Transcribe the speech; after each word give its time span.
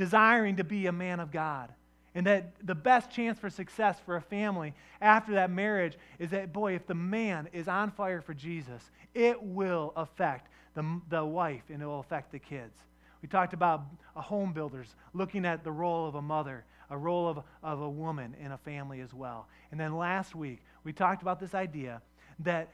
desiring 0.00 0.56
to 0.56 0.64
be 0.64 0.86
a 0.86 0.92
man 0.92 1.20
of 1.20 1.30
God. 1.30 1.70
And 2.14 2.26
that 2.26 2.54
the 2.64 2.74
best 2.74 3.10
chance 3.10 3.38
for 3.38 3.50
success 3.50 3.98
for 4.06 4.16
a 4.16 4.20
family 4.20 4.72
after 5.02 5.32
that 5.34 5.50
marriage 5.50 5.98
is 6.18 6.30
that, 6.30 6.54
boy, 6.54 6.74
if 6.74 6.86
the 6.86 6.94
man 6.94 7.48
is 7.52 7.68
on 7.68 7.90
fire 7.90 8.22
for 8.22 8.32
Jesus, 8.32 8.82
it 9.14 9.40
will 9.42 9.92
affect 9.94 10.48
the, 10.74 11.00
the 11.10 11.22
wife 11.22 11.64
and 11.68 11.82
it 11.82 11.86
will 11.86 12.00
affect 12.00 12.32
the 12.32 12.38
kids. 12.38 12.74
We 13.20 13.28
talked 13.28 13.52
about 13.52 13.82
a 14.16 14.22
home 14.22 14.54
builders 14.54 14.96
looking 15.12 15.44
at 15.44 15.64
the 15.64 15.70
role 15.70 16.08
of 16.08 16.14
a 16.14 16.22
mother, 16.22 16.64
a 16.88 16.96
role 16.96 17.28
of, 17.28 17.42
of 17.62 17.82
a 17.82 17.90
woman 17.90 18.34
in 18.42 18.52
a 18.52 18.58
family 18.58 19.02
as 19.02 19.12
well. 19.12 19.48
And 19.70 19.78
then 19.78 19.94
last 19.94 20.34
week, 20.34 20.60
we 20.82 20.94
talked 20.94 21.20
about 21.20 21.38
this 21.38 21.54
idea 21.54 22.00
that 22.38 22.70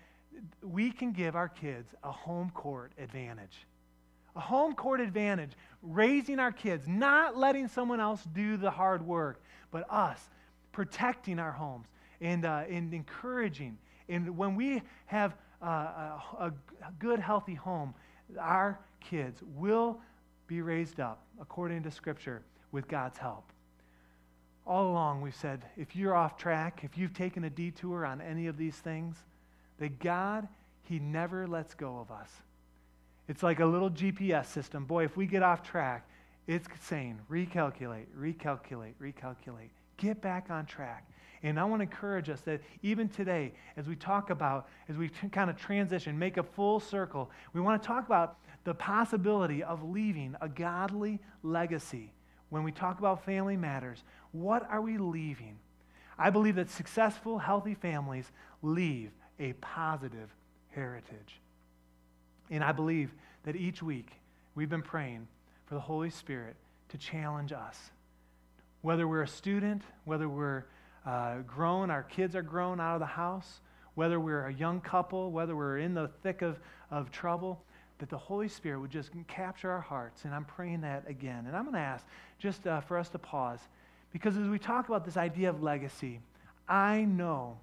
we 0.63 0.93
can 0.93 1.11
give 1.11 1.35
our 1.35 1.49
kids 1.49 1.93
a 2.05 2.13
home 2.13 2.51
court 2.51 2.93
advantage. 2.99 3.67
A 4.37 4.41
home 4.41 4.75
court 4.75 5.01
advantage, 5.01 5.53
raising 5.83 6.39
our 6.39 6.53
kids, 6.53 6.87
not 6.87 7.37
letting 7.37 7.69
someone 7.69 8.01
else 8.01 8.23
do 8.35 8.57
the 8.57 8.71
hard 8.71 9.07
work, 9.07 9.43
but 9.71 9.87
us 9.91 10.21
protecting 10.73 11.39
our 11.39 11.53
homes 11.53 11.87
and, 12.21 12.45
uh, 12.45 12.65
and 12.69 12.93
encouraging. 12.93 13.79
And 14.09 14.37
when 14.37 14.55
we 14.55 14.83
have 15.07 15.35
uh, 15.63 15.67
a, 15.67 16.53
a 16.81 16.93
good, 16.99 17.19
healthy 17.19 17.55
home, 17.55 17.95
our 18.39 18.79
kids 19.01 19.43
will 19.57 20.01
be 20.47 20.61
raised 20.61 21.01
up 21.01 21.23
according 21.41 21.83
to 21.85 21.91
Scripture 21.91 22.43
with 22.73 22.89
God's 22.89 23.19
help. 23.19 23.45
All 24.67 24.91
along, 24.91 25.23
we've 25.23 25.35
said 25.35 25.65
if 25.77 25.97
you're 25.97 26.15
off 26.15 26.37
track, 26.37 26.81
if 26.83 26.99
you've 26.99 27.15
taken 27.15 27.45
a 27.45 27.51
detour 27.51 28.05
on 28.05 28.21
any 28.21 28.49
of 28.49 28.57
these 28.57 28.77
things, 28.77 29.17
that 29.79 29.99
God, 29.99 30.47
He 30.83 30.99
never 30.99 31.47
lets 31.47 31.75
go 31.75 31.99
of 31.99 32.11
us. 32.11 32.31
It's 33.29 33.43
like 33.43 33.61
a 33.61 33.67
little 33.67 33.91
GPS 33.91 34.47
system. 34.47 34.85
Boy, 34.85 35.05
if 35.05 35.17
we 35.17 35.27
get 35.27 35.43
off 35.43 35.63
track, 35.63 36.09
it's 36.47 36.69
saying 36.81 37.19
recalculate, 37.31 38.07
recalculate, 38.17 38.95
recalculate. 39.01 39.71
Get 39.97 40.21
back 40.21 40.47
on 40.51 40.67
track. 40.67 41.09
And 41.43 41.61
I 41.61 41.65
want 41.65 41.81
to 41.81 41.85
encourage 41.85 42.31
us 42.31 42.41
that 42.43 42.61
even 42.83 43.09
today, 43.09 43.53
as 43.77 43.87
we 43.87 43.97
talk 43.97 44.31
about, 44.31 44.69
as 44.89 44.97
we 44.97 45.09
t- 45.09 45.29
kind 45.29 45.51
of 45.51 45.57
transition, 45.57 46.19
make 46.19 46.37
a 46.37 46.43
full 46.43 46.81
circle, 46.81 47.31
we 47.53 47.61
want 47.61 47.83
to 47.83 47.87
talk 47.87 48.07
about 48.07 48.39
the 48.65 48.75
possibility 48.75 49.63
of 49.63 49.83
leaving 49.83 50.35
a 50.41 50.49
godly 50.49 51.21
legacy. 51.43 52.13
When 52.49 52.63
we 52.63 52.73
talk 52.73 52.99
about 52.99 53.25
family 53.25 53.57
matters, 53.57 54.03
what 54.33 54.69
are 54.71 54.81
we 54.81 54.99
leaving? 54.99 55.59
I 56.19 56.31
believe 56.31 56.57
that 56.57 56.71
successful, 56.71 57.39
healthy 57.39 57.75
families 57.75 58.31
leave 58.63 59.11
a 59.39 59.53
positive 59.55 60.31
heritage. 60.71 61.41
And 62.51 62.63
I 62.63 62.73
believe 62.73 63.13
that 63.45 63.57
each 63.57 63.83
week 63.83 64.11
we've 64.55 64.69
been 64.69 64.83
praying 64.83 65.27
for 65.67 65.75
the 65.75 65.81
Holy 65.81 66.11
Spirit 66.11 66.57
to 66.91 66.99
challenge 66.99 67.53
us. 67.53 67.79
Whether 68.83 69.09
we're 69.09 69.23
a 69.23 69.29
student, 69.29 69.83
whether 70.05 70.29
we're 70.29 70.65
uh, 71.05 71.39
grown, 71.47 71.91
our 71.91 72.03
kids 72.03 72.37
are 72.37 72.43
grown 72.43 72.81
out 72.81 72.95
of 72.95 73.01
the 73.01 73.07
house, 73.07 73.61
whether 73.95 74.21
we're 74.21 74.47
a 74.47 74.53
young 74.53 74.81
couple, 74.81 75.31
whether 75.31 75.57
we're 75.57 75.79
in 75.79 75.95
the 75.95 76.09
thick 76.23 76.43
of, 76.43 76.59
of 76.91 77.11
trouble, 77.11 77.63
that 77.99 78.11
the 78.11 78.19
Holy 78.19 78.49
Spirit 78.49 78.81
would 78.81 78.91
just 78.91 79.11
capture 79.27 79.71
our 79.71 79.81
hearts. 79.81 80.25
And 80.25 80.35
I'm 80.35 80.45
praying 80.45 80.83
that 80.83 81.05
again. 81.09 81.47
And 81.47 81.57
I'm 81.57 81.63
going 81.63 81.75
to 81.75 81.81
ask 81.81 82.05
just 82.39 82.67
uh, 82.67 82.81
for 82.83 82.99
us 82.99 83.09
to 83.11 83.19
pause 83.19 83.61
because 84.13 84.37
as 84.37 84.49
we 84.49 84.59
talk 84.59 84.89
about 84.89 85.05
this 85.05 85.19
idea 85.19 85.51
of 85.51 85.63
legacy, 85.63 86.21
I 86.67 87.03
know 87.03 87.59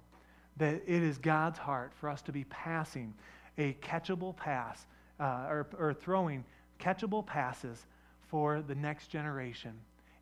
that 0.56 0.82
it 0.86 1.02
is 1.02 1.18
God's 1.18 1.58
heart 1.58 1.92
for 1.98 2.08
us 2.08 2.22
to 2.22 2.32
be 2.32 2.44
passing 2.44 3.12
a 3.58 3.74
catchable 3.74 4.36
pass 4.36 4.86
uh, 5.20 5.46
or, 5.48 5.66
or 5.78 5.94
throwing 5.94 6.44
catchable 6.80 7.24
passes 7.24 7.86
for 8.28 8.62
the 8.62 8.74
next 8.74 9.08
generation. 9.08 9.72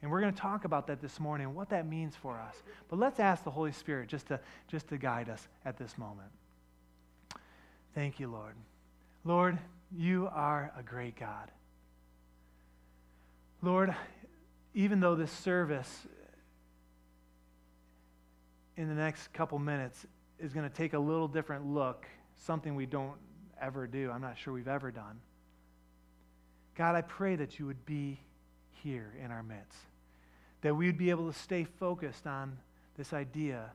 And 0.02 0.10
we're 0.10 0.20
going 0.20 0.34
to 0.34 0.40
talk 0.40 0.64
about 0.64 0.88
that 0.88 1.00
this 1.00 1.20
morning, 1.20 1.54
what 1.54 1.70
that 1.70 1.86
means 1.86 2.16
for 2.16 2.38
us. 2.40 2.56
But 2.88 2.98
let's 2.98 3.20
ask 3.20 3.44
the 3.44 3.50
Holy 3.50 3.72
Spirit 3.72 4.08
just 4.08 4.26
to, 4.26 4.40
just 4.68 4.88
to 4.88 4.98
guide 4.98 5.28
us 5.28 5.46
at 5.64 5.78
this 5.78 5.96
moment. 5.96 6.28
Thank 7.94 8.18
you, 8.18 8.28
Lord. 8.28 8.54
Lord, 9.24 9.58
you 9.96 10.28
are 10.32 10.72
a 10.76 10.82
great 10.82 11.18
God. 11.18 11.50
Lord, 13.62 13.94
even 14.74 14.98
though 14.98 15.14
this 15.14 15.30
service 15.30 16.06
in 18.76 18.88
the 18.88 18.94
next 18.94 19.32
couple 19.32 19.58
minutes 19.58 20.04
is 20.40 20.52
going 20.52 20.68
to 20.68 20.74
take 20.74 20.94
a 20.94 20.98
little 20.98 21.28
different 21.28 21.66
look, 21.66 22.06
something 22.36 22.74
we 22.74 22.86
don't 22.86 23.16
ever 23.60 23.86
do, 23.86 24.10
I'm 24.10 24.20
not 24.20 24.38
sure 24.38 24.52
we've 24.52 24.68
ever 24.68 24.90
done. 24.90 25.20
God, 26.74 26.94
I 26.94 27.02
pray 27.02 27.36
that 27.36 27.58
you 27.58 27.66
would 27.66 27.84
be 27.84 28.18
here 28.82 29.12
in 29.22 29.30
our 29.30 29.42
midst, 29.42 29.78
that 30.62 30.74
we 30.74 30.86
would 30.86 30.98
be 30.98 31.10
able 31.10 31.30
to 31.30 31.38
stay 31.38 31.64
focused 31.64 32.26
on 32.26 32.58
this 32.96 33.12
idea 33.12 33.70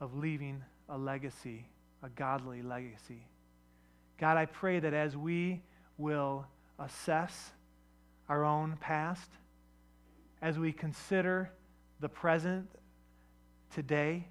of 0.00 0.16
leaving 0.16 0.62
a 0.88 0.96
legacy, 0.96 1.66
a 2.02 2.08
godly 2.10 2.62
legacy. 2.62 3.26
God, 4.18 4.36
I 4.36 4.46
pray 4.46 4.80
that 4.80 4.94
as 4.94 5.16
we 5.16 5.62
will 5.98 6.46
assess 6.78 7.52
our 8.28 8.44
own 8.44 8.76
past, 8.80 9.28
as 10.40 10.58
we 10.58 10.72
consider 10.72 11.50
the 12.00 12.08
present 12.08 12.68
today, 13.74 14.26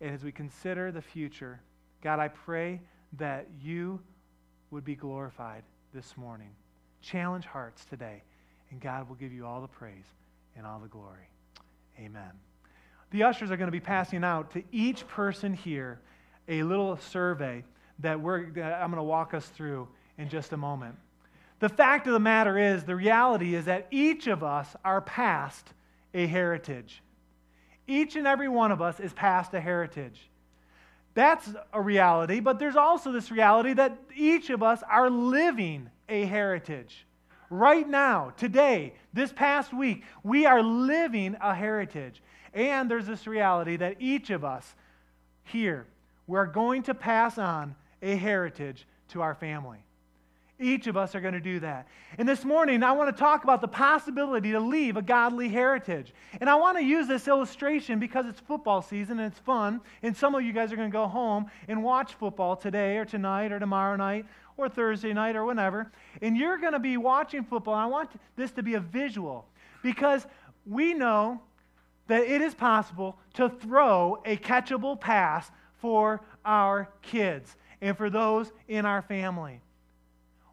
and 0.00 0.14
as 0.14 0.22
we 0.22 0.32
consider 0.32 0.92
the 0.92 1.02
future, 1.02 1.60
God, 2.02 2.20
I 2.20 2.28
pray 2.28 2.80
that 3.18 3.48
you 3.60 4.00
would 4.70 4.84
be 4.84 4.94
glorified 4.94 5.62
this 5.92 6.16
morning. 6.16 6.50
Challenge 7.00 7.44
hearts 7.44 7.84
today, 7.84 8.22
and 8.70 8.80
God 8.80 9.08
will 9.08 9.16
give 9.16 9.32
you 9.32 9.46
all 9.46 9.60
the 9.60 9.68
praise 9.68 10.04
and 10.56 10.66
all 10.66 10.78
the 10.78 10.88
glory. 10.88 11.28
Amen. 11.98 12.30
The 13.10 13.22
ushers 13.22 13.50
are 13.50 13.56
going 13.56 13.68
to 13.68 13.72
be 13.72 13.80
passing 13.80 14.22
out 14.22 14.52
to 14.52 14.62
each 14.70 15.06
person 15.08 15.54
here 15.54 16.00
a 16.46 16.62
little 16.62 16.96
survey 16.96 17.64
that, 18.00 18.20
we're, 18.20 18.50
that 18.50 18.82
I'm 18.82 18.90
going 18.90 18.98
to 18.98 19.02
walk 19.02 19.34
us 19.34 19.46
through 19.46 19.88
in 20.18 20.28
just 20.28 20.52
a 20.52 20.56
moment. 20.56 20.96
The 21.60 21.68
fact 21.68 22.06
of 22.06 22.12
the 22.12 22.20
matter 22.20 22.56
is, 22.58 22.84
the 22.84 22.94
reality 22.94 23.54
is 23.54 23.64
that 23.64 23.88
each 23.90 24.26
of 24.26 24.44
us 24.44 24.76
are 24.84 25.00
passed 25.00 25.66
a 26.14 26.26
heritage. 26.26 27.02
Each 27.86 28.16
and 28.16 28.26
every 28.26 28.48
one 28.48 28.70
of 28.70 28.80
us 28.80 29.00
is 29.00 29.12
passed 29.12 29.54
a 29.54 29.60
heritage. 29.60 30.28
That's 31.18 31.50
a 31.72 31.82
reality, 31.82 32.38
but 32.38 32.60
there's 32.60 32.76
also 32.76 33.10
this 33.10 33.32
reality 33.32 33.72
that 33.72 33.98
each 34.14 34.50
of 34.50 34.62
us 34.62 34.84
are 34.88 35.10
living 35.10 35.90
a 36.08 36.24
heritage. 36.24 37.08
Right 37.50 37.88
now, 37.88 38.32
today, 38.36 38.94
this 39.12 39.32
past 39.32 39.74
week, 39.76 40.04
we 40.22 40.46
are 40.46 40.62
living 40.62 41.36
a 41.40 41.52
heritage. 41.56 42.22
And 42.54 42.88
there's 42.88 43.08
this 43.08 43.26
reality 43.26 43.76
that 43.78 43.96
each 43.98 44.30
of 44.30 44.44
us 44.44 44.76
here, 45.42 45.88
we're 46.28 46.46
going 46.46 46.84
to 46.84 46.94
pass 46.94 47.36
on 47.36 47.74
a 48.00 48.14
heritage 48.14 48.86
to 49.08 49.20
our 49.20 49.34
family. 49.34 49.84
Each 50.60 50.88
of 50.88 50.96
us 50.96 51.14
are 51.14 51.20
going 51.20 51.34
to 51.34 51.40
do 51.40 51.60
that. 51.60 51.86
And 52.18 52.28
this 52.28 52.44
morning, 52.44 52.82
I 52.82 52.90
want 52.90 53.14
to 53.14 53.18
talk 53.18 53.44
about 53.44 53.60
the 53.60 53.68
possibility 53.68 54.50
to 54.50 54.58
leave 54.58 54.96
a 54.96 55.02
godly 55.02 55.48
heritage. 55.48 56.12
And 56.40 56.50
I 56.50 56.56
want 56.56 56.76
to 56.78 56.82
use 56.82 57.06
this 57.06 57.28
illustration 57.28 58.00
because 58.00 58.26
it's 58.26 58.40
football 58.40 58.82
season 58.82 59.20
and 59.20 59.32
it's 59.32 59.38
fun. 59.38 59.80
And 60.02 60.16
some 60.16 60.34
of 60.34 60.42
you 60.42 60.52
guys 60.52 60.72
are 60.72 60.76
going 60.76 60.90
to 60.90 60.92
go 60.92 61.06
home 61.06 61.46
and 61.68 61.84
watch 61.84 62.14
football 62.14 62.56
today 62.56 62.96
or 62.96 63.04
tonight 63.04 63.52
or 63.52 63.60
tomorrow 63.60 63.94
night 63.94 64.26
or 64.56 64.68
Thursday 64.68 65.12
night 65.12 65.36
or 65.36 65.44
whenever. 65.44 65.92
And 66.22 66.36
you're 66.36 66.58
going 66.58 66.72
to 66.72 66.80
be 66.80 66.96
watching 66.96 67.44
football. 67.44 67.74
And 67.74 67.82
I 67.84 67.86
want 67.86 68.10
this 68.34 68.50
to 68.52 68.62
be 68.64 68.74
a 68.74 68.80
visual 68.80 69.46
because 69.82 70.26
we 70.66 70.92
know 70.92 71.40
that 72.08 72.22
it 72.22 72.40
is 72.40 72.54
possible 72.54 73.16
to 73.34 73.48
throw 73.48 74.20
a 74.24 74.36
catchable 74.36 75.00
pass 75.00 75.52
for 75.76 76.20
our 76.44 76.88
kids 77.02 77.54
and 77.80 77.96
for 77.96 78.10
those 78.10 78.50
in 78.66 78.84
our 78.84 79.02
family. 79.02 79.60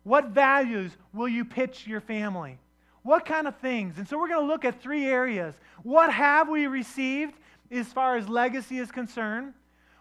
What 0.05 0.29
values 0.29 0.91
will 1.13 1.27
you 1.27 1.43
pitch 1.43 1.87
your 1.87 1.99
family? 1.99 2.59
What 3.01 3.25
kind 3.25 3.47
of 3.47 3.57
things? 3.57 3.97
And 3.97 4.07
so 4.07 4.19
we're 4.19 4.27
going 4.27 4.41
to 4.41 4.47
look 4.47 4.63
at 4.63 4.79
three 4.79 5.05
areas. 5.05 5.55
What 5.81 6.13
have 6.13 6.47
we 6.47 6.67
received 6.67 7.33
as 7.71 7.87
far 7.87 8.15
as 8.15 8.29
legacy 8.29 8.77
is 8.77 8.91
concerned? 8.91 9.53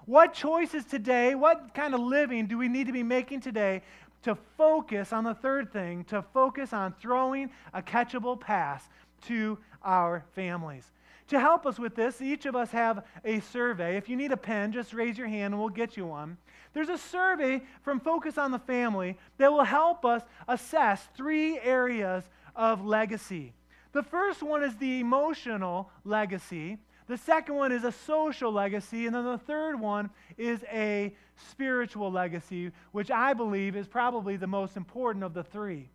What 0.04 0.34
choices 0.34 0.84
today, 0.84 1.34
what 1.34 1.72
kind 1.72 1.94
of 1.94 2.00
living 2.00 2.46
do 2.46 2.58
we 2.58 2.68
need 2.68 2.86
to 2.86 2.92
be 2.92 3.02
making 3.02 3.40
today 3.40 3.80
to 4.24 4.36
focus 4.58 5.10
on 5.10 5.24
the 5.24 5.34
third 5.34 5.72
thing, 5.72 6.04
to 6.04 6.22
focus 6.34 6.74
on 6.74 6.92
throwing 7.00 7.50
a 7.72 7.80
catchable 7.80 8.38
pass 8.38 8.86
to 9.28 9.56
our 9.82 10.22
families? 10.34 10.92
To 11.28 11.40
help 11.40 11.64
us 11.64 11.78
with 11.78 11.94
this, 11.94 12.20
each 12.20 12.44
of 12.44 12.54
us 12.54 12.70
have 12.72 13.04
a 13.24 13.40
survey. 13.40 13.96
If 13.96 14.10
you 14.10 14.16
need 14.16 14.32
a 14.32 14.36
pen, 14.36 14.70
just 14.70 14.92
raise 14.92 15.16
your 15.16 15.28
hand 15.28 15.54
and 15.54 15.58
we'll 15.58 15.70
get 15.70 15.96
you 15.96 16.04
one. 16.06 16.36
There's 16.74 16.88
a 16.88 16.98
survey 16.98 17.62
from 17.82 18.00
Focus 18.00 18.36
on 18.36 18.50
the 18.50 18.58
Family 18.58 19.16
that 19.38 19.50
will 19.50 19.64
help 19.64 20.04
us 20.04 20.22
assess 20.46 21.08
three 21.16 21.58
areas 21.58 22.24
of 22.54 22.84
legacy. 22.84 23.54
The 23.92 24.02
first 24.02 24.42
one 24.42 24.64
is 24.64 24.74
the 24.76 24.98
emotional 24.98 25.88
legacy. 26.04 26.78
The 27.06 27.16
second 27.16 27.54
one 27.54 27.70
is 27.70 27.84
a 27.84 27.92
social 27.92 28.50
legacy. 28.50 29.06
And 29.06 29.14
then 29.14 29.24
the 29.24 29.38
third 29.38 29.78
one 29.78 30.10
is 30.36 30.64
a 30.72 31.14
spiritual 31.50 32.10
legacy, 32.10 32.72
which 32.90 33.10
I 33.10 33.34
believe 33.34 33.76
is 33.76 33.86
probably 33.86 34.36
the 34.36 34.48
most 34.48 34.76
important 34.76 35.24
of 35.24 35.32
the 35.32 35.44
three. 35.44 35.90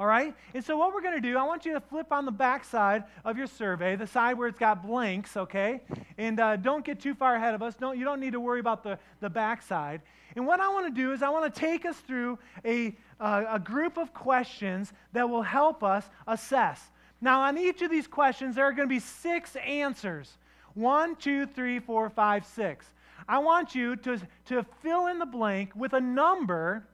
All 0.00 0.06
right? 0.06 0.34
And 0.54 0.64
so, 0.64 0.78
what 0.78 0.94
we're 0.94 1.02
going 1.02 1.14
to 1.14 1.20
do, 1.20 1.36
I 1.36 1.42
want 1.42 1.66
you 1.66 1.74
to 1.74 1.80
flip 1.80 2.10
on 2.10 2.24
the 2.24 2.32
back 2.32 2.64
side 2.64 3.04
of 3.22 3.36
your 3.36 3.46
survey, 3.46 3.96
the 3.96 4.06
side 4.06 4.38
where 4.38 4.48
it's 4.48 4.58
got 4.58 4.86
blanks, 4.86 5.36
okay? 5.36 5.82
And 6.16 6.40
uh, 6.40 6.56
don't 6.56 6.82
get 6.86 7.00
too 7.00 7.12
far 7.12 7.34
ahead 7.34 7.54
of 7.54 7.62
us. 7.62 7.74
Don't, 7.74 7.98
you 7.98 8.04
don't 8.06 8.18
need 8.18 8.32
to 8.32 8.40
worry 8.40 8.60
about 8.60 8.82
the, 8.82 8.98
the 9.20 9.28
back 9.28 9.60
side. 9.60 10.00
And 10.36 10.46
what 10.46 10.58
I 10.58 10.70
want 10.70 10.86
to 10.86 11.02
do 11.02 11.12
is, 11.12 11.22
I 11.22 11.28
want 11.28 11.54
to 11.54 11.60
take 11.60 11.84
us 11.84 11.98
through 11.98 12.38
a, 12.64 12.96
uh, 13.20 13.44
a 13.50 13.58
group 13.58 13.98
of 13.98 14.14
questions 14.14 14.94
that 15.12 15.28
will 15.28 15.42
help 15.42 15.84
us 15.84 16.08
assess. 16.26 16.80
Now, 17.20 17.42
on 17.42 17.58
each 17.58 17.82
of 17.82 17.90
these 17.90 18.06
questions, 18.06 18.54
there 18.54 18.64
are 18.64 18.72
going 18.72 18.88
to 18.88 18.94
be 18.94 19.00
six 19.00 19.54
answers 19.56 20.38
one, 20.72 21.14
two, 21.16 21.44
three, 21.44 21.78
four, 21.78 22.08
five, 22.08 22.46
six. 22.46 22.86
I 23.28 23.38
want 23.38 23.74
you 23.74 23.96
to, 23.96 24.18
to 24.46 24.64
fill 24.82 25.08
in 25.08 25.18
the 25.18 25.26
blank 25.26 25.72
with 25.76 25.92
a 25.92 26.00
number 26.00 26.86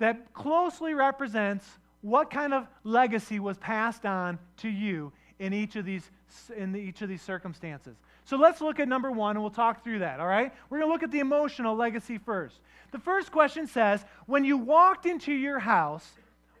that 0.00 0.34
closely 0.34 0.94
represents 0.94 1.64
what 2.02 2.30
kind 2.30 2.52
of 2.52 2.66
legacy 2.82 3.38
was 3.38 3.56
passed 3.58 4.04
on 4.04 4.38
to 4.56 4.68
you 4.68 5.12
in 5.38 5.52
each 5.52 5.76
of 5.76 5.84
these 5.84 6.10
in 6.56 6.76
each 6.76 7.02
of 7.02 7.08
these 7.08 7.22
circumstances. 7.22 7.96
So 8.24 8.36
let's 8.36 8.60
look 8.60 8.78
at 8.78 8.86
number 8.86 9.10
1 9.10 9.36
and 9.36 9.42
we'll 9.42 9.50
talk 9.50 9.82
through 9.82 9.98
that, 10.00 10.20
all 10.20 10.28
right? 10.28 10.52
We're 10.68 10.78
going 10.78 10.88
to 10.88 10.92
look 10.92 11.02
at 11.02 11.10
the 11.10 11.18
emotional 11.18 11.74
legacy 11.74 12.18
first. 12.18 12.60
The 12.92 13.00
first 13.00 13.32
question 13.32 13.66
says, 13.66 14.04
when 14.26 14.44
you 14.44 14.56
walked 14.56 15.06
into 15.06 15.32
your 15.32 15.58
house, 15.58 16.08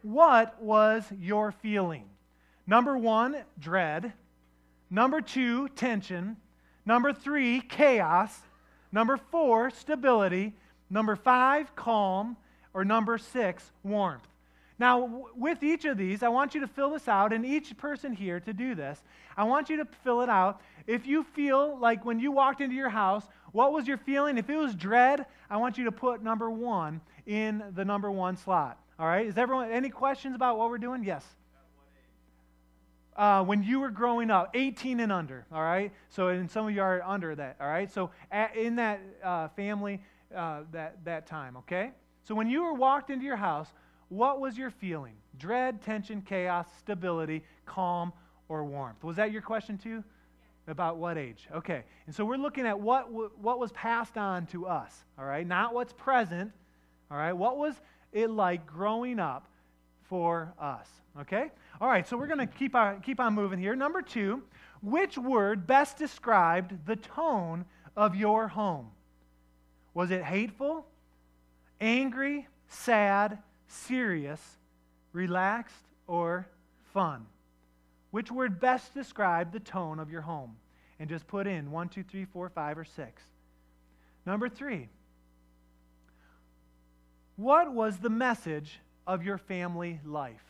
what 0.02 0.60
was 0.60 1.04
your 1.20 1.52
feeling? 1.52 2.04
Number 2.66 2.98
1, 2.98 3.36
dread. 3.60 4.12
Number 4.90 5.20
2, 5.20 5.68
tension. 5.70 6.36
Number 6.84 7.12
3, 7.12 7.60
chaos. 7.60 8.36
Number 8.90 9.16
4, 9.16 9.70
stability. 9.70 10.54
Number 10.88 11.14
5, 11.14 11.76
calm 11.76 12.36
or 12.74 12.84
number 12.84 13.18
six, 13.18 13.70
warmth. 13.82 14.26
Now, 14.78 15.26
with 15.36 15.62
each 15.62 15.84
of 15.84 15.98
these, 15.98 16.22
I 16.22 16.28
want 16.28 16.54
you 16.54 16.62
to 16.62 16.66
fill 16.66 16.90
this 16.90 17.06
out, 17.06 17.34
and 17.34 17.44
each 17.44 17.76
person 17.76 18.14
here 18.14 18.40
to 18.40 18.52
do 18.54 18.74
this, 18.74 19.02
I 19.36 19.44
want 19.44 19.68
you 19.68 19.76
to 19.76 19.84
fill 19.84 20.22
it 20.22 20.30
out. 20.30 20.62
If 20.86 21.06
you 21.06 21.22
feel 21.22 21.78
like 21.78 22.04
when 22.06 22.18
you 22.18 22.32
walked 22.32 22.62
into 22.62 22.74
your 22.74 22.88
house, 22.88 23.24
what 23.52 23.72
was 23.72 23.86
your 23.86 23.98
feeling? 23.98 24.38
If 24.38 24.48
it 24.48 24.56
was 24.56 24.74
dread, 24.74 25.26
I 25.50 25.58
want 25.58 25.76
you 25.76 25.84
to 25.84 25.92
put 25.92 26.22
number 26.22 26.50
one 26.50 27.02
in 27.26 27.62
the 27.74 27.84
number 27.84 28.10
one 28.10 28.38
slot. 28.38 28.78
All 28.98 29.06
right? 29.06 29.26
Is 29.26 29.36
everyone, 29.36 29.70
any 29.70 29.90
questions 29.90 30.34
about 30.34 30.56
what 30.56 30.70
we're 30.70 30.78
doing? 30.78 31.04
Yes. 31.04 31.26
Uh, 33.16 33.44
when 33.44 33.62
you 33.62 33.80
were 33.80 33.90
growing 33.90 34.30
up, 34.30 34.50
18 34.54 35.00
and 35.00 35.12
under, 35.12 35.44
all 35.52 35.62
right? 35.62 35.92
So, 36.08 36.28
and 36.28 36.50
some 36.50 36.66
of 36.66 36.74
you 36.74 36.80
are 36.80 37.02
under 37.02 37.34
that, 37.34 37.56
all 37.60 37.68
right? 37.68 37.92
So, 37.92 38.10
at, 38.30 38.56
in 38.56 38.76
that 38.76 39.00
uh, 39.22 39.48
family, 39.48 40.00
uh, 40.34 40.60
that, 40.72 41.04
that 41.04 41.26
time, 41.26 41.58
okay? 41.58 41.90
So 42.30 42.36
when 42.36 42.48
you 42.48 42.62
were 42.62 42.74
walked 42.74 43.10
into 43.10 43.24
your 43.24 43.34
house, 43.34 43.66
what 44.08 44.40
was 44.40 44.56
your 44.56 44.70
feeling? 44.70 45.14
Dread, 45.36 45.82
tension, 45.82 46.22
chaos, 46.22 46.68
stability, 46.78 47.42
calm, 47.66 48.12
or 48.48 48.64
warmth? 48.64 49.02
Was 49.02 49.16
that 49.16 49.32
your 49.32 49.42
question 49.42 49.76
too? 49.76 50.04
About 50.68 50.98
what 50.98 51.18
age? 51.18 51.48
Okay. 51.52 51.82
And 52.06 52.14
so 52.14 52.24
we're 52.24 52.36
looking 52.36 52.68
at 52.68 52.78
what, 52.78 53.10
what 53.10 53.58
was 53.58 53.72
passed 53.72 54.16
on 54.16 54.46
to 54.46 54.68
us, 54.68 54.94
all 55.18 55.24
right? 55.24 55.44
Not 55.44 55.74
what's 55.74 55.92
present, 55.92 56.52
all 57.10 57.16
right? 57.16 57.32
What 57.32 57.58
was 57.58 57.74
it 58.12 58.30
like 58.30 58.64
growing 58.64 59.18
up 59.18 59.48
for 60.08 60.54
us, 60.56 60.86
okay? 61.22 61.50
All 61.80 61.88
right, 61.88 62.06
so 62.06 62.16
we're 62.16 62.28
going 62.28 62.38
to 62.38 62.46
keep 62.46 62.76
on, 62.76 63.00
keep 63.00 63.18
on 63.18 63.34
moving 63.34 63.58
here. 63.58 63.74
Number 63.74 64.02
two, 64.02 64.44
which 64.82 65.18
word 65.18 65.66
best 65.66 65.98
described 65.98 66.86
the 66.86 66.94
tone 66.94 67.64
of 67.96 68.14
your 68.14 68.46
home? 68.46 68.92
Was 69.94 70.12
it 70.12 70.22
hateful, 70.22 70.86
angry, 71.80 72.46
sad, 72.68 73.38
serious, 73.66 74.40
relaxed, 75.12 75.84
or 76.06 76.46
fun? 76.92 77.26
Which 78.10 78.30
word 78.30 78.60
best 78.60 78.92
describe 78.94 79.52
the 79.52 79.60
tone 79.60 79.98
of 79.98 80.10
your 80.10 80.22
home? 80.22 80.56
And 80.98 81.08
just 81.08 81.26
put 81.26 81.46
in 81.46 81.70
one, 81.70 81.88
two, 81.88 82.02
three, 82.02 82.26
four, 82.26 82.48
five, 82.50 82.76
or 82.76 82.84
six. 82.84 83.22
Number 84.26 84.48
three, 84.48 84.88
what 87.36 87.72
was 87.72 87.96
the 87.98 88.10
message 88.10 88.80
of 89.06 89.24
your 89.24 89.38
family 89.38 89.98
life? 90.04 90.44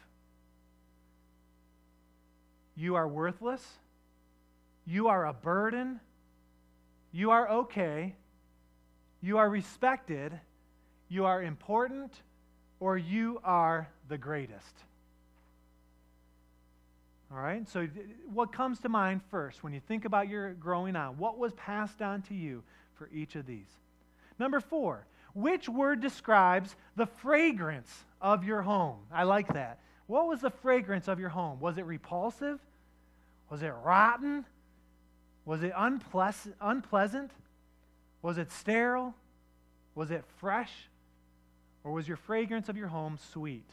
You 2.74 2.96
are 2.96 3.06
worthless. 3.06 3.64
You 4.86 5.06
are 5.08 5.26
a 5.26 5.32
burden. 5.32 6.00
You 7.12 7.30
are 7.30 7.48
okay. 7.48 8.16
You 9.20 9.38
are 9.38 9.48
respected 9.48 10.32
you 11.10 11.26
are 11.26 11.42
important, 11.42 12.12
or 12.78 12.96
you 12.96 13.40
are 13.44 13.88
the 14.08 14.16
greatest. 14.16 14.74
All 17.30 17.38
right? 17.38 17.68
So, 17.68 17.86
what 18.32 18.52
comes 18.52 18.80
to 18.80 18.88
mind 18.88 19.20
first 19.30 19.62
when 19.62 19.74
you 19.74 19.80
think 19.80 20.04
about 20.04 20.28
your 20.28 20.54
growing 20.54 20.96
on? 20.96 21.18
What 21.18 21.36
was 21.36 21.52
passed 21.54 22.00
on 22.00 22.22
to 22.22 22.34
you 22.34 22.62
for 22.94 23.10
each 23.12 23.36
of 23.36 23.46
these? 23.46 23.68
Number 24.38 24.60
four, 24.60 25.04
which 25.34 25.68
word 25.68 26.00
describes 26.00 26.74
the 26.96 27.06
fragrance 27.06 27.92
of 28.20 28.44
your 28.44 28.62
home? 28.62 28.98
I 29.12 29.24
like 29.24 29.52
that. 29.52 29.80
What 30.06 30.26
was 30.26 30.40
the 30.40 30.50
fragrance 30.50 31.06
of 31.06 31.20
your 31.20 31.28
home? 31.28 31.60
Was 31.60 31.78
it 31.78 31.86
repulsive? 31.86 32.58
Was 33.48 33.62
it 33.62 33.72
rotten? 33.84 34.44
Was 35.44 35.62
it 35.62 35.72
unpleasant? 35.76 37.30
Was 38.22 38.38
it 38.38 38.50
sterile? 38.52 39.14
Was 39.94 40.10
it 40.10 40.24
fresh? 40.38 40.72
Or 41.84 41.92
was 41.92 42.06
your 42.06 42.16
fragrance 42.16 42.68
of 42.68 42.76
your 42.76 42.88
home 42.88 43.18
sweet? 43.32 43.68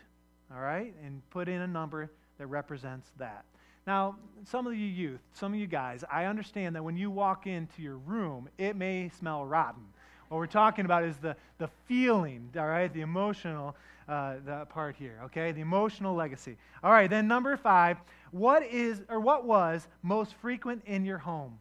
All 0.54 0.62
right? 0.62 0.94
And 1.04 1.22
put 1.30 1.48
in 1.48 1.62
a 1.62 1.68
number 1.68 2.10
that 2.38 2.48
represents 2.48 3.10
that. 3.18 3.44
Now, 3.86 4.18
some 4.46 4.68
of 4.68 4.74
you 4.76 4.86
youth, 4.86 5.22
some 5.34 5.54
of 5.54 5.60
you 5.60 5.68
guys, 5.68 6.04
I 6.12 6.26
understand 6.26 6.76
that 6.76 6.84
when 6.84 6.98
you 6.98 7.10
walk 7.10 7.48
into 7.48 7.82
your 7.82 7.98
room, 7.98 8.50
it 8.58 8.76
may 8.76 9.10
smell 9.18 9.46
rotten. 9.46 9.84
What 10.28 10.38
we're 10.38 10.48
talking 10.48 10.84
about 10.84 11.04
is 11.06 11.16
the, 11.18 11.38
the 11.58 11.70
feeling, 11.86 12.50
all 12.58 12.68
right, 12.68 12.94
the 12.94 13.02
emotional 13.02 13.76
uh, 14.08 14.36
the 14.46 14.66
part 14.70 14.96
here, 14.96 15.20
okay? 15.26 15.52
The 15.52 15.62
emotional 15.62 16.16
legacy. 16.16 16.58
All 16.84 16.92
right, 16.92 17.10
then 17.10 17.28
number 17.28 17.58
five, 17.58 17.98
what 18.32 18.64
is 18.64 19.02
or 19.10 19.20
what 19.20 19.46
was 19.46 19.88
most 20.02 20.34
frequent 20.36 20.84
in 20.86 21.06
your 21.06 21.18
home? 21.18 21.60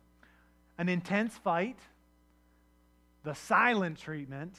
An 0.79 0.89
intense 0.89 1.37
fight, 1.37 1.79
the 3.25 3.35
silent 3.35 3.99
treatment, 3.99 4.55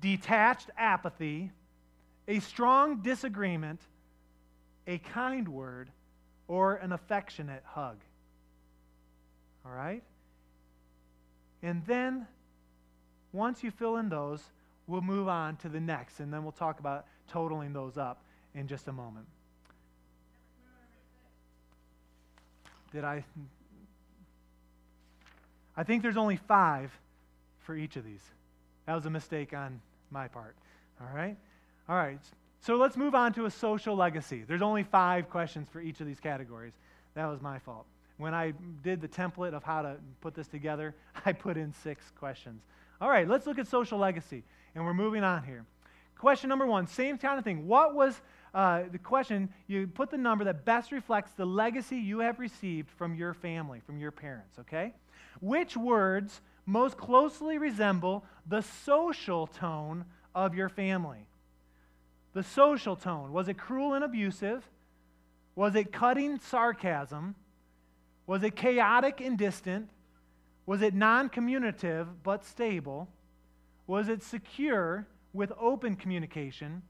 detached 0.00 0.70
apathy, 0.76 1.50
a 2.26 2.40
strong 2.40 3.02
disagreement, 3.02 3.80
a 4.86 4.98
kind 4.98 5.48
word, 5.48 5.90
or 6.46 6.76
an 6.76 6.92
affectionate 6.92 7.62
hug. 7.64 7.96
All 9.64 9.72
right? 9.72 10.02
And 11.62 11.84
then, 11.86 12.26
once 13.32 13.62
you 13.62 13.70
fill 13.70 13.96
in 13.96 14.08
those, 14.08 14.42
we'll 14.86 15.00
move 15.00 15.28
on 15.28 15.56
to 15.56 15.68
the 15.68 15.80
next, 15.80 16.20
and 16.20 16.32
then 16.32 16.42
we'll 16.42 16.52
talk 16.52 16.80
about 16.80 17.06
totaling 17.28 17.72
those 17.72 17.98
up 17.98 18.22
in 18.54 18.66
just 18.66 18.88
a 18.88 18.92
moment. 18.92 19.26
Did 22.92 23.04
I? 23.04 23.24
I 25.76 25.82
think 25.84 26.02
there's 26.02 26.16
only 26.16 26.36
five 26.36 26.90
for 27.60 27.76
each 27.76 27.96
of 27.96 28.04
these. 28.04 28.22
That 28.86 28.94
was 28.94 29.04
a 29.04 29.10
mistake 29.10 29.52
on 29.52 29.80
my 30.10 30.28
part. 30.28 30.56
All 31.00 31.14
right? 31.14 31.36
All 31.88 31.96
right. 31.96 32.20
So 32.60 32.76
let's 32.76 32.96
move 32.96 33.14
on 33.14 33.32
to 33.34 33.46
a 33.46 33.50
social 33.50 33.94
legacy. 33.94 34.44
There's 34.46 34.62
only 34.62 34.82
five 34.82 35.30
questions 35.30 35.68
for 35.70 35.80
each 35.80 36.00
of 36.00 36.06
these 36.06 36.20
categories. 36.20 36.72
That 37.14 37.26
was 37.26 37.40
my 37.40 37.58
fault. 37.58 37.86
When 38.16 38.34
I 38.34 38.52
did 38.82 39.00
the 39.00 39.08
template 39.08 39.54
of 39.54 39.62
how 39.62 39.82
to 39.82 39.96
put 40.20 40.34
this 40.34 40.48
together, 40.48 40.94
I 41.24 41.32
put 41.32 41.56
in 41.56 41.72
six 41.72 42.10
questions. 42.18 42.62
All 43.00 43.08
right, 43.08 43.28
let's 43.28 43.46
look 43.46 43.58
at 43.58 43.68
social 43.68 43.98
legacy. 43.98 44.42
And 44.74 44.84
we're 44.84 44.94
moving 44.94 45.24
on 45.24 45.44
here. 45.44 45.64
Question 46.18 46.48
number 46.48 46.66
one, 46.66 46.88
same 46.88 47.16
kind 47.16 47.38
of 47.38 47.44
thing. 47.44 47.68
What 47.68 47.94
was 47.94 48.20
uh, 48.52 48.82
the 48.90 48.98
question? 48.98 49.48
You 49.68 49.86
put 49.86 50.10
the 50.10 50.18
number 50.18 50.44
that 50.44 50.64
best 50.64 50.90
reflects 50.90 51.30
the 51.32 51.44
legacy 51.44 51.96
you 51.96 52.18
have 52.18 52.40
received 52.40 52.90
from 52.90 53.14
your 53.14 53.34
family, 53.34 53.80
from 53.86 53.98
your 53.98 54.10
parents, 54.10 54.58
okay? 54.58 54.94
Which 55.40 55.76
words 55.76 56.40
most 56.68 56.98
closely 56.98 57.56
resemble 57.56 58.24
the 58.46 58.60
social 58.60 59.46
tone 59.46 60.04
of 60.34 60.54
your 60.54 60.68
family. 60.68 61.26
The 62.34 62.42
social 62.42 62.94
tone. 62.94 63.32
Was 63.32 63.48
it 63.48 63.54
cruel 63.54 63.94
and 63.94 64.04
abusive? 64.04 64.62
Was 65.56 65.74
it 65.74 65.92
cutting 65.92 66.38
sarcasm? 66.38 67.34
Was 68.26 68.42
it 68.44 68.54
chaotic 68.54 69.20
and 69.22 69.38
distant? 69.38 69.88
Was 70.66 70.82
it 70.82 70.92
non 70.94 71.30
communicative 71.30 72.06
but 72.22 72.44
stable? 72.44 73.08
Was 73.86 74.10
it 74.10 74.22
secure 74.22 75.06
with 75.32 75.50
open 75.58 75.96
communication? 75.96 76.82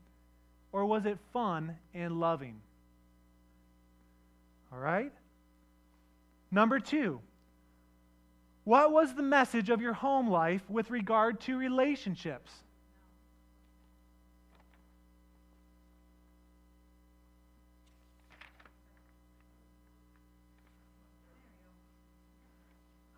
Or 0.73 0.85
was 0.85 1.06
it 1.06 1.18
fun 1.32 1.76
and 1.94 2.18
loving? 2.18 2.61
All 4.73 4.78
right? 4.80 5.12
Number 6.50 6.80
two, 6.80 7.20
what 8.68 8.92
was 8.92 9.14
the 9.14 9.22
message 9.22 9.70
of 9.70 9.80
your 9.80 9.94
home 9.94 10.28
life 10.28 10.60
with 10.68 10.90
regard 10.90 11.40
to 11.40 11.56
relationships? 11.56 12.52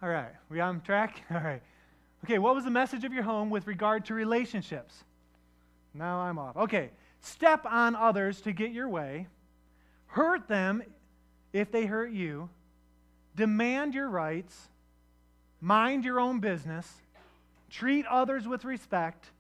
All 0.00 0.08
right, 0.08 0.30
we 0.48 0.60
on 0.60 0.82
track? 0.82 1.20
All 1.32 1.40
right. 1.40 1.60
Okay, 2.24 2.38
what 2.38 2.54
was 2.54 2.62
the 2.62 2.70
message 2.70 3.02
of 3.02 3.12
your 3.12 3.24
home 3.24 3.50
with 3.50 3.66
regard 3.66 4.04
to 4.04 4.14
relationships? 4.14 5.02
Now 5.92 6.20
I'm 6.20 6.38
off. 6.38 6.56
Okay, 6.56 6.90
step 7.18 7.66
on 7.66 7.96
others 7.96 8.40
to 8.42 8.52
get 8.52 8.70
your 8.70 8.88
way, 8.88 9.26
hurt 10.06 10.46
them 10.46 10.80
if 11.52 11.72
they 11.72 11.86
hurt 11.86 12.12
you, 12.12 12.48
demand 13.34 13.94
your 13.94 14.08
rights, 14.08 14.69
Mind 15.60 16.04
your 16.04 16.20
own 16.20 16.40
business. 16.40 16.90
Treat 17.70 18.06
others 18.06 18.48
with 18.48 18.64
respect. 18.64 19.30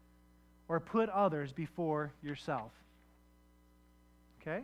Or 0.68 0.78
put 0.78 1.08
others 1.08 1.52
before 1.52 2.12
yourself. 2.22 2.70
Okay? 4.40 4.62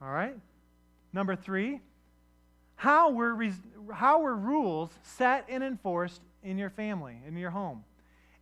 All 0.00 0.10
right. 0.10 0.36
Number 1.12 1.34
three, 1.34 1.80
how 2.76 3.10
were, 3.10 3.36
how 3.92 4.20
were 4.20 4.36
rules 4.36 4.90
set 5.02 5.46
and 5.48 5.64
enforced 5.64 6.22
in 6.44 6.58
your 6.58 6.70
family, 6.70 7.16
in 7.26 7.36
your 7.36 7.50
home? 7.50 7.82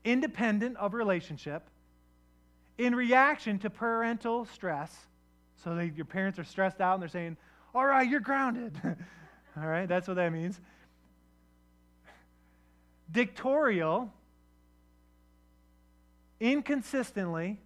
Independent 0.04 0.76
of 0.76 0.92
relationship, 0.92 1.62
in 2.76 2.94
reaction 2.94 3.58
to 3.60 3.70
parental 3.70 4.44
stress. 4.44 4.94
So 5.64 5.74
they, 5.74 5.86
your 5.96 6.04
parents 6.04 6.38
are 6.38 6.44
stressed 6.44 6.82
out 6.82 6.94
and 6.94 7.02
they're 7.02 7.08
saying, 7.08 7.38
All 7.74 7.86
right, 7.86 8.08
you're 8.08 8.20
grounded. 8.20 8.78
All 9.56 9.66
right, 9.66 9.88
that's 9.88 10.06
what 10.06 10.14
that 10.14 10.32
means. 10.32 10.60
Dictatorial, 13.10 14.12
inconsistently, 16.40 17.60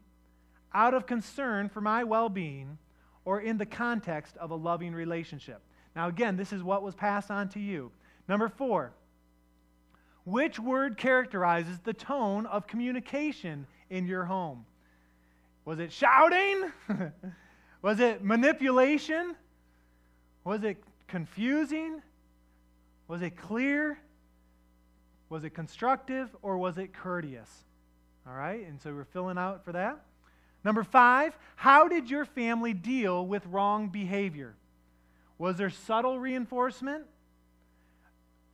out 0.73 0.94
of 0.94 1.06
concern 1.06 1.68
for 1.68 1.80
my 1.80 2.04
well 2.04 2.28
being, 2.28 2.78
or 3.25 3.40
in 3.40 3.59
the 3.59 3.66
context 3.66 4.37
of 4.37 4.50
a 4.50 4.54
loving 4.54 4.92
relationship. 4.92 5.61
Now, 5.97 6.09
again, 6.09 6.37
this 6.37 6.52
is 6.52 6.62
what 6.62 6.82
was 6.82 6.94
passed 6.94 7.30
on 7.30 7.49
to 7.50 7.61
you. 7.61 7.90
Number 8.28 8.49
four, 8.49 8.92
which 10.25 10.59
word 10.59 10.97
characterizes 10.97 11.78
the 11.82 11.92
tone 11.92 12.47
of 12.47 12.66
communication 12.66 13.66
in 13.88 14.06
your 14.06 14.25
home? 14.25 14.64
Was 15.64 15.78
it 15.78 15.92
shouting? 15.92 16.70
was 17.82 18.00
it 18.00 18.23
manipulation? 18.23 19.35
Was 20.44 20.62
it 20.62 20.82
confusing? 21.09 22.02
Was 23.09 23.23
it 23.23 23.37
clear? 23.37 23.99
Was 25.31 25.45
it 25.45 25.51
constructive 25.51 26.29
or 26.43 26.59
was 26.59 26.77
it 26.77 26.93
courteous? 26.93 27.49
All 28.27 28.35
right, 28.35 28.67
and 28.67 28.79
so 28.81 28.93
we're 28.93 29.05
filling 29.05 29.39
out 29.39 29.65
for 29.65 29.73
that. 29.73 30.01
Number 30.65 30.85
five, 30.85 31.39
how 31.57 31.89
did 31.89 32.11
your 32.11 32.27
family 32.27 32.75
deal 32.75 33.27
with 33.27 33.47
wrong 33.47 33.89
behavior? 33.89 34.55
Was 35.39 35.57
there 35.57 35.71
subtle 35.71 36.19
reinforcement? 36.19 37.05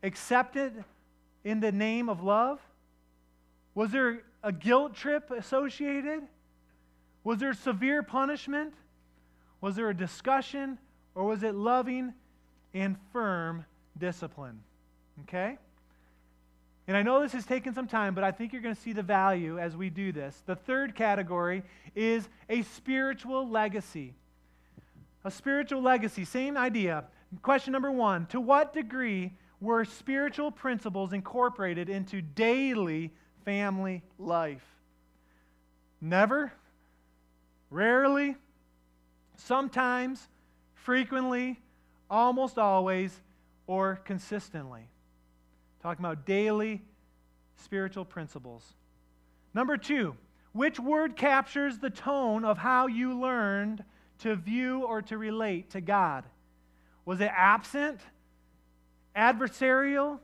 Accepted 0.04 0.84
in 1.42 1.58
the 1.58 1.72
name 1.72 2.08
of 2.08 2.22
love? 2.22 2.60
Was 3.74 3.90
there 3.90 4.22
a 4.44 4.52
guilt 4.52 4.94
trip 4.94 5.30
associated? 5.30 6.22
Was 7.24 7.38
there 7.38 7.54
severe 7.54 8.02
punishment? 8.02 8.74
Was 9.60 9.74
there 9.74 9.90
a 9.90 9.96
discussion? 9.96 10.78
Or 11.14 11.24
was 11.24 11.42
it 11.42 11.54
loving 11.54 12.12
and 12.72 12.96
firm 13.12 13.64
discipline? 13.98 14.60
Okay? 15.22 15.58
And 16.88 16.96
I 16.96 17.02
know 17.02 17.20
this 17.20 17.32
has 17.32 17.44
taken 17.44 17.74
some 17.74 17.88
time, 17.88 18.14
but 18.14 18.22
I 18.22 18.30
think 18.30 18.52
you're 18.52 18.62
going 18.62 18.74
to 18.74 18.80
see 18.80 18.92
the 18.92 19.02
value 19.02 19.58
as 19.58 19.76
we 19.76 19.90
do 19.90 20.12
this. 20.12 20.42
The 20.46 20.54
third 20.54 20.94
category 20.94 21.64
is 21.96 22.28
a 22.48 22.62
spiritual 22.62 23.48
legacy. 23.48 24.14
A 25.24 25.30
spiritual 25.30 25.82
legacy, 25.82 26.24
same 26.24 26.56
idea. 26.56 27.04
Question 27.42 27.72
number 27.72 27.90
one 27.90 28.26
To 28.26 28.40
what 28.40 28.72
degree 28.72 29.32
were 29.60 29.84
spiritual 29.84 30.52
principles 30.52 31.12
incorporated 31.12 31.88
into 31.88 32.22
daily 32.22 33.12
family 33.44 34.02
life? 34.18 34.64
Never, 36.00 36.52
rarely, 37.70 38.36
sometimes, 39.36 40.28
frequently, 40.74 41.58
almost 42.08 42.58
always, 42.58 43.18
or 43.66 43.96
consistently. 44.04 44.88
Talking 45.86 46.04
about 46.04 46.26
daily 46.26 46.82
spiritual 47.62 48.04
principles. 48.04 48.74
Number 49.54 49.76
two, 49.76 50.16
which 50.50 50.80
word 50.80 51.14
captures 51.14 51.78
the 51.78 51.90
tone 51.90 52.44
of 52.44 52.58
how 52.58 52.88
you 52.88 53.16
learned 53.16 53.84
to 54.18 54.34
view 54.34 54.82
or 54.82 55.00
to 55.02 55.16
relate 55.16 55.70
to 55.70 55.80
God? 55.80 56.24
Was 57.04 57.20
it 57.20 57.30
absent? 57.32 58.00
Adversarial? 59.14 60.18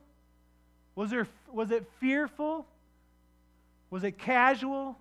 Was, 0.97 1.11
there, 1.11 1.29
was 1.53 1.71
it 1.71 1.87
fearful? 2.01 2.67
Was 3.89 4.03
it 4.03 4.19
casual? 4.19 4.99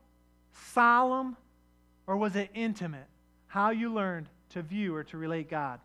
Solemn? 0.54 1.38
Or 2.06 2.18
was 2.18 2.36
it 2.36 2.52
intimate? 2.54 3.08
How 3.48 3.72
you 3.72 3.92
learned 3.92 4.28
to 4.50 4.62
view 4.62 4.94
or 4.94 5.04
to 5.06 5.18
relate 5.18 5.50
God. 5.50 5.80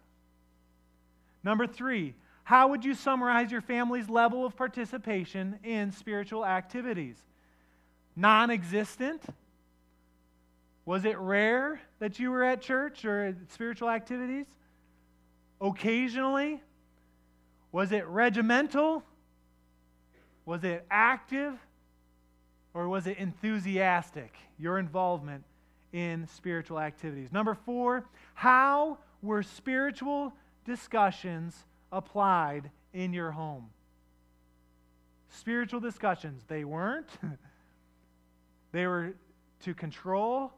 Number 1.42 1.66
three, 1.66 2.12
how 2.46 2.68
would 2.68 2.84
you 2.84 2.94
summarize 2.94 3.50
your 3.50 3.60
family's 3.60 4.08
level 4.08 4.46
of 4.46 4.56
participation 4.56 5.58
in 5.64 5.90
spiritual 5.90 6.46
activities? 6.46 7.16
Non 8.14 8.52
existent? 8.52 9.20
Was 10.84 11.04
it 11.04 11.18
rare 11.18 11.80
that 11.98 12.20
you 12.20 12.30
were 12.30 12.44
at 12.44 12.62
church 12.62 13.04
or 13.04 13.24
at 13.24 13.34
spiritual 13.50 13.90
activities? 13.90 14.46
Occasionally? 15.60 16.62
Was 17.72 17.90
it 17.90 18.06
regimental? 18.06 19.02
Was 20.44 20.62
it 20.62 20.86
active? 20.88 21.54
Or 22.74 22.88
was 22.88 23.08
it 23.08 23.18
enthusiastic, 23.18 24.36
your 24.56 24.78
involvement 24.78 25.42
in 25.92 26.28
spiritual 26.28 26.78
activities? 26.78 27.32
Number 27.32 27.54
four, 27.54 28.04
how 28.34 28.98
were 29.20 29.42
spiritual 29.42 30.32
discussions 30.64 31.64
applied 31.96 32.70
in 32.92 33.12
your 33.12 33.30
home. 33.30 33.70
Spiritual 35.30 35.80
discussions, 35.80 36.42
they 36.46 36.64
weren't. 36.64 37.08
they 38.72 38.86
were 38.86 39.14
to 39.64 39.74
control 39.74 40.52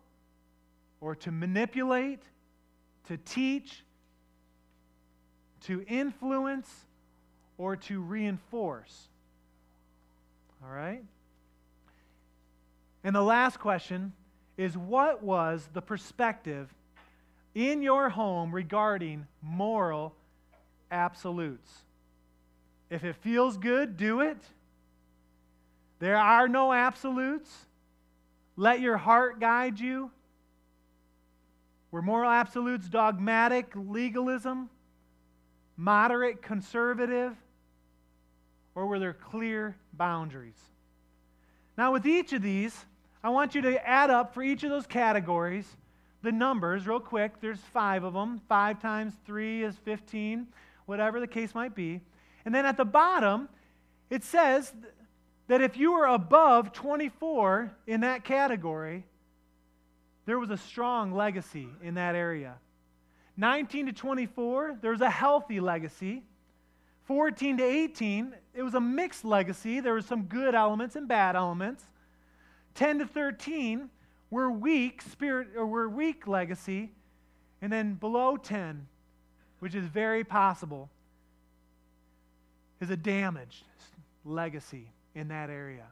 or 1.00 1.14
to 1.14 1.30
manipulate, 1.30 2.22
to 3.06 3.16
teach, 3.16 3.84
to 5.62 5.84
influence, 5.88 6.68
or 7.56 7.76
to 7.76 8.00
reinforce. 8.00 9.08
All 10.64 10.72
right? 10.72 11.02
And 13.04 13.14
the 13.14 13.22
last 13.22 13.60
question 13.60 14.12
is 14.56 14.76
what 14.76 15.22
was 15.22 15.68
the 15.72 15.80
perspective 15.80 16.74
in 17.54 17.80
your 17.80 18.08
home 18.08 18.52
regarding 18.52 19.26
moral 19.40 20.14
absolutes. 20.90 21.70
If 22.90 23.04
it 23.04 23.16
feels 23.16 23.56
good, 23.56 23.96
do 23.96 24.20
it. 24.20 24.38
There 25.98 26.16
are 26.16 26.48
no 26.48 26.72
absolutes. 26.72 27.50
Let 28.56 28.80
your 28.80 28.96
heart 28.96 29.40
guide 29.40 29.78
you. 29.78 30.10
Were 31.90 32.02
moral 32.02 32.30
absolutes 32.30 32.88
dogmatic 32.88 33.72
legalism, 33.74 34.68
moderate 35.76 36.42
conservative, 36.42 37.34
or 38.74 38.86
were 38.86 38.98
there 38.98 39.14
clear 39.14 39.76
boundaries? 39.94 40.60
Now, 41.76 41.92
with 41.92 42.06
each 42.06 42.32
of 42.32 42.42
these, 42.42 42.84
I 43.22 43.30
want 43.30 43.54
you 43.54 43.62
to 43.62 43.88
add 43.88 44.10
up 44.10 44.34
for 44.34 44.42
each 44.42 44.64
of 44.64 44.70
those 44.70 44.86
categories 44.86 45.76
the 46.22 46.32
numbers 46.32 46.86
real 46.86 47.00
quick. 47.00 47.40
There's 47.40 47.60
five 47.60 48.04
of 48.04 48.12
them. 48.12 48.40
Five 48.48 48.82
times 48.82 49.14
three 49.24 49.62
is 49.62 49.76
15 49.84 50.46
whatever 50.88 51.20
the 51.20 51.26
case 51.26 51.54
might 51.54 51.74
be. 51.74 52.00
And 52.46 52.54
then 52.54 52.64
at 52.64 52.78
the 52.78 52.84
bottom, 52.86 53.50
it 54.08 54.24
says 54.24 54.72
that 55.46 55.60
if 55.60 55.76
you 55.76 55.92
were 55.92 56.06
above 56.06 56.72
24 56.72 57.70
in 57.86 58.00
that 58.00 58.24
category, 58.24 59.04
there 60.24 60.38
was 60.38 60.48
a 60.48 60.56
strong 60.56 61.12
legacy 61.12 61.68
in 61.82 61.94
that 61.94 62.14
area. 62.14 62.54
19 63.36 63.86
to 63.86 63.92
24, 63.92 64.78
there 64.80 64.92
was 64.92 65.02
a 65.02 65.10
healthy 65.10 65.60
legacy. 65.60 66.22
14 67.04 67.58
to 67.58 67.64
18, 67.64 68.34
it 68.54 68.62
was 68.62 68.72
a 68.72 68.80
mixed 68.80 69.26
legacy. 69.26 69.80
There 69.80 69.92
were 69.92 70.00
some 70.00 70.22
good 70.22 70.54
elements 70.54 70.96
and 70.96 71.06
bad 71.06 71.36
elements. 71.36 71.84
10 72.76 73.00
to 73.00 73.06
13 73.06 73.90
were 74.30 74.50
weak 74.50 75.02
spirit 75.02 75.48
or 75.54 75.66
were 75.66 75.88
weak 75.88 76.26
legacy. 76.26 76.92
And 77.60 77.70
then 77.70 77.94
below 77.94 78.38
10, 78.38 78.86
which 79.60 79.74
is 79.74 79.84
very 79.84 80.24
possible, 80.24 80.88
is 82.80 82.90
a 82.90 82.96
damaged 82.96 83.64
legacy 84.24 84.90
in 85.14 85.28
that 85.28 85.50
area. 85.50 85.86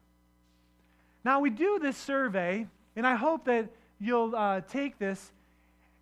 Now, 1.25 1.41
we 1.41 1.51
do 1.51 1.79
this 1.81 1.97
survey, 1.97 2.67
and 2.95 3.07
I 3.07 3.17
hope 3.17 3.47
that 3.47 3.69
you'll 3.99 4.37
uh, 4.37 4.61
take 4.61 4.99
this 4.99 5.33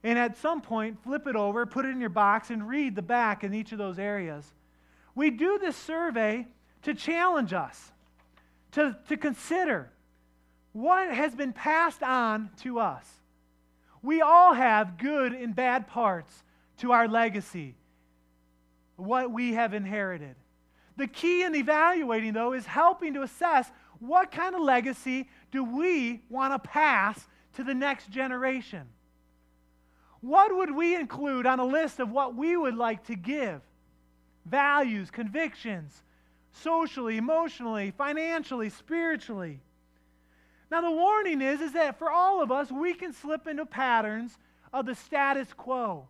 and 0.02 0.18
at 0.18 0.36
some 0.36 0.60
point 0.60 1.02
flip 1.02 1.26
it 1.26 1.34
over, 1.34 1.64
put 1.64 1.86
it 1.86 1.88
in 1.88 1.98
your 1.98 2.10
box, 2.10 2.50
and 2.50 2.68
read 2.68 2.94
the 2.94 3.02
back 3.02 3.42
in 3.42 3.54
each 3.54 3.72
of 3.72 3.78
those 3.78 3.98
areas. 3.98 4.44
We 5.14 5.30
do 5.30 5.58
this 5.58 5.76
survey 5.76 6.46
to 6.82 6.92
challenge 6.92 7.54
us, 7.54 7.90
to, 8.72 8.96
to 9.08 9.16
consider 9.16 9.90
what 10.74 11.10
has 11.10 11.34
been 11.34 11.54
passed 11.54 12.02
on 12.02 12.50
to 12.60 12.78
us. 12.80 13.08
We 14.02 14.20
all 14.20 14.52
have 14.52 14.98
good 14.98 15.32
and 15.32 15.56
bad 15.56 15.86
parts 15.86 16.43
to 16.78 16.92
our 16.92 17.08
legacy, 17.08 17.74
what 18.96 19.30
we 19.30 19.54
have 19.54 19.74
inherited. 19.74 20.36
The 20.96 21.06
key 21.06 21.42
in 21.42 21.54
evaluating, 21.54 22.32
though, 22.32 22.52
is 22.52 22.66
helping 22.66 23.14
to 23.14 23.22
assess 23.22 23.70
what 23.98 24.30
kind 24.30 24.54
of 24.54 24.60
legacy 24.60 25.28
do 25.50 25.64
we 25.64 26.22
want 26.28 26.52
to 26.52 26.68
pass 26.68 27.26
to 27.54 27.64
the 27.64 27.74
next 27.74 28.10
generation. 28.10 28.82
What 30.20 30.56
would 30.56 30.74
we 30.74 30.94
include 30.94 31.46
on 31.46 31.60
a 31.60 31.64
list 31.64 32.00
of 32.00 32.10
what 32.10 32.34
we 32.34 32.56
would 32.56 32.76
like 32.76 33.04
to 33.06 33.14
give? 33.14 33.60
Values, 34.46 35.10
convictions, 35.10 36.02
socially, 36.52 37.16
emotionally, 37.16 37.92
financially, 37.96 38.70
spiritually. 38.70 39.60
Now 40.70 40.80
the 40.80 40.90
warning 40.90 41.40
is 41.40 41.60
is 41.60 41.72
that 41.72 41.98
for 41.98 42.10
all 42.10 42.42
of 42.42 42.50
us 42.50 42.70
we 42.70 42.94
can 42.94 43.12
slip 43.12 43.46
into 43.46 43.66
patterns 43.66 44.38
of 44.72 44.86
the 44.86 44.94
status 44.94 45.52
quo. 45.52 46.08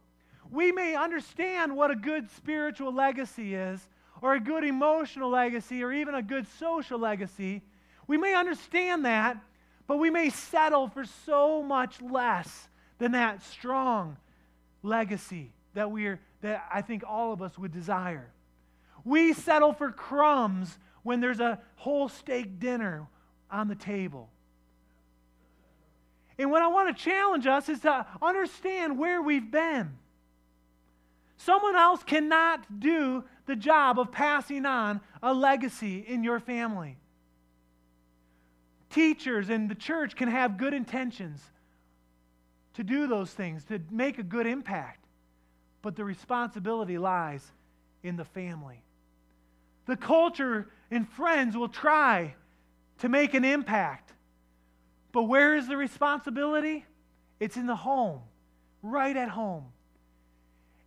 We 0.55 0.71
may 0.71 0.95
understand 0.95 1.77
what 1.77 1.91
a 1.91 1.97
good 1.97 2.31
spiritual 2.31 2.95
legacy 2.95 3.57
is 3.57 3.89
or 4.23 4.35
a 4.35 4.41
good 4.41 4.63
emotional 4.63 5.29
legacy 5.29 5.83
or 5.83 5.93
even 5.93 6.15
a 6.15 6.23
good 6.23 6.47
social 6.61 6.97
legacy. 6.97 7.61
We 8.07 8.19
may 8.19 8.37
understand 8.37 9.05
that, 9.05 9.37
but 9.89 9.97
we 9.97 10.11
may 10.11 10.31
settle 10.31 10.87
for 10.87 11.05
so 11.27 11.61
much 11.61 12.01
less 12.01 12.69
than 12.99 13.13
that 13.13 13.43
strong 13.43 14.17
legacy 14.85 15.51
that 15.75 15.91
we're 15.91 16.21
that 16.43 16.65
I 16.73 16.83
think 16.83 17.03
all 17.05 17.33
of 17.33 17.43
us 17.43 17.59
would 17.59 17.73
desire. 17.73 18.31
We 19.05 19.33
settle 19.33 19.73
for 19.73 19.91
crumbs 19.91 20.79
when 21.03 21.21
there's 21.21 21.41
a 21.41 21.59
whole 21.75 22.09
steak 22.09 22.61
dinner 22.61 23.09
on 23.51 23.67
the 23.67 23.75
table. 23.75 24.31
And 26.39 26.53
what 26.53 26.63
I 26.63 26.69
want 26.69 26.97
to 26.97 27.03
challenge 27.03 27.49
us 27.49 27.69
is 27.69 27.81
to 27.81 28.07
understand 28.23 28.99
where 28.99 29.21
we've 29.21 29.51
been. 29.51 29.99
Someone 31.37 31.76
else 31.76 32.03
cannot 32.03 32.81
do 32.81 33.25
the 33.47 33.57
job 33.57 33.99
of 33.99 34.12
passing 34.12 34.64
on 34.67 35.00
a 35.23 35.33
legacy 35.35 35.99
in 35.99 36.25
your 36.25 36.41
family. 36.41 36.97
Teachers 38.91 39.50
and 39.50 39.69
the 39.69 39.75
church 39.75 40.14
can 40.14 40.29
have 40.29 40.57
good 40.57 40.73
intentions 40.73 41.43
to 42.75 42.85
do 42.85 43.07
those 43.07 43.31
things, 43.31 43.64
to 43.64 43.81
make 43.91 44.19
a 44.19 44.23
good 44.23 44.47
impact, 44.47 45.05
but 45.83 45.97
the 45.97 46.05
responsibility 46.05 46.99
lies 46.99 47.53
in 48.03 48.17
the 48.17 48.25
family. 48.25 48.83
The 49.87 49.97
culture 49.97 50.69
and 50.91 51.09
friends 51.09 51.57
will 51.57 51.69
try 51.69 52.35
to 52.99 53.09
make 53.09 53.35
an 53.35 53.45
impact, 53.45 54.12
but 55.12 55.25
where 55.25 55.57
is 55.57 55.69
the 55.69 55.76
responsibility? 55.76 56.85
It's 57.41 57.57
in 57.57 57.67
the 57.67 57.76
home, 57.76 58.21
right 58.83 59.17
at 59.17 59.29
home. 59.29 59.67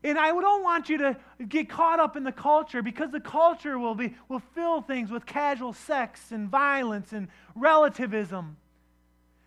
And 0.04 0.18
I 0.18 0.30
don't 0.30 0.63
want 0.63 0.89
you 0.89 1.00
to 1.00 1.18
get 1.48 1.70
caught 1.70 2.00
up 2.00 2.16
in 2.16 2.24
the 2.24 2.32
culture 2.32 2.82
because 2.82 3.12
the 3.12 3.20
culture 3.20 3.80
will, 3.80 3.96
be, 3.96 4.16
will 4.30 4.42
fill 4.54 4.82
things 4.82 5.10
with 5.10 5.25
casual 5.25 5.74
sex 5.74 6.32
and 6.32 6.50
violence 6.50 7.13
and 7.13 7.27
relativism. 7.56 8.58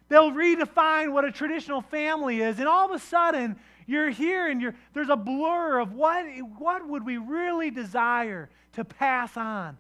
They'll 0.09 0.33
redefine 0.33 1.13
what 1.13 1.25
a 1.25 1.31
traditional 1.31 1.83
family 1.83 2.41
is, 2.41 2.59
and 2.59 2.67
all 2.67 2.85
of 2.85 2.91
a 2.91 2.99
sudden, 2.99 3.57
you're 3.87 4.11
here 4.11 4.49
and 4.49 4.61
you're, 4.61 4.75
there's 4.93 5.09
a 5.09 5.17
blur 5.17 5.79
of 5.79 5.93
what, 5.93 6.27
what 6.59 6.87
would 6.89 7.07
we 7.07 7.17
really 7.17 7.71
desire 7.71 8.51
to 8.73 8.85
pass 8.85 9.37
on 9.37 9.79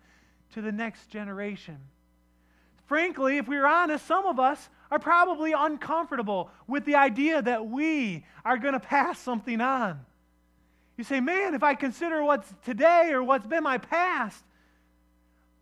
to 0.54 0.62
the 0.62 0.72
next 0.72 1.08
generation. 1.08 1.78
Frankly, 2.86 3.38
if 3.38 3.46
we're 3.46 3.66
honest, 3.66 4.06
some 4.06 4.26
of 4.26 4.40
us 4.40 4.68
are 4.90 4.98
probably 4.98 5.52
uncomfortable 5.52 6.50
with 6.66 6.84
the 6.84 6.96
idea 6.96 7.40
that 7.42 7.66
we 7.66 8.24
are 8.44 8.58
going 8.58 8.72
to 8.72 8.80
pass 8.80 9.18
something 9.18 9.60
on. 9.60 10.00
You 11.00 11.04
say, 11.04 11.20
man, 11.20 11.54
if 11.54 11.62
I 11.62 11.76
consider 11.76 12.22
what's 12.22 12.52
today 12.62 13.12
or 13.12 13.22
what's 13.22 13.46
been 13.46 13.62
my 13.62 13.78
past, 13.78 14.44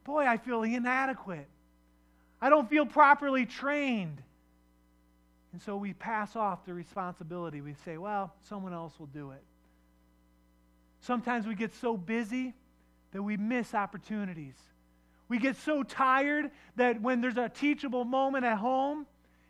boy, 0.03 0.27
I 0.27 0.37
feel 0.37 0.65
inadequate. 0.65 1.47
I 2.43 2.51
don't 2.51 2.69
feel 2.69 2.85
properly 2.85 3.47
trained. 3.47 4.21
And 5.53 5.63
so 5.63 5.77
we 5.77 5.93
pass 5.93 6.35
off 6.35 6.67
the 6.67 6.75
responsibility. 6.75 7.61
We 7.61 7.75
say, 7.85 7.99
well, 7.99 8.35
someone 8.49 8.73
else 8.73 8.99
will 8.99 9.07
do 9.07 9.31
it. 9.31 9.45
Sometimes 11.03 11.47
we 11.47 11.55
get 11.55 11.73
so 11.73 11.97
busy 11.97 12.53
that 13.13 13.23
we 13.23 13.37
miss 13.37 13.75
opportunities. 13.75 14.57
We 15.29 15.39
get 15.39 15.55
so 15.55 15.85
tired 15.85 16.51
that 16.75 17.01
when 17.01 17.21
there's 17.21 17.37
a 17.37 17.49
teachable 17.49 18.05
moment 18.05 18.45
at 18.45 18.59
home 18.59 19.07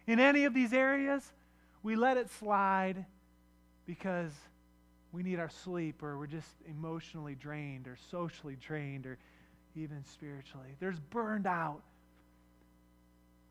in 0.07 0.21
any 0.21 0.45
of 0.45 0.53
these 0.53 0.75
areas, 0.75 1.33
we 1.83 1.97
let 1.97 2.19
it 2.19 2.31
slide 2.31 3.07
because 3.87 4.33
we 5.13 5.23
need 5.23 5.39
our 5.39 5.49
sleep 5.49 6.03
or 6.03 6.19
we're 6.19 6.27
just 6.27 6.55
emotionally 6.69 7.35
drained 7.35 7.87
or 7.87 7.97
socially 8.11 8.57
drained 8.61 9.07
or 9.07 9.19
even 9.75 10.05
spiritually. 10.05 10.77
There's 10.81 10.99
burned 10.99 11.47
out. 11.47 11.81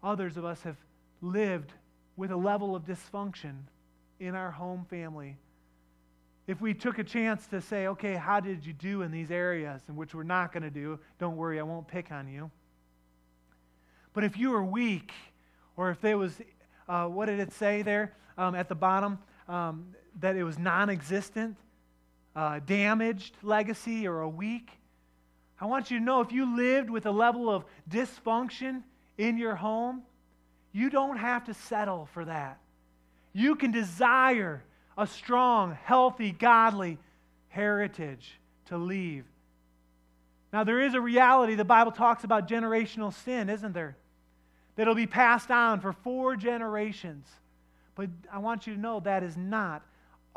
Others 0.04 0.38
of 0.38 0.46
us 0.46 0.62
have 0.64 0.78
lived 1.22 1.74
with 2.16 2.32
a 2.32 2.38
level 2.38 2.76
of 2.76 2.86
dysfunction 2.86 3.56
in 4.20 4.36
our 4.36 4.52
home 4.52 4.86
family 4.90 5.38
if 6.48 6.62
we 6.62 6.74
took 6.74 6.98
a 6.98 7.04
chance 7.04 7.46
to 7.48 7.62
say, 7.62 7.88
okay, 7.88 8.16
how 8.16 8.40
did 8.40 8.66
you 8.66 8.72
do 8.72 9.02
in 9.02 9.12
these 9.12 9.32
areas, 9.32 9.82
in 9.90 9.98
which 9.98 10.16
we're 10.16 10.24
not 10.24 10.54
going 10.54 10.64
to 10.64 10.70
do, 10.70 10.98
don't 11.20 11.36
worry, 11.36 11.60
I 11.60 11.64
won't 11.64 11.88
pick 11.88 12.10
on 12.10 12.28
you. 12.30 12.50
But 14.14 14.24
if 14.24 14.38
you 14.38 14.52
were 14.52 14.64
weak, 14.64 15.12
or 15.76 15.92
if 15.92 16.00
there 16.00 16.18
was, 16.18 16.42
uh, 16.88 17.08
what 17.08 17.26
did 17.26 17.42
it 17.42 17.52
say 17.52 17.82
there 17.82 18.14
um, 18.38 18.56
at 18.56 18.70
the 18.70 18.76
bottom? 18.76 19.20
Um, 19.50 19.88
that 20.20 20.36
it 20.36 20.44
was 20.44 20.58
non 20.58 20.90
existent, 20.90 21.58
uh, 22.36 22.60
damaged 22.66 23.36
legacy, 23.42 24.08
or 24.08 24.22
a 24.22 24.30
weak. 24.30 24.70
I 25.60 25.66
want 25.66 25.90
you 25.90 26.00
to 26.00 26.04
know 26.04 26.22
if 26.22 26.32
you 26.32 26.56
lived 26.56 26.90
with 26.90 27.06
a 27.06 27.12
level 27.12 27.50
of 27.50 27.66
dysfunction 27.90 28.84
in 29.18 29.38
your 29.38 29.56
home, 29.56 30.04
you 30.72 30.90
don't 30.90 31.18
have 31.18 31.46
to 31.46 31.54
settle 31.54 32.08
for 32.14 32.26
that. 32.26 32.60
You 33.34 33.56
can 33.56 33.72
desire 33.72 34.64
a 34.98 35.08
strong, 35.08 35.78
healthy, 35.84 36.32
godly 36.32 36.98
heritage 37.50 38.40
to 38.66 38.78
leave. 38.78 39.26
Now, 40.54 40.64
there 40.64 40.82
is 40.82 40.94
a 40.94 41.02
reality. 41.02 41.56
The 41.56 41.66
Bible 41.66 41.92
talks 41.92 42.24
about 42.24 42.48
generational 42.48 43.14
sin, 43.14 43.50
isn't 43.50 43.74
there? 43.74 43.98
That'll 44.76 44.96
be 44.96 45.08
passed 45.08 45.52
on 45.52 45.82
for 45.82 45.92
four 45.92 46.36
generations. 46.36 47.28
But 47.96 48.10
I 48.32 48.38
want 48.38 48.68
you 48.68 48.76
to 48.76 48.80
know 48.80 49.00
that 49.02 49.24
is 49.24 49.36
not 49.36 49.84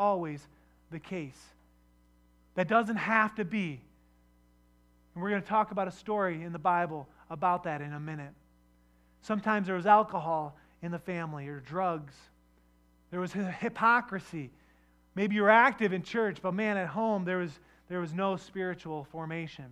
always 0.00 0.46
the 0.90 0.98
case. 0.98 1.38
That 2.54 2.66
doesn't 2.66 2.96
have 2.96 3.34
to 3.36 3.44
be. 3.44 3.80
And 5.14 5.22
we're 5.22 5.30
going 5.30 5.42
to 5.42 5.48
talk 5.48 5.70
about 5.70 5.86
a 5.86 5.92
story 5.92 6.42
in 6.42 6.52
the 6.52 6.58
Bible 6.58 7.06
about 7.30 7.64
that 7.64 7.80
in 7.80 7.92
a 7.92 8.00
minute. 8.00 8.32
Sometimes 9.22 9.66
there 9.66 9.76
was 9.76 9.86
alcohol 9.86 10.56
in 10.82 10.90
the 10.90 10.98
family 10.98 11.46
or 11.46 11.60
drugs 11.60 12.14
there 13.10 13.20
was 13.20 13.32
hypocrisy. 13.32 14.50
Maybe 15.14 15.34
you 15.34 15.42
were 15.42 15.50
active 15.50 15.92
in 15.92 16.02
church, 16.02 16.38
but 16.40 16.54
man, 16.54 16.76
at 16.76 16.88
home, 16.88 17.24
there 17.24 17.38
was, 17.38 17.50
there 17.88 18.00
was 18.00 18.14
no 18.14 18.36
spiritual 18.36 19.04
formation. 19.04 19.66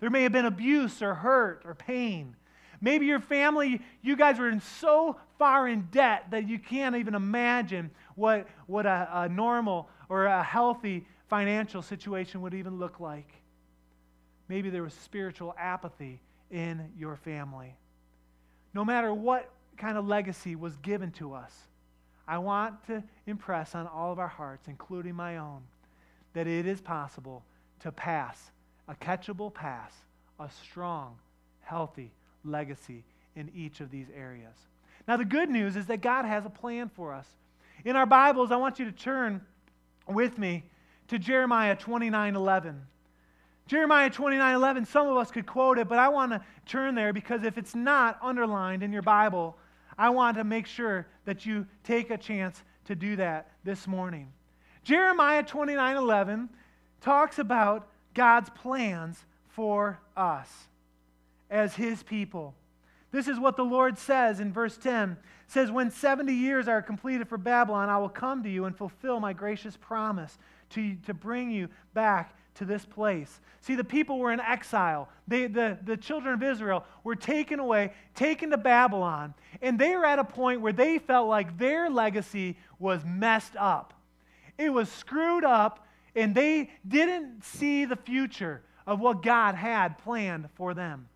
There 0.00 0.10
may 0.10 0.22
have 0.22 0.32
been 0.32 0.44
abuse 0.44 1.00
or 1.00 1.14
hurt 1.14 1.62
or 1.64 1.74
pain. 1.74 2.36
Maybe 2.80 3.06
your 3.06 3.20
family, 3.20 3.80
you 4.02 4.16
guys 4.16 4.38
were 4.38 4.50
in 4.50 4.60
so 4.60 5.16
far 5.38 5.66
in 5.66 5.88
debt 5.90 6.26
that 6.30 6.46
you 6.46 6.58
can't 6.58 6.96
even 6.96 7.14
imagine 7.14 7.90
what, 8.14 8.46
what 8.66 8.86
a, 8.86 9.08
a 9.12 9.28
normal 9.28 9.88
or 10.08 10.26
a 10.26 10.42
healthy 10.42 11.06
financial 11.28 11.82
situation 11.82 12.42
would 12.42 12.54
even 12.54 12.78
look 12.78 13.00
like. 13.00 13.28
Maybe 14.48 14.70
there 14.70 14.82
was 14.82 14.94
spiritual 14.94 15.54
apathy 15.58 16.20
in 16.50 16.90
your 16.98 17.16
family. 17.16 17.74
No 18.74 18.84
matter 18.84 19.12
what 19.12 19.50
kind 19.76 19.96
of 19.96 20.06
legacy 20.06 20.54
was 20.56 20.76
given 20.76 21.10
to 21.12 21.34
us, 21.34 21.52
I 22.26 22.38
want 22.38 22.86
to 22.86 23.02
impress 23.26 23.74
on 23.74 23.86
all 23.86 24.12
of 24.12 24.18
our 24.18 24.28
hearts, 24.28 24.68
including 24.68 25.14
my 25.14 25.36
own, 25.38 25.62
that 26.32 26.46
it 26.46 26.66
is 26.66 26.80
possible 26.80 27.44
to 27.80 27.92
pass 27.92 28.50
a 28.88 28.94
catchable 28.94 29.52
pass, 29.52 29.92
a 30.38 30.48
strong, 30.50 31.16
healthy 31.60 32.10
legacy 32.44 33.02
in 33.36 33.50
each 33.54 33.80
of 33.80 33.90
these 33.90 34.06
areas. 34.14 34.54
Now, 35.08 35.16
the 35.16 35.24
good 35.24 35.50
news 35.50 35.76
is 35.76 35.86
that 35.86 36.00
God 36.00 36.24
has 36.24 36.44
a 36.46 36.50
plan 36.50 36.90
for 36.94 37.12
us. 37.12 37.26
In 37.84 37.96
our 37.96 38.06
Bibles, 38.06 38.50
I 38.50 38.56
want 38.56 38.78
you 38.78 38.86
to 38.86 38.92
turn 38.92 39.42
with 40.08 40.38
me 40.38 40.64
to 41.08 41.18
Jeremiah 41.18 41.76
29 41.76 42.34
11. 42.34 42.80
Jeremiah 43.66 44.10
29 44.10 44.54
11, 44.54 44.86
some 44.86 45.06
of 45.06 45.16
us 45.16 45.30
could 45.30 45.46
quote 45.46 45.78
it, 45.78 45.88
but 45.88 45.98
I 45.98 46.08
want 46.08 46.32
to 46.32 46.40
turn 46.66 46.94
there 46.94 47.12
because 47.12 47.42
if 47.42 47.58
it's 47.58 47.74
not 47.74 48.18
underlined 48.22 48.82
in 48.82 48.92
your 48.92 49.02
Bible, 49.02 49.58
I 49.98 50.10
want 50.10 50.38
to 50.38 50.44
make 50.44 50.66
sure 50.66 51.06
that 51.26 51.44
you 51.44 51.66
take 51.82 52.10
a 52.10 52.16
chance 52.16 52.62
to 52.86 52.94
do 52.94 53.16
that 53.16 53.50
this 53.64 53.86
morning. 53.86 54.32
Jeremiah 54.82 55.42
29 55.42 55.96
11 55.96 56.48
talks 57.02 57.38
about 57.38 57.88
God's 58.14 58.48
plans 58.50 59.22
for 59.48 60.00
us 60.16 60.50
as 61.50 61.74
his 61.74 62.02
people. 62.02 62.54
This 63.14 63.28
is 63.28 63.38
what 63.38 63.56
the 63.56 63.64
Lord 63.64 63.96
says 63.96 64.40
in 64.40 64.52
verse 64.52 64.76
10. 64.76 65.12
It 65.12 65.16
says, 65.46 65.70
When 65.70 65.92
70 65.92 66.32
years 66.32 66.66
are 66.66 66.82
completed 66.82 67.28
for 67.28 67.38
Babylon, 67.38 67.88
I 67.88 67.96
will 67.98 68.08
come 68.08 68.42
to 68.42 68.50
you 68.50 68.64
and 68.64 68.76
fulfill 68.76 69.20
my 69.20 69.32
gracious 69.32 69.76
promise 69.76 70.36
to, 70.70 70.96
to 71.06 71.14
bring 71.14 71.52
you 71.52 71.68
back 71.94 72.36
to 72.56 72.64
this 72.64 72.84
place. 72.84 73.40
See, 73.60 73.76
the 73.76 73.84
people 73.84 74.18
were 74.18 74.32
in 74.32 74.40
exile. 74.40 75.08
They, 75.28 75.46
the, 75.46 75.78
the 75.84 75.96
children 75.96 76.34
of 76.34 76.42
Israel 76.42 76.84
were 77.04 77.14
taken 77.14 77.60
away, 77.60 77.92
taken 78.16 78.50
to 78.50 78.56
Babylon, 78.56 79.34
and 79.62 79.78
they 79.78 79.94
were 79.94 80.06
at 80.06 80.18
a 80.18 80.24
point 80.24 80.60
where 80.60 80.72
they 80.72 80.98
felt 80.98 81.28
like 81.28 81.56
their 81.56 81.88
legacy 81.88 82.56
was 82.80 83.04
messed 83.04 83.54
up. 83.56 83.94
It 84.58 84.70
was 84.70 84.90
screwed 84.90 85.44
up, 85.44 85.86
and 86.16 86.34
they 86.34 86.68
didn't 86.86 87.44
see 87.44 87.84
the 87.84 87.94
future 87.94 88.62
of 88.88 88.98
what 88.98 89.22
God 89.22 89.54
had 89.54 89.98
planned 89.98 90.48
for 90.56 90.74
them. 90.74 91.08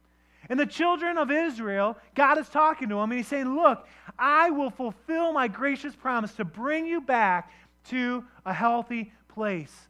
And 0.48 0.58
the 0.58 0.66
children 0.66 1.18
of 1.18 1.30
Israel, 1.30 1.96
God 2.14 2.38
is 2.38 2.48
talking 2.48 2.88
to 2.88 2.96
them, 2.96 3.10
and 3.10 3.18
He's 3.18 3.28
saying, 3.28 3.54
Look, 3.54 3.86
I 4.18 4.50
will 4.50 4.70
fulfill 4.70 5.32
my 5.32 5.48
gracious 5.48 5.94
promise 5.94 6.32
to 6.34 6.44
bring 6.44 6.86
you 6.86 7.00
back 7.00 7.52
to 7.90 8.24
a 8.46 8.52
healthy 8.52 9.12
place. 9.28 9.88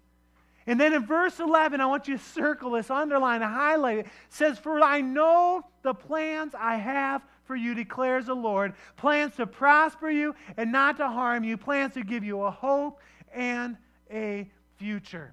And 0.66 0.79
then 0.79 0.92
in 0.92 1.07
verse 1.07 1.40
11, 1.40 1.81
I 1.81 1.87
want 1.87 2.09
you 2.09 2.18
to 2.18 2.23
circle 2.23 2.73
this, 2.73 2.90
underline, 2.90 3.40
highlight 3.40 3.99
it. 3.99 4.07
it 4.07 4.12
says, 4.29 4.59
For 4.59 4.83
I 4.83 5.01
know 5.01 5.64
the 5.83 5.94
plans 5.94 6.55
I 6.55 6.77
have 6.77 7.23
for 7.44 7.57
you, 7.57 7.75
declares 7.75 8.27
the 8.27 8.35
Lord 8.35 8.75
plans 8.99 9.37
to 9.37 9.47
prosper 9.47 10.11
you 10.11 10.35
and 10.59 10.71
not 10.71 10.99
to 10.99 11.09
harm 11.09 11.42
you, 11.42 11.57
plans 11.57 11.94
to 11.94 12.03
give 12.03 12.23
you 12.23 12.42
a 12.42 12.51
hope 12.51 13.01
and 13.33 13.79
a 14.12 14.51
future. 14.77 15.33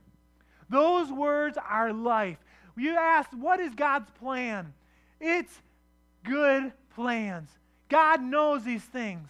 Those 0.69 1.11
words 1.11 1.57
are 1.57 1.91
life. 1.91 2.37
You 2.77 2.95
ask, 2.95 3.29
What 3.31 3.59
is 3.59 3.75
God's 3.75 4.09
plan? 4.11 4.73
It's 5.19 5.61
good 6.23 6.71
plans. 6.95 7.49
God 7.89 8.21
knows 8.21 8.63
these 8.63 8.83
things. 8.83 9.29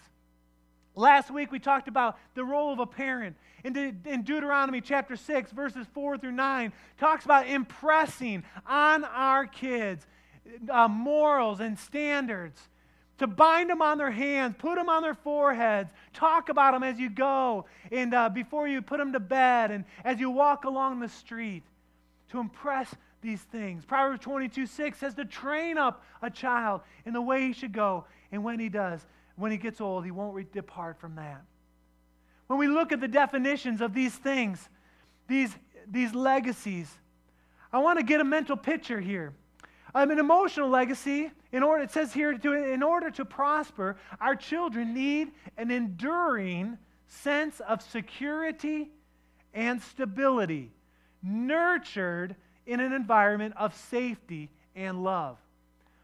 Last 0.94 1.30
week 1.30 1.52
we 1.52 1.58
talked 1.58 1.88
about 1.88 2.18
the 2.34 2.44
role 2.44 2.72
of 2.72 2.78
a 2.78 2.86
parent. 2.86 3.36
In, 3.64 4.00
in 4.04 4.22
Deuteronomy 4.22 4.80
chapter 4.80 5.16
6, 5.16 5.52
verses 5.52 5.86
4 5.92 6.18
through 6.18 6.32
9, 6.32 6.72
talks 6.98 7.24
about 7.24 7.46
impressing 7.48 8.44
on 8.66 9.04
our 9.04 9.46
kids 9.46 10.06
uh, 10.70 10.88
morals 10.88 11.60
and 11.60 11.78
standards. 11.78 12.60
To 13.18 13.26
bind 13.26 13.70
them 13.70 13.80
on 13.80 13.96
their 13.98 14.10
hands, 14.10 14.56
put 14.58 14.76
them 14.76 14.88
on 14.88 15.02
their 15.02 15.14
foreheads, 15.14 15.90
talk 16.12 16.50
about 16.50 16.72
them 16.72 16.82
as 16.82 16.98
you 16.98 17.08
go, 17.08 17.64
and 17.90 18.14
uh, 18.14 18.28
before 18.28 18.68
you 18.68 18.82
put 18.82 18.98
them 18.98 19.12
to 19.14 19.20
bed, 19.20 19.70
and 19.70 19.84
as 20.04 20.20
you 20.20 20.30
walk 20.30 20.64
along 20.64 21.00
the 21.00 21.08
street. 21.08 21.62
To 22.30 22.40
impress 22.40 22.94
these 23.26 23.42
things. 23.42 23.84
Proverbs 23.84 24.20
22 24.20 24.66
6 24.66 24.98
says 24.98 25.14
to 25.14 25.24
train 25.24 25.76
up 25.76 26.04
a 26.22 26.30
child 26.30 26.80
in 27.04 27.12
the 27.12 27.20
way 27.20 27.42
he 27.42 27.52
should 27.52 27.72
go, 27.72 28.04
and 28.30 28.44
when 28.44 28.60
he 28.60 28.68
does, 28.68 29.04
when 29.34 29.50
he 29.50 29.58
gets 29.58 29.80
old, 29.80 30.04
he 30.04 30.12
won't 30.12 30.32
re- 30.32 30.46
depart 30.52 30.98
from 31.00 31.16
that. 31.16 31.42
When 32.46 32.58
we 32.58 32.68
look 32.68 32.92
at 32.92 33.00
the 33.00 33.08
definitions 33.08 33.80
of 33.80 33.92
these 33.92 34.14
things, 34.14 34.68
these, 35.26 35.50
these 35.90 36.14
legacies, 36.14 36.88
I 37.72 37.80
want 37.80 37.98
to 37.98 38.04
get 38.04 38.20
a 38.20 38.24
mental 38.24 38.56
picture 38.56 39.00
here. 39.00 39.34
Um, 39.92 40.10
an 40.10 40.20
emotional 40.20 40.68
legacy, 40.68 41.30
in 41.52 41.64
order, 41.64 41.82
it 41.82 41.90
says 41.90 42.12
here, 42.12 42.32
to, 42.32 42.52
in 42.52 42.82
order 42.82 43.10
to 43.10 43.24
prosper, 43.24 43.96
our 44.20 44.36
children 44.36 44.94
need 44.94 45.32
an 45.56 45.72
enduring 45.72 46.78
sense 47.08 47.60
of 47.60 47.82
security 47.82 48.90
and 49.52 49.82
stability, 49.82 50.70
nurtured 51.22 52.36
in 52.66 52.80
an 52.80 52.92
environment 52.92 53.54
of 53.56 53.74
safety 53.74 54.50
and 54.74 55.02
love. 55.02 55.38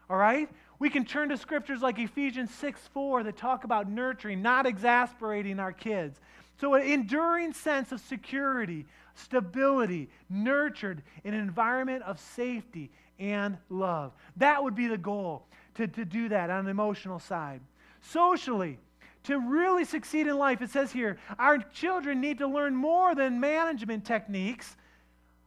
All 0.09 0.17
right? 0.17 0.49
We 0.79 0.89
can 0.89 1.05
turn 1.05 1.29
to 1.29 1.37
scriptures 1.37 1.81
like 1.81 1.99
Ephesians 1.99 2.53
6 2.55 2.79
4 2.93 3.23
that 3.23 3.37
talk 3.37 3.63
about 3.63 3.89
nurturing, 3.89 4.41
not 4.41 4.65
exasperating 4.65 5.59
our 5.59 5.71
kids. 5.71 6.19
So, 6.59 6.73
an 6.75 6.83
enduring 6.83 7.53
sense 7.53 7.91
of 7.91 7.99
security, 8.01 8.85
stability, 9.15 10.09
nurtured 10.29 11.01
in 11.23 11.33
an 11.33 11.39
environment 11.39 12.03
of 12.03 12.19
safety 12.19 12.91
and 13.19 13.57
love. 13.69 14.11
That 14.37 14.63
would 14.63 14.75
be 14.75 14.87
the 14.87 14.97
goal 14.97 15.45
to, 15.75 15.87
to 15.87 16.05
do 16.05 16.29
that 16.29 16.49
on 16.49 16.65
an 16.65 16.69
emotional 16.69 17.19
side. 17.19 17.61
Socially, 18.01 18.77
to 19.23 19.39
really 19.39 19.85
succeed 19.85 20.27
in 20.27 20.37
life, 20.37 20.61
it 20.61 20.69
says 20.69 20.91
here, 20.91 21.17
our 21.39 21.57
children 21.57 22.19
need 22.19 22.39
to 22.39 22.47
learn 22.47 22.75
more 22.75 23.15
than 23.15 23.39
management 23.39 24.05
techniques 24.05 24.75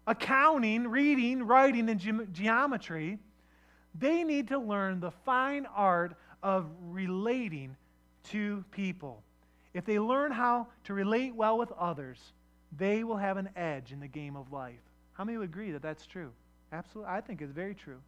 accounting, 0.07 0.89
reading, 0.89 1.43
writing, 1.43 1.89
and 1.89 2.01
ge- 2.01 2.33
geometry, 2.33 3.19
they 3.95 4.25
need 4.25 4.49
to 4.49 4.59
learn 4.59 5.01
the 5.01 5.11
fine 5.11 5.67
art 5.75 6.15
of 6.43 6.67
relating 6.81 7.77
to 8.31 8.65
people. 8.71 9.23
If 9.75 9.85
they 9.85 9.99
learn 9.99 10.33
how 10.33 10.69
to 10.85 10.95
relate 10.95 11.35
well 11.35 11.59
with 11.59 11.73
others, 11.73 12.19
they 12.77 13.05
will 13.05 13.17
have 13.17 13.37
an 13.37 13.51
edge 13.57 13.93
in 13.93 14.01
the 14.01 14.09
game 14.09 14.37
of 14.37 14.53
life. 14.53 14.81
How 15.13 15.25
many 15.25 15.39
would 15.39 15.49
agree 15.49 15.71
that 15.73 15.83
that's 15.83 16.07
true? 16.07 16.31
Absolutely. 16.73 17.13
I 17.13 17.21
think 17.21 17.43
it's 17.43 17.53
very 17.53 17.75
true. 17.75 17.99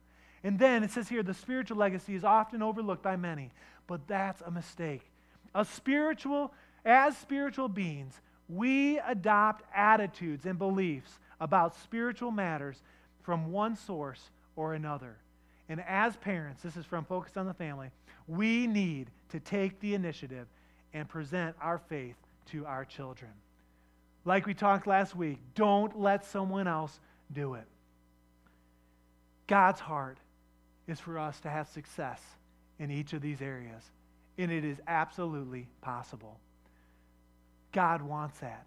And 0.44 0.58
then 0.58 0.84
it 0.84 0.90
says 0.90 1.08
here 1.08 1.22
the 1.22 1.34
spiritual 1.34 1.78
legacy 1.78 2.14
is 2.14 2.24
often 2.24 2.62
overlooked 2.62 3.02
by 3.02 3.16
many, 3.16 3.50
but 3.86 4.06
that's 4.06 4.40
a 4.42 4.50
mistake. 4.50 5.02
A 5.54 5.64
spiritual, 5.64 6.52
as 6.84 7.16
spiritual 7.16 7.68
beings, 7.68 8.20
we 8.48 8.98
adopt 9.00 9.64
attitudes 9.74 10.46
and 10.46 10.58
beliefs 10.58 11.18
about 11.40 11.74
spiritual 11.76 12.30
matters 12.30 12.82
from 13.22 13.52
one 13.52 13.76
source 13.76 14.30
or 14.56 14.74
another. 14.74 15.16
And 15.68 15.82
as 15.86 16.16
parents, 16.16 16.62
this 16.62 16.76
is 16.76 16.84
from 16.84 17.04
Focus 17.04 17.36
on 17.36 17.46
the 17.46 17.54
Family, 17.54 17.90
we 18.26 18.66
need 18.66 19.08
to 19.30 19.40
take 19.40 19.78
the 19.80 19.94
initiative 19.94 20.46
and 20.94 21.08
present 21.08 21.54
our 21.60 21.78
faith 21.78 22.16
to 22.50 22.64
our 22.66 22.84
children. 22.84 23.30
Like 24.24 24.46
we 24.46 24.54
talked 24.54 24.86
last 24.86 25.14
week, 25.14 25.38
don't 25.54 25.98
let 25.98 26.24
someone 26.24 26.66
else 26.66 26.98
do 27.32 27.54
it. 27.54 27.66
God's 29.46 29.80
heart 29.80 30.18
is 30.86 31.00
for 31.00 31.18
us 31.18 31.40
to 31.40 31.50
have 31.50 31.68
success 31.68 32.20
in 32.78 32.90
each 32.90 33.12
of 33.12 33.22
these 33.22 33.40
areas, 33.40 33.82
and 34.36 34.50
it 34.50 34.64
is 34.64 34.78
absolutely 34.86 35.68
possible. 35.80 36.38
God 37.72 38.02
wants 38.02 38.38
that. 38.40 38.66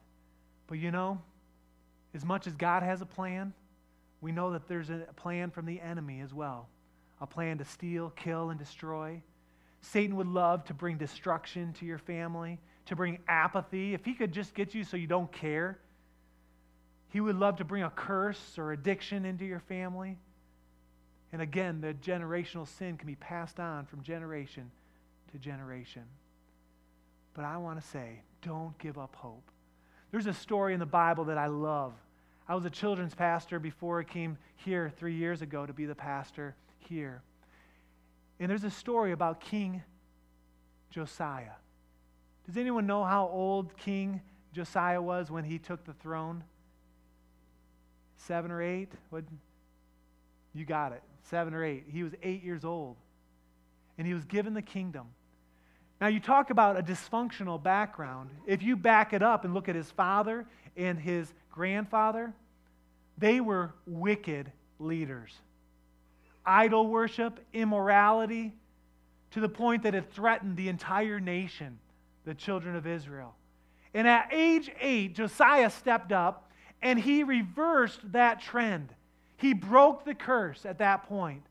But 0.68 0.78
you 0.78 0.92
know, 0.92 1.22
as 2.14 2.26
much 2.26 2.48
as 2.48 2.56
God 2.56 2.84
has 2.84 3.02
a 3.02 3.06
plan, 3.06 3.54
we 4.20 4.32
know 4.32 4.52
that 4.52 4.68
there's 4.68 4.90
a 4.90 5.08
plan 5.16 5.50
from 5.50 5.66
the 5.66 5.80
enemy 5.80 6.22
as 6.22 6.34
well 6.34 6.68
a 7.22 7.28
plan 7.28 7.60
to 7.60 7.66
steal, 7.66 8.10
kill, 8.16 8.50
and 8.50 8.58
destroy. 8.58 9.22
Satan 9.82 10.16
would 10.16 10.28
love 10.28 10.64
to 10.66 10.74
bring 10.74 10.98
destruction 10.98 11.72
to 11.74 11.86
your 11.86 12.00
family, 12.00 12.60
to 12.88 12.96
bring 12.96 13.20
apathy. 13.28 13.94
If 13.94 14.04
he 14.04 14.16
could 14.16 14.32
just 14.32 14.56
get 14.56 14.74
you 14.74 14.84
so 14.84 14.98
you 14.98 15.06
don't 15.06 15.32
care, 15.32 15.78
he 17.10 17.22
would 17.22 17.36
love 17.36 17.58
to 17.58 17.64
bring 17.64 17.84
a 17.84 17.92
curse 17.92 18.58
or 18.58 18.72
addiction 18.72 19.24
into 19.24 19.46
your 19.46 19.60
family. 19.60 20.18
And 21.32 21.44
again, 21.44 21.80
the 21.80 21.94
generational 21.94 22.68
sin 22.68 22.98
can 22.98 23.06
be 23.06 23.16
passed 23.16 23.60
on 23.60 23.86
from 23.86 24.02
generation 24.02 24.72
to 25.32 25.38
generation. 25.38 26.04
But 27.36 27.46
I 27.46 27.58
want 27.58 27.80
to 27.80 27.88
say, 27.88 28.22
don't 28.42 28.78
give 28.80 28.98
up 28.98 29.16
hope. 29.16 29.51
There's 30.12 30.28
a 30.28 30.34
story 30.34 30.74
in 30.74 30.80
the 30.80 30.86
Bible 30.86 31.26
that 31.26 31.38
I 31.38 31.48
love. 31.48 31.94
I 32.48 32.56
was 32.56 32.66
a 32.66 32.70
children's 32.70 33.16
pastor 33.16 33.60
before 33.60 34.02
I 34.02 34.04
came 34.04 34.38
here 34.58 34.92
three 34.98 35.16
years 35.16 35.42
ago 35.42 35.66
to 35.66 35.74
be 35.74 35.86
the 35.86 35.96
pastor 35.96 36.56
here. 36.80 37.22
And 38.40 38.50
there's 38.50 38.66
a 38.66 38.72
story 38.72 39.14
about 39.14 39.40
King 39.40 39.84
Josiah. 40.90 41.54
Does 42.46 42.58
anyone 42.58 42.86
know 42.86 43.04
how 43.04 43.28
old 43.28 43.78
King 43.78 44.22
Josiah 44.54 45.02
was 45.02 45.32
when 45.32 45.46
he 45.46 45.58
took 45.60 45.86
the 45.86 45.94
throne? 45.94 46.44
Seven 48.18 48.52
or 48.52 48.62
eight? 48.62 48.92
What? 49.10 49.24
You 50.54 50.66
got 50.66 50.92
it. 50.92 51.02
Seven 51.30 51.54
or 51.54 51.64
eight. 51.64 51.86
He 51.88 52.04
was 52.04 52.14
eight 52.22 52.44
years 52.44 52.66
old. 52.66 52.98
And 53.98 54.06
he 54.06 54.14
was 54.14 54.26
given 54.26 54.54
the 54.54 54.62
kingdom. 54.62 55.08
Now, 56.02 56.08
you 56.08 56.20
talk 56.20 56.50
about 56.50 56.80
a 56.80 56.82
dysfunctional 56.82 57.62
background. 57.62 58.32
If 58.48 58.64
you 58.64 58.76
back 58.76 59.14
it 59.14 59.22
up 59.22 59.46
and 59.46 59.54
look 59.54 59.70
at 59.70 59.76
his 59.76 59.92
father 59.92 60.48
and 60.76 60.98
his 61.00 61.32
grandfather, 61.52 62.34
they 63.20 63.40
were 63.40 63.76
wicked 63.86 64.52
leaders. 64.80 65.32
Idol 66.44 66.88
worship, 66.88 67.40
immorality, 67.54 68.52
to 69.30 69.40
the 69.40 69.48
point 69.48 69.84
that 69.84 69.94
it 69.94 70.12
threatened 70.12 70.58
the 70.58 70.70
entire 70.70 71.20
nation, 71.20 71.78
the 72.26 72.34
children 72.34 72.76
of 72.76 72.88
Israel. 72.88 73.36
And 73.94 74.08
at 74.08 74.30
age 74.32 74.72
eight, 74.82 75.14
Josiah 75.14 75.70
stepped 75.70 76.12
up 76.12 76.52
and 76.82 76.98
he 76.98 77.24
reversed 77.24 78.00
that 78.12 78.42
trend. 78.42 78.90
He 79.38 79.54
broke 79.54 80.04
the 80.04 80.16
curse 80.16 80.66
at 80.66 80.80
that 80.80 81.08
point. 81.08 81.44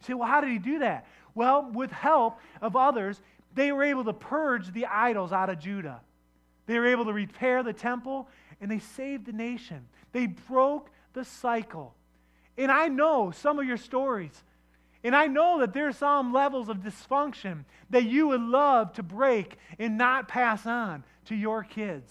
You 0.00 0.06
say, 0.08 0.14
well, 0.14 0.28
how 0.28 0.42
did 0.42 0.50
he 0.50 0.58
do 0.58 0.80
that? 0.80 1.06
Well, 1.34 1.70
with 1.72 1.90
help 1.90 2.38
of 2.60 2.76
others, 2.76 3.20
they 3.54 3.72
were 3.72 3.84
able 3.84 4.04
to 4.04 4.12
purge 4.12 4.72
the 4.72 4.86
idols 4.86 5.32
out 5.32 5.50
of 5.50 5.58
Judah. 5.58 6.00
They 6.66 6.78
were 6.78 6.86
able 6.86 7.04
to 7.06 7.12
repair 7.12 7.62
the 7.62 7.72
temple 7.72 8.28
and 8.60 8.70
they 8.70 8.78
saved 8.78 9.26
the 9.26 9.32
nation. 9.32 9.86
They 10.12 10.26
broke 10.26 10.90
the 11.12 11.24
cycle. 11.24 11.94
And 12.56 12.70
I 12.70 12.88
know 12.88 13.30
some 13.30 13.58
of 13.58 13.66
your 13.66 13.76
stories. 13.76 14.42
And 15.02 15.14
I 15.14 15.26
know 15.26 15.60
that 15.60 15.74
there 15.74 15.86
are 15.88 15.92
some 15.92 16.32
levels 16.32 16.68
of 16.68 16.78
dysfunction 16.78 17.64
that 17.90 18.04
you 18.04 18.28
would 18.28 18.40
love 18.40 18.94
to 18.94 19.02
break 19.02 19.58
and 19.78 19.98
not 19.98 20.28
pass 20.28 20.66
on 20.66 21.04
to 21.26 21.34
your 21.34 21.62
kids, 21.62 22.10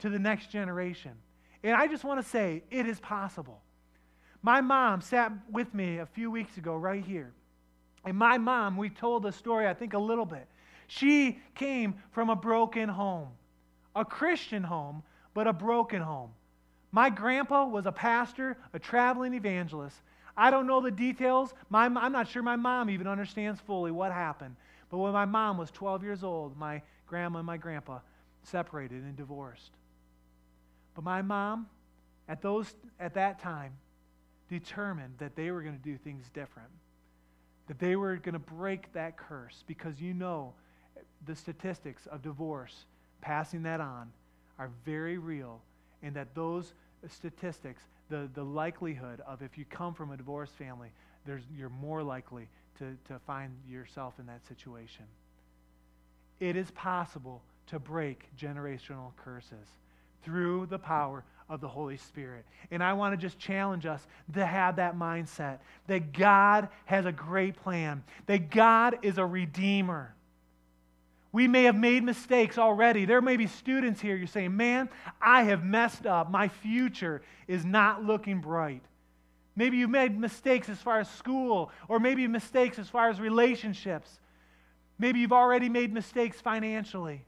to 0.00 0.08
the 0.08 0.18
next 0.18 0.50
generation. 0.50 1.12
And 1.62 1.76
I 1.76 1.86
just 1.86 2.02
want 2.02 2.20
to 2.20 2.28
say 2.28 2.64
it 2.70 2.88
is 2.88 2.98
possible. 2.98 3.60
My 4.42 4.60
mom 4.60 5.02
sat 5.02 5.32
with 5.50 5.72
me 5.72 5.98
a 5.98 6.06
few 6.06 6.30
weeks 6.30 6.56
ago 6.56 6.76
right 6.76 7.04
here. 7.04 7.32
And 8.04 8.18
my 8.18 8.38
mom, 8.38 8.76
we 8.76 8.90
told 8.90 9.22
the 9.22 9.30
story, 9.30 9.68
I 9.68 9.74
think, 9.74 9.94
a 9.94 9.98
little 9.98 10.26
bit. 10.26 10.48
She 10.96 11.38
came 11.54 11.94
from 12.10 12.28
a 12.28 12.36
broken 12.36 12.86
home, 12.86 13.28
a 13.96 14.04
Christian 14.04 14.62
home, 14.62 15.02
but 15.32 15.46
a 15.46 15.52
broken 15.52 16.02
home. 16.02 16.32
My 16.90 17.08
grandpa 17.08 17.64
was 17.64 17.86
a 17.86 17.92
pastor, 17.92 18.58
a 18.74 18.78
traveling 18.78 19.32
evangelist. 19.32 19.96
I 20.36 20.50
don't 20.50 20.66
know 20.66 20.82
the 20.82 20.90
details. 20.90 21.54
My, 21.70 21.86
I'm 21.86 22.12
not 22.12 22.28
sure 22.28 22.42
my 22.42 22.56
mom 22.56 22.90
even 22.90 23.06
understands 23.06 23.58
fully 23.60 23.90
what 23.90 24.12
happened. 24.12 24.56
But 24.90 24.98
when 24.98 25.14
my 25.14 25.24
mom 25.24 25.56
was 25.56 25.70
12 25.70 26.02
years 26.02 26.22
old, 26.22 26.58
my 26.58 26.82
grandma 27.06 27.38
and 27.38 27.46
my 27.46 27.56
grandpa 27.56 28.00
separated 28.42 29.02
and 29.02 29.16
divorced. 29.16 29.70
But 30.94 31.04
my 31.04 31.22
mom, 31.22 31.68
at, 32.28 32.42
those, 32.42 32.74
at 33.00 33.14
that 33.14 33.38
time, 33.38 33.72
determined 34.50 35.14
that 35.16 35.36
they 35.36 35.50
were 35.50 35.62
going 35.62 35.78
to 35.78 35.82
do 35.82 35.96
things 35.96 36.28
different, 36.34 36.68
that 37.68 37.78
they 37.78 37.96
were 37.96 38.16
going 38.16 38.34
to 38.34 38.38
break 38.38 38.92
that 38.92 39.16
curse 39.16 39.64
because 39.66 39.98
you 39.98 40.12
know 40.12 40.52
the 41.26 41.36
statistics 41.36 42.06
of 42.06 42.22
divorce, 42.22 42.86
passing 43.20 43.62
that 43.62 43.80
on, 43.80 44.10
are 44.58 44.70
very 44.84 45.18
real, 45.18 45.60
and 46.02 46.14
that 46.14 46.34
those 46.34 46.74
statistics, 47.08 47.82
the, 48.08 48.28
the 48.34 48.42
likelihood 48.42 49.20
of 49.26 49.42
if 49.42 49.56
you 49.56 49.64
come 49.64 49.94
from 49.94 50.12
a 50.12 50.16
divorced 50.16 50.54
family, 50.54 50.88
there's, 51.26 51.42
you're 51.56 51.68
more 51.68 52.02
likely 52.02 52.48
to, 52.78 52.96
to 53.08 53.18
find 53.26 53.52
yourself 53.68 54.14
in 54.18 54.26
that 54.26 54.46
situation. 54.46 55.04
It 56.40 56.56
is 56.56 56.70
possible 56.72 57.42
to 57.68 57.78
break 57.78 58.28
generational 58.36 59.14
curses 59.16 59.68
through 60.24 60.66
the 60.66 60.78
power 60.78 61.24
of 61.48 61.60
the 61.60 61.68
Holy 61.68 61.96
Spirit. 61.96 62.44
And 62.70 62.82
I 62.82 62.92
want 62.94 63.12
to 63.12 63.16
just 63.16 63.38
challenge 63.38 63.86
us 63.86 64.06
to 64.34 64.44
have 64.44 64.76
that 64.76 64.96
mindset 64.96 65.58
that 65.86 66.12
God 66.12 66.68
has 66.86 67.04
a 67.06 67.12
great 67.12 67.56
plan, 67.62 68.02
that 68.26 68.50
God 68.50 68.98
is 69.02 69.18
a 69.18 69.26
redeemer. 69.26 70.14
We 71.32 71.48
may 71.48 71.64
have 71.64 71.76
made 71.76 72.04
mistakes 72.04 72.58
already. 72.58 73.06
There 73.06 73.22
may 73.22 73.38
be 73.38 73.46
students 73.46 74.00
here, 74.00 74.16
you're 74.16 74.26
saying, 74.26 74.54
Man, 74.54 74.90
I 75.20 75.44
have 75.44 75.64
messed 75.64 76.06
up. 76.06 76.30
My 76.30 76.48
future 76.48 77.22
is 77.48 77.64
not 77.64 78.04
looking 78.04 78.40
bright. 78.40 78.82
Maybe 79.56 79.78
you've 79.78 79.90
made 79.90 80.18
mistakes 80.18 80.68
as 80.68 80.78
far 80.78 81.00
as 81.00 81.10
school, 81.10 81.70
or 81.88 81.98
maybe 81.98 82.26
mistakes 82.26 82.78
as 82.78 82.88
far 82.88 83.08
as 83.08 83.18
relationships. 83.18 84.20
Maybe 84.98 85.20
you've 85.20 85.32
already 85.32 85.68
made 85.68 85.92
mistakes 85.92 86.40
financially. 86.40 87.24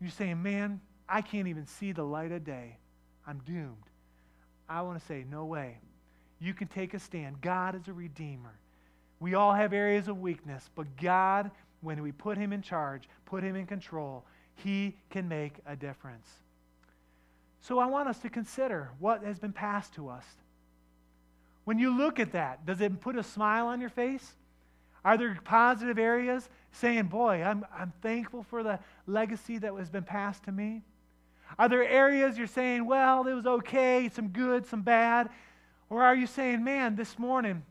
You're 0.00 0.10
saying, 0.10 0.42
Man, 0.42 0.80
I 1.08 1.22
can't 1.22 1.48
even 1.48 1.66
see 1.66 1.92
the 1.92 2.04
light 2.04 2.30
of 2.30 2.44
day. 2.44 2.76
I'm 3.26 3.38
doomed. 3.46 3.88
I 4.68 4.82
want 4.82 5.00
to 5.00 5.06
say, 5.06 5.24
No 5.28 5.46
way. 5.46 5.78
You 6.40 6.52
can 6.52 6.68
take 6.68 6.92
a 6.92 6.98
stand. 6.98 7.40
God 7.40 7.74
is 7.74 7.88
a 7.88 7.92
redeemer. 7.94 8.58
We 9.18 9.34
all 9.34 9.54
have 9.54 9.72
areas 9.72 10.08
of 10.08 10.20
weakness, 10.20 10.68
but 10.74 10.98
God 10.98 11.50
when 11.84 12.02
we 12.02 12.12
put 12.12 12.36
him 12.36 12.52
in 12.52 12.62
charge, 12.62 13.08
put 13.26 13.42
him 13.42 13.56
in 13.56 13.66
control, 13.66 14.24
he 14.56 14.96
can 15.10 15.28
make 15.28 15.54
a 15.66 15.76
difference. 15.76 16.28
So 17.60 17.78
I 17.78 17.86
want 17.86 18.08
us 18.08 18.18
to 18.20 18.30
consider 18.30 18.90
what 18.98 19.22
has 19.24 19.38
been 19.38 19.52
passed 19.52 19.94
to 19.94 20.08
us. 20.08 20.24
When 21.64 21.78
you 21.78 21.96
look 21.96 22.20
at 22.20 22.32
that, 22.32 22.66
does 22.66 22.80
it 22.80 23.00
put 23.00 23.16
a 23.16 23.22
smile 23.22 23.66
on 23.68 23.80
your 23.80 23.88
face? 23.88 24.34
Are 25.04 25.16
there 25.16 25.38
positive 25.44 25.98
areas 25.98 26.48
saying, 26.72 27.04
Boy, 27.04 27.42
I'm, 27.42 27.64
I'm 27.74 27.92
thankful 28.02 28.42
for 28.42 28.62
the 28.62 28.78
legacy 29.06 29.58
that 29.58 29.74
has 29.74 29.90
been 29.90 30.02
passed 30.04 30.44
to 30.44 30.52
me? 30.52 30.82
Are 31.58 31.68
there 31.68 31.86
areas 31.86 32.36
you're 32.36 32.46
saying, 32.46 32.86
Well, 32.86 33.26
it 33.26 33.34
was 33.34 33.46
okay, 33.46 34.10
some 34.12 34.28
good, 34.28 34.66
some 34.66 34.82
bad? 34.82 35.30
Or 35.90 36.02
are 36.02 36.14
you 36.14 36.26
saying, 36.26 36.64
Man, 36.64 36.96
this 36.96 37.18
morning, 37.18 37.62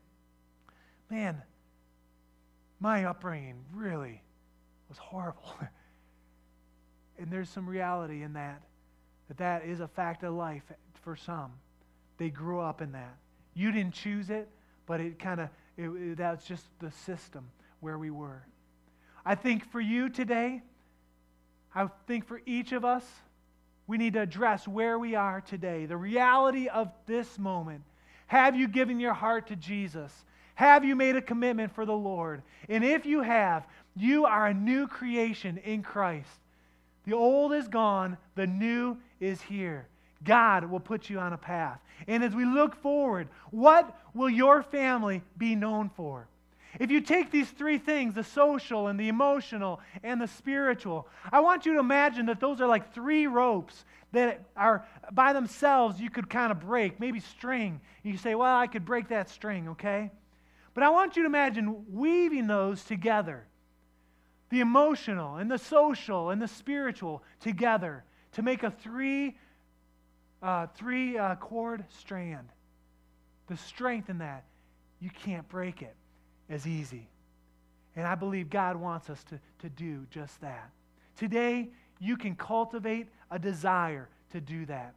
man, 1.10 1.42
my 2.84 3.06
upbringing 3.06 3.56
really 3.74 4.22
was 4.90 4.98
horrible. 4.98 5.56
and 7.18 7.32
there's 7.32 7.50
some 7.50 7.68
reality 7.68 8.24
in 8.24 8.34
that, 8.34 8.62
that 9.30 9.38
that 9.38 9.66
is 9.66 9.80
a 9.80 9.88
fact 9.88 10.22
of 10.24 10.34
life 10.34 10.64
for 11.02 11.16
some. 11.16 11.54
They 12.18 12.30
grew 12.30 12.60
up 12.60 12.82
in 12.82 12.92
that. 12.92 13.16
You 13.54 13.72
didn't 13.72 13.94
choose 13.94 14.30
it, 14.30 14.50
but 14.86 15.00
it 15.00 15.18
kind 15.18 15.40
of, 15.40 16.18
that's 16.18 16.46
just 16.46 16.66
the 16.80 16.92
system 16.92 17.50
where 17.80 17.98
we 17.98 18.12
were. 18.12 18.44
I 19.26 19.36
think 19.36 19.72
for 19.72 19.80
you 19.80 20.10
today, 20.10 20.62
I 21.74 21.88
think 22.06 22.28
for 22.28 22.42
each 22.46 22.74
of 22.74 22.84
us, 22.84 23.06
we 23.88 23.98
need 23.98 24.14
to 24.14 24.22
address 24.22 24.68
where 24.68 25.00
we 25.00 25.16
are 25.16 25.40
today, 25.40 25.86
the 25.86 25.96
reality 25.96 26.68
of 26.68 26.92
this 27.06 27.40
moment. 27.40 27.84
Have 28.28 28.58
you 28.58 28.68
given 28.68 29.00
your 29.00 29.14
heart 29.14 29.48
to 29.48 29.56
Jesus? 29.56 30.26
Have 30.56 30.86
you 30.86 30.96
made 30.96 31.16
a 31.16 31.22
commitment 31.22 31.74
for 31.74 31.86
the 31.86 31.96
Lord? 31.96 32.44
And 32.70 32.84
if 32.84 33.06
you 33.06 33.22
have, 33.22 33.66
you 33.96 34.26
are 34.26 34.48
a 34.48 34.54
new 34.54 34.88
creation 34.88 35.58
in 35.58 35.84
Christ. 35.84 36.30
The 37.06 37.14
old 37.14 37.54
is 37.54 37.68
gone, 37.68 38.18
the 38.36 38.48
new 38.48 38.98
is 39.20 39.42
here. 39.42 39.88
God 40.24 40.66
will 40.66 40.80
put 40.80 41.10
you 41.10 41.20
on 41.20 41.34
a 41.34 41.38
path. 41.38 41.80
And 42.08 42.24
as 42.24 42.34
we 42.34 42.46
look 42.46 42.76
forward, 42.76 43.28
what 43.52 44.00
will 44.14 44.30
your 44.30 44.64
family 44.64 45.22
be 45.38 45.56
known 45.56 45.90
for? 45.90 46.28
If 46.80 46.90
you 46.90 47.02
take 47.02 47.30
these 47.30 47.50
three 47.50 47.78
things 47.78 48.16
the 48.16 48.24
social 48.24 48.88
and 48.88 49.00
the 49.00 49.08
emotional 49.08 49.80
and 50.02 50.20
the 50.20 50.28
spiritual 50.28 51.08
I 51.32 51.40
want 51.42 51.66
you 51.66 51.74
to 51.74 51.80
imagine 51.80 52.26
that 52.28 52.40
those 52.40 52.62
are 52.62 52.68
like 52.68 52.94
three 52.94 53.28
ropes 53.28 53.86
that 54.12 54.42
are 54.56 54.86
by 55.12 55.34
themselves 55.34 56.00
you 56.00 56.10
could 56.10 56.30
kind 56.30 56.52
of 56.52 56.62
break, 56.62 57.00
maybe 57.00 57.20
string. 57.20 57.80
You 58.02 58.18
say, 58.18 58.34
Well, 58.34 58.56
I 58.56 58.68
could 58.68 58.86
break 58.86 59.10
that 59.10 59.30
string, 59.30 59.70
okay? 59.70 60.10
But 60.74 60.84
I 60.84 60.90
want 60.90 61.16
you 61.16 61.24
to 61.24 61.28
imagine 61.28 61.86
weaving 61.92 62.48
those 62.48 62.84
together 62.84 63.46
the 64.54 64.60
emotional 64.60 65.38
and 65.38 65.50
the 65.50 65.58
social 65.58 66.30
and 66.30 66.40
the 66.40 66.48
spiritual 66.48 67.24
together 67.40 68.04
to 68.34 68.44
make 68.44 68.62
a 68.62 68.70
three, 68.70 69.36
uh, 70.44 70.68
three 70.76 71.18
uh, 71.18 71.34
cord 71.38 71.84
strand. 71.90 72.48
The 73.48 73.58
strength 73.58 74.12
in 74.12 74.20
that, 74.20 74.44
you 75.00 75.10
can't 75.10 75.50
break 75.50 75.82
it 75.82 75.96
as 76.52 76.68
easy. 76.68 77.08
And 77.96 78.06
I 78.06 78.14
believe 78.14 78.52
God 78.52 78.76
wants 78.76 79.10
us 79.10 79.24
to, 79.26 79.40
to 79.60 79.70
do 79.70 80.06
just 80.12 80.40
that. 80.42 80.70
Today, 81.18 81.70
you 82.00 82.16
can 82.16 82.36
cultivate 82.36 83.08
a 83.32 83.40
desire 83.40 84.08
to 84.34 84.40
do 84.40 84.68
that. 84.68 84.94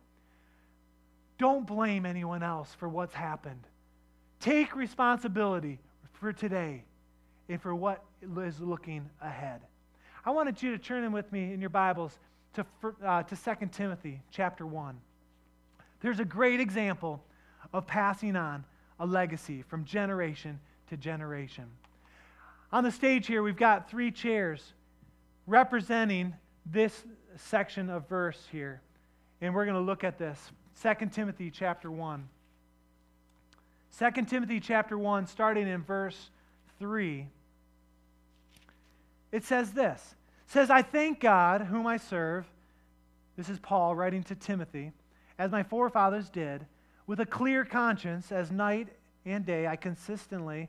Don't 1.39 1.67
blame 1.67 2.05
anyone 2.05 2.43
else 2.43 2.75
for 2.79 2.91
what's 2.91 3.15
happened. 3.15 3.67
Take 4.41 4.77
responsibility 4.77 5.79
for 6.13 6.33
today 6.33 6.85
and 7.49 7.61
for 7.61 7.75
what 7.75 8.05
is 8.45 8.61
looking 8.61 9.09
ahead. 9.21 9.61
I 10.25 10.31
wanted 10.31 10.63
you 10.63 10.73
to 10.73 10.79
turn 10.79 11.05
in 11.05 11.13
with 11.13 11.31
me 11.33 11.53
in 11.53 11.61
your 11.61 11.71
Bibles 11.71 12.19
to, 12.55 12.67
uh, 13.05 13.23
to 13.23 13.37
2 13.37 13.67
Timothy 13.73 14.21
chapter 14.31 14.67
1. 14.67 14.99
There's 16.01 16.21
a 16.21 16.25
great 16.25 16.61
example 16.61 17.23
of 17.73 17.87
passing 17.87 18.37
on 18.37 18.65
a 18.99 19.07
legacy 19.07 19.63
from 19.63 19.85
generation 19.85 20.61
to 20.89 20.97
generation. 20.97 21.67
On 22.73 22.83
the 22.83 22.91
stage 22.91 23.27
here, 23.27 23.43
we've 23.43 23.57
got 23.57 23.89
three 23.89 24.11
chairs 24.11 24.73
representing 25.47 26.35
this 26.65 27.05
section 27.37 27.91
of 27.91 28.09
verse 28.09 28.43
here. 28.51 28.81
And 29.41 29.55
we're 29.55 29.65
going 29.65 29.77
to 29.77 29.81
look 29.81 30.05
at 30.05 30.19
this. 30.19 30.51
2 30.83 31.07
Timothy 31.07 31.51
chapter 31.51 31.91
1. 31.91 32.29
2 33.99 34.25
Timothy 34.27 34.61
chapter 34.61 34.99
1, 34.99 35.27
starting 35.27 35.67
in 35.67 35.83
verse 35.83 36.31
3, 36.79 37.27
it 39.33 39.45
says 39.45 39.73
this. 39.73 40.15
It 40.47 40.53
says, 40.53 40.71
I 40.71 40.83
thank 40.83 41.21
God 41.21 41.63
whom 41.63 41.87
I 41.87 41.97
serve. 41.97 42.47
This 43.37 43.49
is 43.49 43.59
Paul 43.59 43.95
writing 43.95 44.23
to 44.25 44.35
Timothy, 44.35 44.93
as 45.39 45.51
my 45.51 45.63
forefathers 45.63 46.31
did, 46.31 46.65
with 47.07 47.21
a 47.21 47.27
clear 47.27 47.65
conscience, 47.65 48.33
as 48.33 48.51
night 48.51 48.89
and 49.25 49.45
day 49.45 49.67
I 49.67 49.77
consistently 49.77 50.69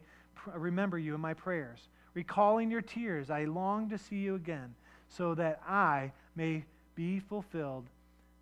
remember 0.53 0.97
you 0.97 1.15
in 1.15 1.21
my 1.21 1.34
prayers. 1.34 1.88
Recalling 2.13 2.71
your 2.71 2.82
tears, 2.82 3.30
I 3.30 3.45
long 3.45 3.89
to 3.89 3.97
see 3.97 4.17
you 4.17 4.36
again, 4.36 4.73
so 5.10 5.36
that 5.36 5.62
I 5.67 6.12
may 6.36 6.63
be 6.95 7.19
fulfilled 7.19 7.86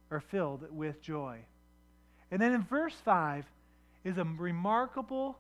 or 0.10 0.20
filled 0.20 0.66
with 0.72 1.02
joy. 1.02 1.40
And 2.32 2.42
then 2.42 2.54
in 2.54 2.64
verse 2.64 2.96
5, 3.04 3.46
is 4.06 4.18
a 4.18 4.24
remarkable 4.24 5.38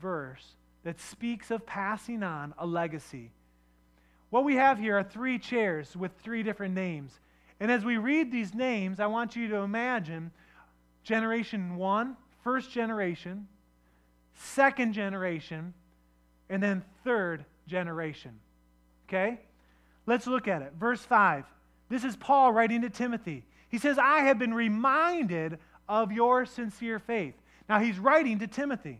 verse 0.00 0.54
that 0.84 1.00
speaks 1.00 1.50
of 1.50 1.66
passing 1.66 2.22
on 2.22 2.54
a 2.58 2.66
legacy. 2.66 3.32
What 4.28 4.44
we 4.44 4.54
have 4.54 4.78
here 4.78 4.98
are 4.98 5.02
three 5.02 5.38
chairs 5.38 5.96
with 5.96 6.12
three 6.22 6.44
different 6.44 6.74
names. 6.74 7.18
And 7.58 7.70
as 7.70 7.84
we 7.84 7.96
read 7.96 8.30
these 8.30 8.54
names, 8.54 9.00
I 9.00 9.06
want 9.06 9.34
you 9.34 9.48
to 9.48 9.56
imagine 9.56 10.30
generation 11.02 11.76
one 11.76 12.16
first 12.44 12.70
generation, 12.70 13.48
second 14.34 14.92
generation, 14.92 15.74
and 16.48 16.62
then 16.62 16.84
third 17.04 17.44
generation. 17.66 18.38
Okay? 19.08 19.40
Let's 20.06 20.26
look 20.26 20.48
at 20.48 20.62
it. 20.62 20.72
Verse 20.78 21.00
5. 21.00 21.44
This 21.88 22.04
is 22.04 22.16
Paul 22.16 22.52
writing 22.52 22.82
to 22.82 22.90
Timothy. 22.90 23.44
He 23.68 23.78
says, 23.78 23.98
I 23.98 24.20
have 24.20 24.38
been 24.38 24.54
reminded 24.54 25.58
of 25.88 26.12
your 26.12 26.46
sincere 26.46 26.98
faith. 26.98 27.34
Now, 27.70 27.78
he's 27.78 28.00
writing 28.00 28.40
to 28.40 28.48
Timothy. 28.48 28.98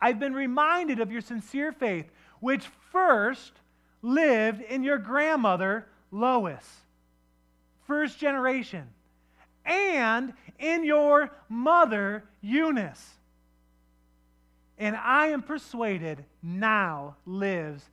I've 0.00 0.18
been 0.18 0.32
reminded 0.32 0.98
of 0.98 1.12
your 1.12 1.20
sincere 1.20 1.72
faith, 1.72 2.10
which 2.40 2.64
first 2.90 3.52
lived 4.00 4.62
in 4.62 4.82
your 4.82 4.96
grandmother, 4.96 5.86
Lois, 6.10 6.64
first 7.86 8.18
generation, 8.18 8.88
and 9.66 10.32
in 10.58 10.84
your 10.84 11.30
mother, 11.50 12.24
Eunice. 12.40 13.06
And 14.78 14.96
I 14.96 15.26
am 15.26 15.42
persuaded 15.42 16.24
now 16.42 17.16
lives 17.26 17.84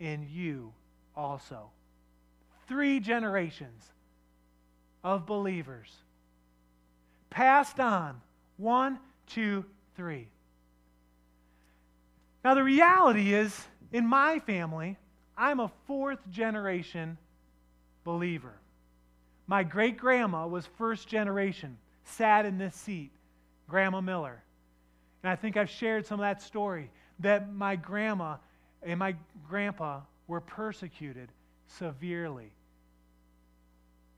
in 0.00 0.26
you 0.30 0.72
also. 1.14 1.68
Three 2.68 3.00
generations 3.00 3.84
of 5.04 5.26
believers 5.26 5.94
passed 7.30 7.80
on 7.80 8.20
one, 8.56 8.98
two, 9.26 9.64
three. 9.96 10.28
Now, 12.44 12.54
the 12.54 12.64
reality 12.64 13.34
is, 13.34 13.66
in 13.92 14.06
my 14.06 14.38
family, 14.38 14.96
I'm 15.36 15.60
a 15.60 15.70
fourth 15.86 16.18
generation 16.30 17.18
believer. 18.04 18.54
My 19.46 19.62
great 19.62 19.96
grandma 19.96 20.46
was 20.46 20.66
first 20.76 21.08
generation, 21.08 21.78
sat 22.04 22.46
in 22.46 22.58
this 22.58 22.74
seat, 22.74 23.10
Grandma 23.68 24.00
Miller. 24.00 24.42
And 25.22 25.30
I 25.30 25.36
think 25.36 25.56
I've 25.56 25.70
shared 25.70 26.06
some 26.06 26.20
of 26.20 26.24
that 26.24 26.42
story 26.42 26.90
that 27.20 27.52
my 27.52 27.76
grandma 27.76 28.36
and 28.82 28.98
my 28.98 29.16
grandpa 29.48 30.00
were 30.26 30.40
persecuted 30.40 31.28
severely. 31.66 32.52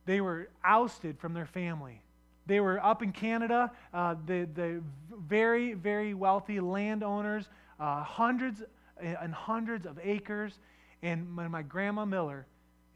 They 0.05 0.21
were 0.21 0.49
ousted 0.65 1.19
from 1.19 1.35
their 1.35 1.47
family. 1.47 2.03
They 2.47 2.61
were 2.61 2.85
up 2.85 3.03
in 3.03 3.13
Canada, 3.13 3.71
uh, 3.95 4.17
the, 4.27 4.49
the 4.55 4.83
very, 5.29 5.75
very 5.75 6.15
wealthy 6.15 6.61
landowners, 6.61 7.49
uh, 7.79 8.03
hundreds 8.03 8.63
and 9.01 9.33
hundreds 9.33 9.87
of 9.87 9.99
acres. 10.03 10.59
And 11.03 11.37
when 11.37 11.51
my 11.51 11.63
grandma 11.63 12.05
Miller 12.05 12.47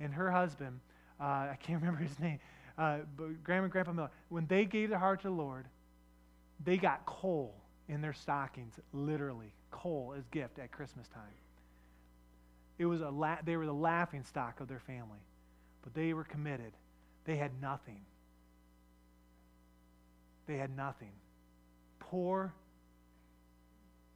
and 0.00 0.12
her 0.12 0.30
husband, 0.30 0.80
uh, 1.20 1.24
I 1.24 1.58
can't 1.62 1.80
remember 1.82 2.02
his 2.02 2.18
name, 2.18 2.38
uh, 2.78 2.98
but 3.16 3.42
grandma 3.44 3.64
and 3.64 3.72
grandpa 3.72 3.92
Miller, 3.92 4.10
when 4.28 4.46
they 4.46 4.64
gave 4.64 4.90
their 4.90 4.98
heart 4.98 5.22
to 5.22 5.28
the 5.28 5.34
Lord, 5.34 5.66
they 6.64 6.76
got 6.76 7.04
coal 7.06 7.54
in 7.88 8.00
their 8.00 8.12
stockings, 8.12 8.74
literally 8.92 9.52
coal 9.70 10.14
as 10.16 10.24
gift 10.28 10.58
at 10.58 10.70
Christmas 10.72 11.08
time. 11.08 11.22
It 12.78 12.86
was 12.86 13.02
a 13.02 13.10
la- 13.10 13.38
they 13.44 13.56
were 13.56 13.66
the 13.66 13.72
laughing 13.74 14.24
stock 14.24 14.60
of 14.60 14.68
their 14.68 14.80
family, 14.80 15.20
but 15.82 15.94
they 15.94 16.12
were 16.12 16.24
committed. 16.24 16.72
They 17.24 17.36
had 17.36 17.52
nothing. 17.60 18.00
They 20.46 20.56
had 20.56 20.76
nothing. 20.76 21.12
Poor, 21.98 22.52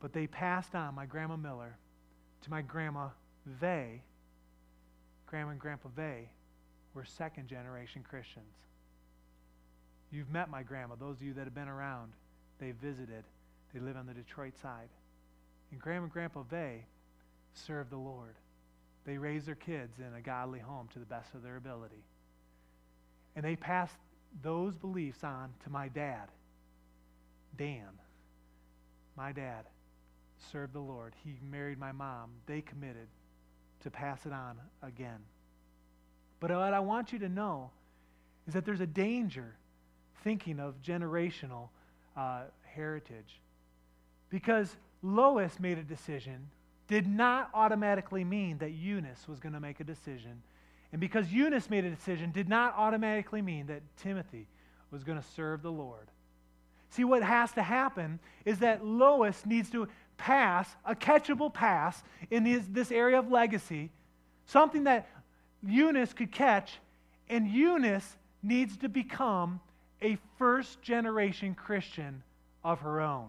but 0.01 0.13
they 0.13 0.27
passed 0.27 0.75
on 0.75 0.95
my 0.95 1.07
grandma 1.07 1.37
Miller 1.37 1.77
to 2.43 2.51
my 2.51 2.63
grandma 2.63 3.09
Vegh. 3.61 4.01
Grandma 5.27 5.51
and 5.51 5.61
Grandpa 5.61 5.89
Vegh 5.97 6.29
were 6.95 7.05
second 7.05 7.49
generation 7.49 8.05
Christians. 8.09 8.55
You've 10.11 10.31
met 10.31 10.49
my 10.49 10.63
grandma, 10.63 10.95
those 10.95 11.17
of 11.17 11.23
you 11.23 11.35
that 11.35 11.45
have 11.45 11.55
been 11.55 11.69
around, 11.69 12.13
they 12.59 12.73
visited. 12.73 13.25
They 13.75 13.81
live 13.81 13.97
on 13.97 14.07
the 14.07 14.15
Detroit 14.15 14.55
side. 14.61 14.89
And 15.71 15.81
Grandma 15.81 16.05
and 16.05 16.13
Grandpa 16.13 16.43
Vegh 16.51 16.85
served 17.53 17.91
the 17.91 17.99
Lord. 17.99 18.37
They 19.05 19.19
raised 19.19 19.47
their 19.47 19.55
kids 19.55 19.99
in 19.99 20.15
a 20.15 20.21
godly 20.21 20.61
home 20.61 20.89
to 20.93 20.99
the 20.99 21.05
best 21.05 21.35
of 21.35 21.43
their 21.43 21.57
ability. 21.57 22.05
And 23.37 23.45
they 23.45 23.57
passed 23.57 23.95
those 24.43 24.77
beliefs 24.77 25.25
on 25.25 25.51
to 25.65 25.71
my 25.71 25.89
dad, 25.89 26.29
Dan. 27.57 27.89
My 29.17 29.33
dad 29.33 29.67
served 30.53 30.73
the 30.73 30.81
Lord. 30.81 31.15
He 31.25 31.35
married 31.51 31.79
my 31.79 31.93
mom. 31.93 32.31
They 32.47 32.61
committed 32.61 33.09
to 33.83 33.91
pass 33.91 34.27
it 34.27 34.33
on 34.33 34.57
again. 34.83 35.19
But 36.41 36.51
what 36.51 36.73
I 36.73 36.81
want 36.81 37.13
you 37.13 37.19
to 37.21 37.29
know 37.29 37.71
is 38.47 38.55
that 38.55 38.65
there's 38.65 38.81
a 38.81 38.87
danger 38.87 39.55
thinking 40.23 40.61
of 40.61 40.81
generational 40.83 41.69
uh, 42.17 42.43
heritage. 42.63 43.41
Because 44.31 44.77
Lois 45.03 45.59
made 45.59 45.79
a 45.79 45.83
decision 45.83 46.49
did 46.87 47.07
not 47.07 47.51
automatically 47.55 48.25
mean 48.25 48.59
that 48.59 48.71
Eunice 48.71 49.29
was 49.29 49.39
going 49.39 49.53
to 49.53 49.61
make 49.61 49.81
a 49.81 49.85
decision. 49.85 50.43
And 50.93 51.01
because 51.01 51.31
Eunice 51.31 51.69
made 51.69 51.85
a 51.85 51.91
decision 51.91 52.31
did 52.31 52.49
not 52.49 52.75
automatically 52.77 53.43
mean 53.43 53.67
that 53.67 53.83
Timothy 53.99 54.47
was 54.91 55.05
going 55.05 55.21
to 55.21 55.27
serve 55.37 55.63
the 55.63 55.73
Lord. 55.73 56.09
See, 56.91 57.05
what 57.05 57.23
has 57.23 57.53
to 57.53 57.63
happen 57.63 58.19
is 58.45 58.61
that 58.61 58.85
Lois 58.85 59.45
needs 59.45 59.71
to 59.71 59.89
pass, 60.17 60.69
a 60.85 60.95
catchable 60.95 61.53
pass 61.53 62.03
in 62.31 62.65
this, 62.73 62.91
area 62.91 63.19
of 63.19 63.31
legacy, 63.31 63.91
something 64.47 64.85
that 64.85 65.09
Eunice 65.67 66.13
could 66.15 66.33
catch, 66.33 66.79
and 67.29 67.47
Eunice 67.49 68.17
needs 68.43 68.77
to 68.79 68.89
become 68.89 69.61
a 70.01 70.17
first 70.39 70.81
generation 70.81 71.55
Christian 71.55 72.23
of 72.65 72.81
her 72.81 73.01
own. 73.01 73.29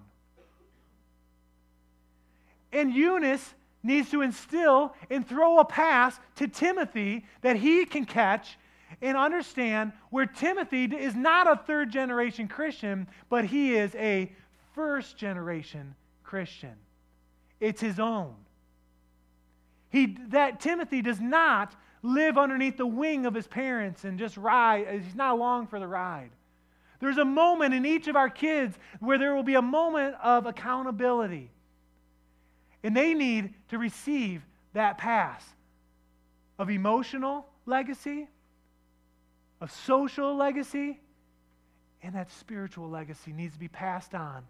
And 2.71 2.93
Eunice 2.93 3.53
needs 3.83 4.09
to 4.11 4.21
instill 4.21 4.93
and 5.09 5.27
throw 5.27 5.59
a 5.59 5.65
pass 5.65 6.19
to 6.35 6.47
Timothy 6.47 7.25
that 7.41 7.55
he 7.55 7.85
can 7.85 8.05
catch 8.05 8.57
and 9.01 9.15
understand 9.15 9.93
where 10.09 10.25
Timothy 10.25 10.85
is 10.85 11.15
not 11.15 11.49
a 11.49 11.55
third 11.55 11.91
generation 11.91 12.47
Christian, 12.47 13.07
but 13.29 13.45
he 13.45 13.75
is 13.75 13.95
a 13.95 14.31
first 14.75 15.17
generation 15.17 15.95
Christian. 16.23 16.75
It's 17.59 17.81
his 17.81 17.99
own. 17.99 18.35
He, 19.89 20.17
that 20.29 20.59
Timothy 20.59 21.01
does 21.01 21.19
not 21.19 21.75
live 22.03 22.37
underneath 22.37 22.77
the 22.77 22.85
wing 22.85 23.25
of 23.25 23.33
his 23.33 23.47
parents 23.47 24.03
and 24.03 24.19
just 24.19 24.37
ride. 24.37 24.87
He's 25.03 25.15
not 25.15 25.33
along 25.33 25.67
for 25.67 25.79
the 25.79 25.87
ride. 25.87 26.29
There's 26.99 27.17
a 27.17 27.25
moment 27.25 27.73
in 27.73 27.85
each 27.85 28.07
of 28.07 28.15
our 28.15 28.29
kids 28.29 28.77
where 28.99 29.17
there 29.17 29.33
will 29.33 29.43
be 29.43 29.55
a 29.55 29.61
moment 29.61 30.15
of 30.21 30.45
accountability. 30.45 31.49
And 32.83 32.95
they 32.95 33.13
need 33.13 33.53
to 33.69 33.77
receive 33.77 34.41
that 34.73 34.97
pass 34.97 35.43
of 36.57 36.69
emotional 36.69 37.47
legacy, 37.65 38.27
of 39.61 39.71
social 39.71 40.35
legacy, 40.35 40.99
and 42.01 42.15
that 42.15 42.31
spiritual 42.31 42.89
legacy 42.89 43.33
needs 43.33 43.53
to 43.53 43.59
be 43.59 43.67
passed 43.67 44.15
on. 44.15 44.43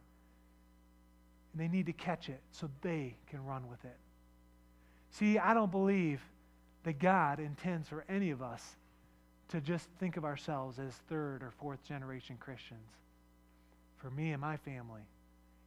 And 1.54 1.62
they 1.62 1.68
need 1.68 1.88
to 1.88 1.94
catch 1.94 2.30
it 2.30 2.42
so 2.52 2.70
they 2.82 3.15
can 3.30 3.44
run 3.46 3.68
with 3.70 3.84
it. 3.86 3.98
See, 5.12 5.39
I 5.39 5.54
don't 5.56 5.72
believe 5.72 6.22
that 6.84 7.00
God 7.00 7.39
intends 7.39 7.89
for 7.89 8.06
any 8.08 8.30
of 8.30 8.42
us 8.42 8.76
to 9.50 9.60
just 9.60 9.88
think 10.00 10.18
of 10.18 10.26
ourselves 10.26 10.78
as 10.78 10.94
third 11.10 11.42
or 11.42 11.52
fourth 11.60 11.84
generation 11.84 12.38
Christians. 12.39 12.88
For 13.98 14.12
me 14.12 14.32
and 14.32 14.39
my 14.39 14.58
family, 14.58 15.02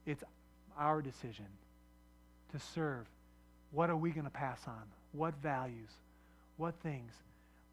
it's 0.07 0.23
our 0.79 1.03
decision 1.03 1.47
to 2.53 2.59
serve. 2.59 3.07
What 3.71 3.91
are 3.91 3.97
we 3.97 4.11
going 4.11 4.25
to 4.25 4.31
pass 4.31 4.61
on? 4.67 4.83
What 5.13 5.35
values, 5.43 5.91
what 6.57 6.75
things 6.83 7.13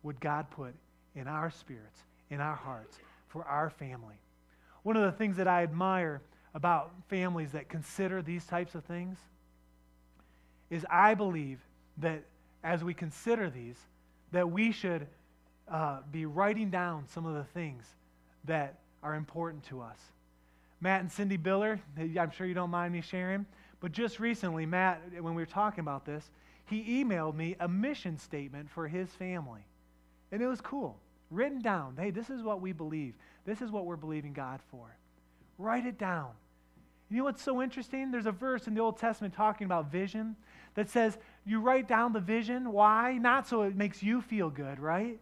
would 0.03 0.19
God 0.19 0.49
put 0.51 0.73
in 1.15 1.27
our 1.27 1.51
spirits, 1.51 1.99
in 2.29 2.41
our 2.41 2.55
hearts, 2.55 2.97
for 3.27 3.43
our 3.43 3.69
family? 3.69 4.15
One 4.83 4.95
of 4.95 5.03
the 5.03 5.11
things 5.11 5.37
that 5.37 5.47
I 5.47 5.63
admire 5.63 6.21
about 6.53 6.91
families 7.09 7.51
that 7.51 7.69
consider 7.69 8.21
these 8.21 8.45
types 8.45 8.75
of 8.75 8.83
things 8.85 9.17
is 10.69 10.85
I 10.89 11.13
believe 11.13 11.59
that 11.97 12.23
as 12.63 12.83
we 12.83 12.93
consider 12.93 13.49
these, 13.49 13.77
that 14.31 14.49
we 14.49 14.71
should 14.71 15.07
uh, 15.67 15.99
be 16.11 16.25
writing 16.25 16.69
down 16.69 17.05
some 17.07 17.25
of 17.25 17.35
the 17.35 17.43
things 17.43 17.83
that 18.45 18.79
are 19.03 19.15
important 19.15 19.63
to 19.65 19.81
us. 19.81 19.97
Matt 20.81 21.01
and 21.01 21.11
Cindy 21.11 21.37
Biller, 21.37 21.79
I'm 21.97 22.31
sure 22.31 22.47
you 22.47 22.53
don't 22.53 22.69
mind 22.69 22.93
me 22.93 23.01
sharing, 23.01 23.45
but 23.79 23.91
just 23.91 24.19
recently, 24.19 24.65
Matt, 24.65 25.01
when 25.13 25.35
we 25.35 25.41
were 25.41 25.45
talking 25.45 25.79
about 25.79 26.05
this, 26.05 26.29
he 26.65 27.03
emailed 27.03 27.35
me 27.35 27.55
a 27.59 27.67
mission 27.67 28.17
statement 28.17 28.69
for 28.69 28.87
his 28.87 29.09
family. 29.09 29.65
And 30.31 30.41
it 30.41 30.47
was 30.47 30.61
cool. 30.61 30.97
Written 31.31 31.61
down. 31.61 31.95
Hey, 31.97 32.11
this 32.11 32.29
is 32.29 32.43
what 32.43 32.61
we 32.61 32.73
believe. 32.73 33.15
This 33.45 33.61
is 33.61 33.71
what 33.71 33.85
we're 33.85 33.95
believing 33.95 34.33
God 34.33 34.59
for. 34.69 34.95
Write 35.57 35.85
it 35.85 35.97
down. 35.97 36.31
You 37.09 37.17
know 37.17 37.23
what's 37.23 37.41
so 37.41 37.61
interesting? 37.61 38.11
There's 38.11 38.27
a 38.27 38.31
verse 38.31 38.67
in 38.67 38.75
the 38.75 38.81
Old 38.81 38.97
Testament 38.99 39.33
talking 39.33 39.65
about 39.65 39.91
vision 39.91 40.35
that 40.75 40.89
says 40.89 41.17
you 41.45 41.59
write 41.59 41.87
down 41.87 42.13
the 42.13 42.19
vision. 42.19 42.71
Why? 42.71 43.17
Not 43.19 43.47
so 43.47 43.63
it 43.63 43.75
makes 43.75 44.03
you 44.03 44.21
feel 44.21 44.49
good, 44.49 44.79
right? 44.79 45.19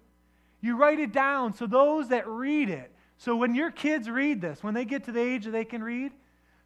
You 0.60 0.76
write 0.76 1.00
it 1.00 1.14
down 1.14 1.54
so 1.54 1.66
those 1.66 2.10
that 2.10 2.28
read 2.28 2.70
it, 2.70 2.92
So 3.18 3.36
when 3.36 3.56
your 3.56 3.72
kids 3.72 4.10
read 4.10 4.42
this, 4.42 4.64
when 4.64 4.74
they 4.74 4.86
get 4.86 5.06
to 5.06 5.12
the 5.12 5.20
age 5.20 5.46
that 5.46 5.52
they 5.52 5.66
can 5.66 5.84
read, 5.84 6.12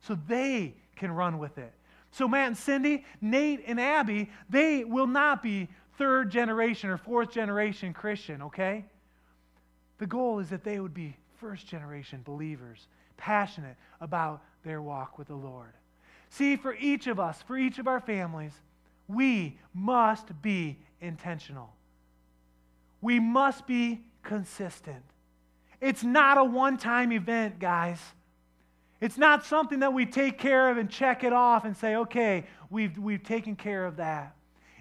so 0.01 0.17
they 0.27 0.75
can 0.95 1.11
run 1.11 1.39
with 1.39 1.57
it. 1.57 1.73
So 2.11 2.27
Matt 2.27 2.47
and 2.47 2.57
Cindy, 2.57 3.05
Nate 3.21 3.63
and 3.65 3.79
Abby, 3.79 4.29
they 4.49 4.83
will 4.83 5.07
not 5.07 5.41
be 5.41 5.69
third 5.97 6.29
generation 6.29 6.89
or 6.89 6.97
fourth 6.97 7.31
generation 7.31 7.93
Christian, 7.93 8.41
okay? 8.43 8.85
The 9.97 10.07
goal 10.07 10.39
is 10.39 10.49
that 10.49 10.63
they 10.63 10.79
would 10.79 10.93
be 10.93 11.15
first 11.39 11.67
generation 11.67 12.21
believers, 12.23 12.87
passionate 13.17 13.77
about 13.99 14.41
their 14.63 14.81
walk 14.81 15.17
with 15.17 15.27
the 15.27 15.35
Lord. 15.35 15.73
See, 16.29 16.55
for 16.55 16.75
each 16.75 17.07
of 17.07 17.19
us, 17.19 17.41
for 17.41 17.57
each 17.57 17.77
of 17.77 17.87
our 17.87 17.99
families, 17.99 18.53
we 19.07 19.57
must 19.73 20.41
be 20.41 20.79
intentional. 21.01 21.73
We 23.01 23.19
must 23.19 23.67
be 23.67 24.01
consistent. 24.23 25.03
It's 25.81 26.03
not 26.03 26.37
a 26.37 26.43
one 26.43 26.77
time 26.77 27.11
event, 27.11 27.59
guys. 27.59 27.99
It's 29.01 29.17
not 29.17 29.43
something 29.43 29.79
that 29.79 29.93
we 29.93 30.05
take 30.05 30.37
care 30.37 30.69
of 30.69 30.77
and 30.77 30.87
check 30.87 31.23
it 31.23 31.33
off 31.33 31.65
and 31.65 31.75
say, 31.75 31.95
okay, 31.95 32.45
we've, 32.69 32.97
we've 32.99 33.23
taken 33.23 33.55
care 33.55 33.85
of 33.85 33.97
that. 33.97 34.35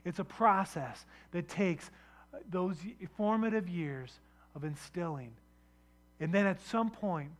It's 0.04 0.18
a 0.18 0.24
process 0.24 1.04
that 1.32 1.48
takes 1.48 1.90
uh, 2.34 2.38
those 2.50 2.76
formative 3.16 3.68
years 3.68 4.12
of 4.54 4.64
instilling. 4.64 5.32
And 6.20 6.34
then 6.34 6.46
at 6.46 6.60
some 6.60 6.90
point, 6.90 7.30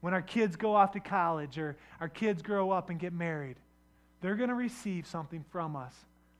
when 0.00 0.14
our 0.14 0.22
kids 0.22 0.56
go 0.56 0.74
off 0.74 0.92
to 0.92 1.00
college 1.00 1.58
or 1.58 1.76
our 2.00 2.08
kids 2.08 2.40
grow 2.40 2.70
up 2.70 2.88
and 2.88 2.98
get 2.98 3.12
married, 3.12 3.56
they're 4.22 4.36
going 4.36 4.48
to 4.48 4.54
receive 4.54 5.06
something 5.06 5.44
from 5.52 5.76
us 5.76 5.94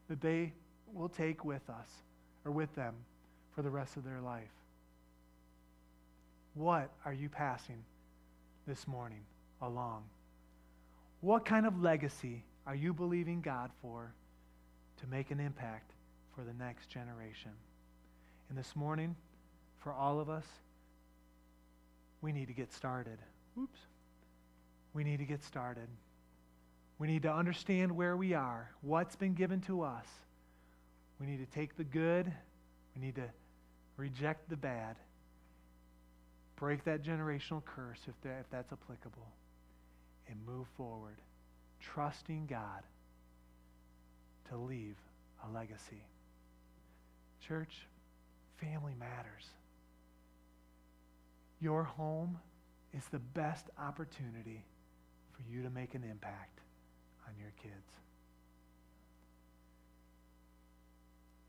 that 0.09 0.23
they 0.23 0.53
will 0.95 1.11
take 1.11 1.45
with 1.45 1.69
us 1.69 1.89
or 2.47 2.53
with 2.53 2.75
them 2.75 2.95
for 3.55 3.61
the 3.61 3.71
rest 3.71 3.99
of 3.99 4.05
their 4.05 4.21
life. 4.21 4.49
What 6.55 6.91
are 7.05 7.13
you 7.13 7.29
passing 7.29 7.83
this 8.67 8.89
morning 8.89 9.21
along? 9.61 10.05
What 11.21 11.45
kind 11.45 11.67
of 11.67 11.81
legacy 11.81 12.45
are 12.67 12.75
you 12.75 12.93
believing 12.93 13.41
God 13.41 13.71
for 13.81 14.13
to 15.01 15.07
make 15.07 15.31
an 15.31 15.41
impact 15.41 15.93
for 16.35 16.45
the 16.45 16.53
next 16.53 16.89
generation? 16.89 17.53
And 18.49 18.59
this 18.59 18.77
morning, 18.77 19.17
for 19.81 19.93
all 19.93 20.21
of 20.21 20.29
us, 20.29 20.47
we 22.21 22.33
need 22.33 22.49
to 22.49 22.55
get 22.55 22.73
started. 22.73 23.19
Oops. 23.59 23.79
We 24.95 25.05
need 25.05 25.19
to 25.19 25.25
get 25.25 25.43
started. 25.45 25.89
We 26.99 27.09
need 27.09 27.23
to 27.23 27.33
understand 27.33 27.93
where 27.93 28.17
we 28.17 28.35
are, 28.35 28.71
what's 28.83 29.17
been 29.17 29.35
given 29.35 29.61
to 29.63 29.83
us. 29.83 30.07
We 31.21 31.27
need 31.27 31.39
to 31.39 31.59
take 31.59 31.77
the 31.77 31.85
good, 31.85 32.33
we 32.95 33.03
need 33.05 33.17
to 33.17 33.29
reject 33.97 34.49
the 34.49 34.57
bad, 34.57 34.97
break 36.57 36.85
that 36.85 37.03
generational 37.03 37.65
curse 37.65 37.99
if, 38.07 38.15
that, 38.23 38.41
if 38.41 38.51
that's 38.51 38.73
applicable, 38.73 39.27
and 40.29 40.39
move 40.47 40.67
forward, 40.77 41.17
trusting 41.81 42.47
God 42.47 42.83
to 44.49 44.57
leave 44.57 44.97
a 45.47 45.53
legacy. 45.53 46.05
Church, 47.47 47.87
family 48.59 48.95
matters. 48.99 49.45
Your 51.61 51.85
home 51.85 52.39
is 52.93 53.05
the 53.11 53.19
best 53.19 53.67
opportunity 53.79 54.65
for 55.33 55.43
you 55.51 55.63
to 55.63 55.71
make 55.71 55.95
an 55.95 56.05
impact 56.05 56.61
on 57.27 57.35
your 57.39 57.53
kids. 57.63 57.91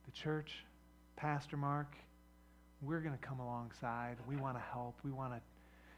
The 0.05 0.11
church, 0.11 0.65
Pastor 1.15 1.57
Mark, 1.57 1.95
we're 2.81 2.99
going 2.99 3.17
to 3.17 3.25
come 3.25 3.39
alongside. 3.39 4.17
We 4.27 4.35
want 4.35 4.57
to 4.57 4.63
help. 4.71 4.95
We 5.03 5.11
want 5.11 5.33
to 5.33 5.41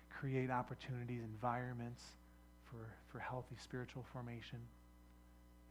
create 0.10 0.50
opportunities, 0.50 1.22
environments 1.24 2.04
for, 2.70 2.88
for 3.12 3.20
healthy 3.20 3.56
spiritual 3.62 4.06
formation 4.12 4.60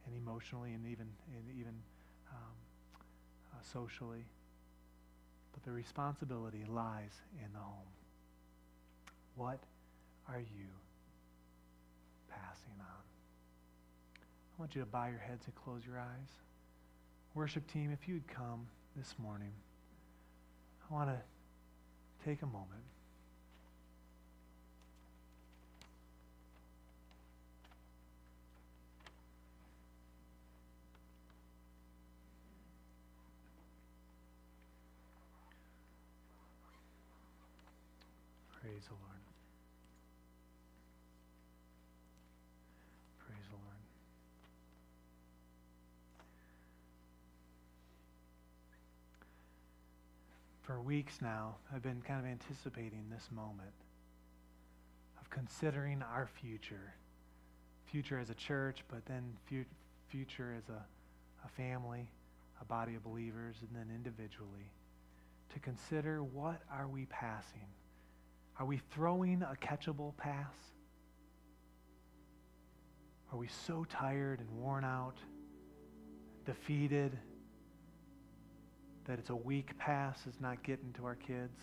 and 0.05 0.15
emotionally 0.15 0.73
and 0.73 0.85
even, 0.85 1.07
and 1.33 1.59
even 1.59 1.73
um, 2.31 2.55
uh, 3.53 3.57
socially. 3.61 4.25
But 5.53 5.63
the 5.63 5.71
responsibility 5.71 6.63
lies 6.67 7.21
in 7.43 7.51
the 7.53 7.59
home. 7.59 7.91
What 9.35 9.59
are 10.27 10.39
you 10.39 10.67
passing 12.29 12.73
on? 12.79 13.03
I 14.17 14.59
want 14.59 14.75
you 14.75 14.81
to 14.81 14.87
bow 14.87 15.07
your 15.07 15.19
heads 15.19 15.45
and 15.45 15.55
close 15.55 15.81
your 15.85 15.99
eyes. 15.99 16.29
Worship 17.35 17.71
team, 17.71 17.91
if 17.91 18.07
you'd 18.07 18.27
come 18.27 18.67
this 18.95 19.13
morning, 19.19 19.53
I 20.89 20.93
want 20.93 21.09
to 21.09 21.19
take 22.25 22.41
a 22.41 22.47
moment. 22.47 22.83
Praise 38.77 38.89
the 38.89 38.93
Lord. 38.93 39.21
Praise 43.25 43.45
the 43.49 43.55
Lord. 43.55 43.81
For 50.61 50.79
weeks 50.79 51.23
now, 51.23 51.55
I've 51.73 51.81
been 51.81 52.03
kind 52.03 52.19
of 52.19 52.27
anticipating 52.27 53.05
this 53.09 53.27
moment 53.31 53.73
of 55.19 55.27
considering 55.31 56.03
our 56.03 56.29
future. 56.39 56.93
Future 57.85 58.19
as 58.19 58.29
a 58.29 58.35
church, 58.35 58.83
but 58.91 59.03
then 59.07 59.23
future 60.07 60.53
as 60.55 60.69
a, 60.69 60.85
a 61.43 61.49
family, 61.49 62.07
a 62.61 62.65
body 62.65 62.93
of 62.93 63.03
believers, 63.03 63.55
and 63.61 63.69
then 63.75 63.91
individually. 63.95 64.69
To 65.55 65.59
consider 65.61 66.21
what 66.21 66.61
are 66.71 66.87
we 66.87 67.05
passing? 67.05 67.65
Are 68.59 68.65
we 68.65 68.81
throwing 68.91 69.43
a 69.43 69.55
catchable 69.61 70.17
pass? 70.17 70.53
Are 73.31 73.37
we 73.37 73.47
so 73.47 73.85
tired 73.89 74.39
and 74.39 74.49
worn 74.51 74.83
out, 74.83 75.17
defeated, 76.45 77.17
that 79.05 79.19
it's 79.19 79.29
a 79.29 79.35
weak 79.35 79.77
pass 79.77 80.25
is 80.27 80.39
not 80.39 80.63
getting 80.63 80.91
to 80.93 81.05
our 81.05 81.15
kids? 81.15 81.57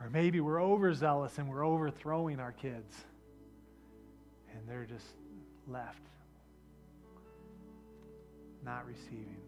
Or 0.00 0.10
maybe 0.10 0.40
we're 0.40 0.62
overzealous 0.62 1.38
and 1.38 1.48
we're 1.48 1.64
overthrowing 1.64 2.40
our 2.40 2.52
kids 2.52 2.94
and 4.52 4.68
they're 4.68 4.86
just 4.86 5.06
left, 5.66 6.02
not 8.64 8.86
receiving. 8.86 9.40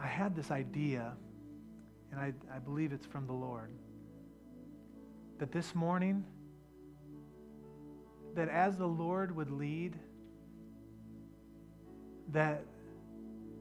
I 0.00 0.06
had 0.06 0.36
this 0.36 0.50
idea, 0.50 1.12
and 2.12 2.20
I, 2.20 2.32
I 2.54 2.58
believe 2.58 2.92
it's 2.92 3.06
from 3.06 3.26
the 3.26 3.32
Lord, 3.32 3.70
that 5.38 5.50
this 5.50 5.74
morning, 5.74 6.24
that 8.34 8.48
as 8.48 8.76
the 8.76 8.86
Lord 8.86 9.34
would 9.34 9.50
lead, 9.50 9.98
that 12.32 12.64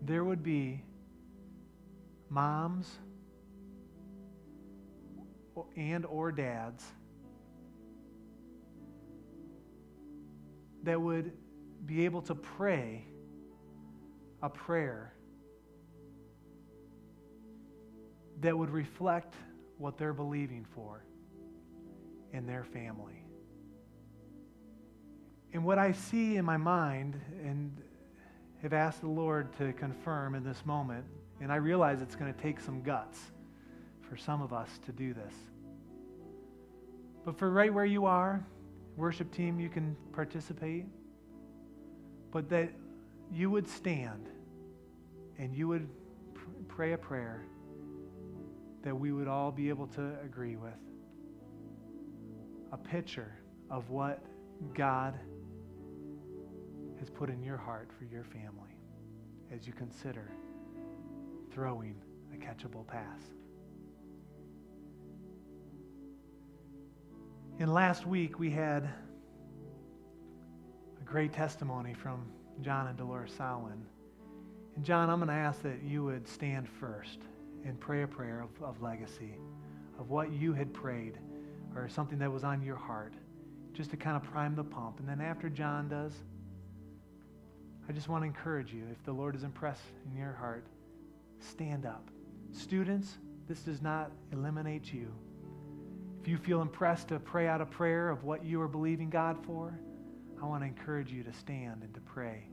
there 0.03 0.23
would 0.23 0.43
be 0.43 0.83
moms 2.29 2.99
and 5.75 6.05
or 6.05 6.31
dads 6.31 6.85
that 10.83 11.01
would 11.01 11.31
be 11.85 12.05
able 12.05 12.21
to 12.21 12.35
pray 12.35 13.05
a 14.43 14.49
prayer 14.49 15.13
that 18.41 18.57
would 18.57 18.69
reflect 18.69 19.33
what 19.77 19.97
they're 19.97 20.13
believing 20.13 20.65
for 20.75 21.03
in 22.33 22.45
their 22.45 22.63
family. 22.63 23.23
And 25.53 25.63
what 25.63 25.77
I 25.77 25.91
see 25.91 26.35
in 26.35 26.45
my 26.45 26.57
mind, 26.57 27.19
and 27.43 27.75
have 28.61 28.73
asked 28.73 29.01
the 29.01 29.07
Lord 29.07 29.55
to 29.57 29.73
confirm 29.73 30.35
in 30.35 30.43
this 30.43 30.65
moment, 30.65 31.05
and 31.39 31.51
I 31.51 31.55
realize 31.57 32.01
it's 32.01 32.15
going 32.15 32.33
to 32.33 32.39
take 32.41 32.59
some 32.59 32.81
guts 32.81 33.19
for 34.01 34.17
some 34.17 34.41
of 34.41 34.53
us 34.53 34.69
to 34.85 34.91
do 34.91 35.13
this. 35.13 35.33
But 37.23 37.38
for 37.38 37.51
right 37.51 37.73
where 37.73 37.85
you 37.85 38.05
are, 38.05 38.45
worship 38.95 39.31
team, 39.31 39.59
you 39.59 39.69
can 39.69 39.95
participate. 40.11 40.85
But 42.31 42.49
that 42.49 42.69
you 43.31 43.49
would 43.49 43.67
stand 43.67 44.29
and 45.38 45.53
you 45.53 45.67
would 45.67 45.88
pr- 46.33 46.49
pray 46.67 46.93
a 46.93 46.97
prayer 46.97 47.43
that 48.88 48.95
we 48.95 49.11
would 49.11 49.27
all 49.27 49.51
be 49.51 49.67
able 49.67 49.85
to 49.85 50.13
agree 50.23 50.55
with. 50.55 50.71
A 52.71 52.77
picture 52.77 53.33
of 53.69 53.89
what 53.89 54.23
God 54.73 55.13
has 56.97 57.09
put 57.09 57.29
in 57.29 57.43
your 57.43 57.57
heart 57.57 57.89
for 57.99 58.05
your 58.05 58.23
family 58.23 58.77
as 59.51 59.67
you 59.67 59.73
consider 59.73 60.31
throwing 61.51 61.95
a 62.33 62.38
catchable 62.38 62.88
pass. 62.88 63.19
In 67.59 67.73
last 67.73 68.07
week, 68.07 68.39
we 68.39 68.49
had 68.49 68.88
a 71.01 71.03
great 71.03 71.33
testimony 71.33 71.93
from 71.93 72.25
John 72.61 72.88
and 72.88 72.97
Dolores 72.97 73.33
Sowin. 73.38 73.81
And 74.77 74.85
John, 74.85 75.09
I'm 75.09 75.17
going 75.17 75.27
to 75.27 75.33
ask 75.33 75.61
that 75.63 75.83
you 75.83 76.05
would 76.05 76.25
stand 76.25 76.69
first 76.69 77.19
and 77.68 77.80
pray 77.80 78.03
a 78.03 78.07
prayer 78.07 78.41
of, 78.41 78.63
of 78.63 78.82
legacy, 78.82 79.36
of 79.99 80.09
what 80.09 80.32
you 80.32 80.53
had 80.53 80.74
prayed 80.74 81.18
or 81.76 81.88
something 81.88 82.18
that 82.20 82.32
was 82.32 82.43
on 82.43 82.61
your 82.61 82.76
heart, 82.76 83.13
just 83.74 83.91
to 83.91 83.97
kind 83.97 84.15
of 84.15 84.24
prime 84.24 84.55
the 84.55 84.63
pump. 84.63 84.99
And 84.99 85.07
then 85.07 85.22
after 85.22 85.49
John 85.49 85.88
does, 85.88 86.13
I 87.88 87.91
just 87.93 88.09
want 88.09 88.24
to 88.24 88.26
encourage 88.26 88.74
you, 88.74 88.84
if 88.91 89.03
the 89.05 89.11
Lord 89.11 89.36
is 89.36 89.43
impressed 89.43 89.84
in 90.09 90.18
your 90.18 90.34
heart, 90.34 90.65
stand 91.39 91.86
up. 91.86 92.09
Students, 92.51 93.18
this 93.47 93.61
does 93.61 93.82
not 93.82 94.11
eliminate 94.34 94.91
you. 94.91 95.13
If 96.22 96.28
you 96.28 96.38
feel 96.38 96.61
impressed 96.61 97.09
to 97.09 97.20
pray 97.20 97.47
out 97.47 97.61
a 97.61 97.65
prayer 97.65 98.09
of 98.09 98.24
what 98.24 98.43
you 98.43 98.59
are 98.61 98.68
believing 98.68 99.09
God 99.09 99.38
for, 99.45 99.80
I 100.41 100.45
want 100.45 100.63
to 100.63 100.68
encourage 100.68 101.11
you 101.11 101.24
to 101.24 101.34
stand 101.34 101.84
and 101.84 101.93
to 101.93 102.01
pray. 102.01 102.49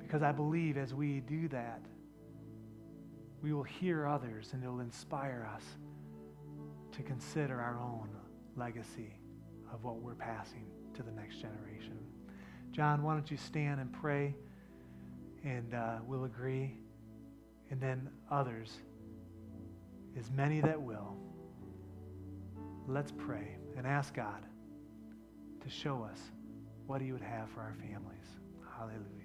Because 0.00 0.22
I 0.22 0.32
believe 0.32 0.76
as 0.76 0.92
we 0.92 1.20
do 1.20 1.46
that, 1.48 1.80
we 3.42 3.52
will 3.52 3.62
hear 3.62 4.06
others 4.06 4.50
and 4.52 4.62
it 4.62 4.68
will 4.68 4.80
inspire 4.80 5.48
us 5.54 5.64
to 6.92 7.02
consider 7.02 7.60
our 7.60 7.78
own 7.78 8.08
legacy 8.56 9.14
of 9.72 9.84
what 9.84 9.96
we're 9.96 10.14
passing 10.14 10.66
to 10.94 11.02
the 11.02 11.12
next 11.12 11.36
generation. 11.40 11.98
John, 12.72 13.02
why 13.02 13.14
don't 13.14 13.30
you 13.30 13.36
stand 13.36 13.80
and 13.80 13.92
pray 13.92 14.34
and 15.44 15.74
uh, 15.74 15.98
we'll 16.06 16.24
agree. 16.24 16.74
And 17.70 17.80
then 17.80 18.10
others, 18.30 18.78
as 20.18 20.30
many 20.30 20.60
that 20.60 20.80
will, 20.80 21.16
let's 22.86 23.12
pray 23.12 23.56
and 23.76 23.86
ask 23.86 24.14
God 24.14 24.44
to 25.62 25.70
show 25.70 26.02
us 26.02 26.20
what 26.86 27.00
He 27.00 27.12
would 27.12 27.22
have 27.22 27.48
for 27.50 27.60
our 27.60 27.74
families. 27.80 28.26
Hallelujah. 28.76 29.19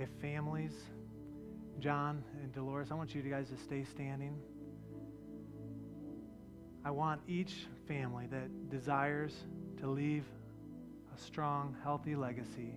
If 0.00 0.08
families, 0.22 0.72
John 1.78 2.24
and 2.42 2.52
Dolores, 2.54 2.88
I 2.90 2.94
want 2.94 3.14
you 3.14 3.20
guys 3.20 3.50
to 3.50 3.56
stay 3.58 3.84
standing. 3.84 4.34
I 6.84 6.90
want 6.90 7.20
each 7.28 7.66
family 7.86 8.26
that 8.30 8.70
desires 8.70 9.34
to 9.80 9.86
leave 9.86 10.24
a 11.14 11.20
strong, 11.20 11.76
healthy 11.82 12.16
legacy 12.16 12.72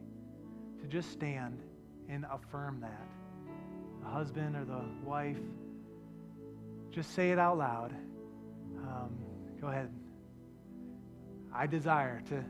to 0.81 0.87
just 0.87 1.11
stand 1.11 1.61
and 2.09 2.25
affirm 2.29 2.81
that. 2.81 3.07
The 4.01 4.09
husband 4.09 4.57
or 4.57 4.65
the 4.65 4.83
wife, 5.05 5.37
just 6.91 7.15
say 7.15 7.31
it 7.31 7.39
out 7.39 7.57
loud. 7.57 7.93
Um, 8.85 9.15
go 9.61 9.67
ahead. 9.67 9.89
I 11.55 11.67
desire 11.67 12.21
to. 12.27 12.43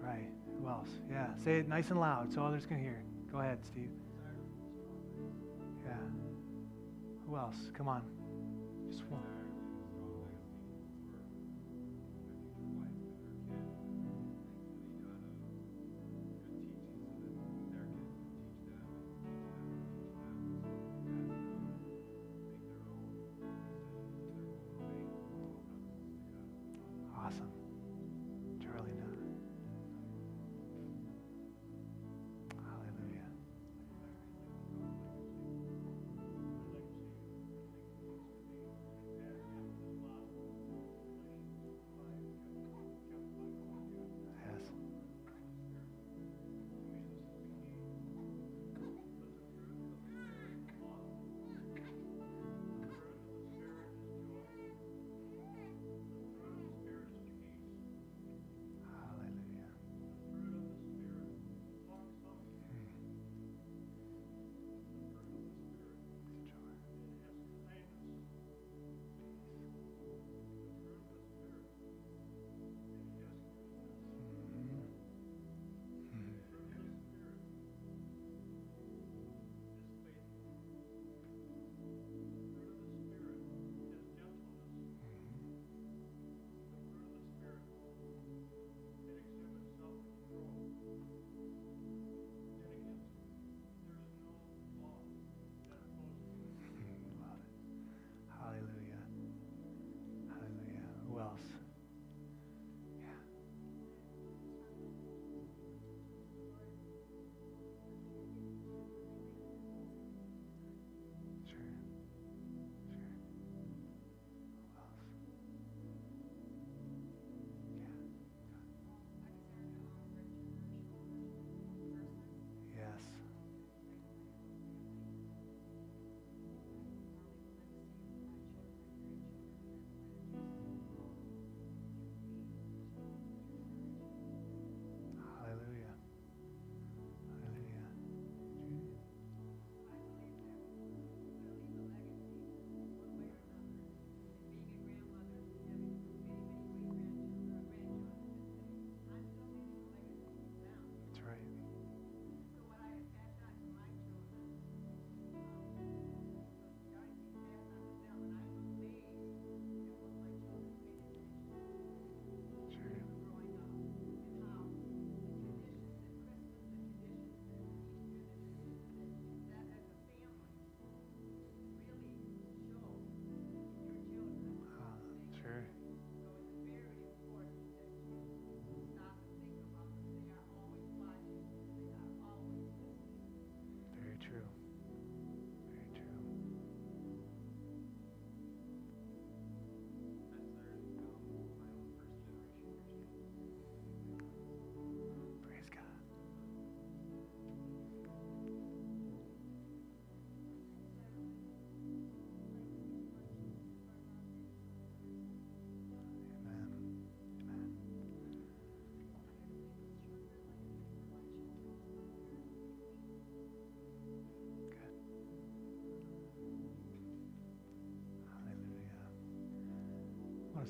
Right. 0.00 0.41
Else? 0.68 0.88
Yeah. 1.10 1.26
Say 1.44 1.58
it 1.58 1.68
nice 1.68 1.90
and 1.90 2.00
loud 2.00 2.32
so 2.32 2.42
others 2.44 2.66
can 2.66 2.78
hear. 2.78 3.02
Go 3.30 3.38
ahead, 3.38 3.58
Steve. 3.64 3.90
Yeah. 5.84 5.92
Who 7.26 7.36
else? 7.36 7.56
Come 7.76 7.88
on. 7.88 8.02
Just 8.90 9.04
one. 9.08 9.31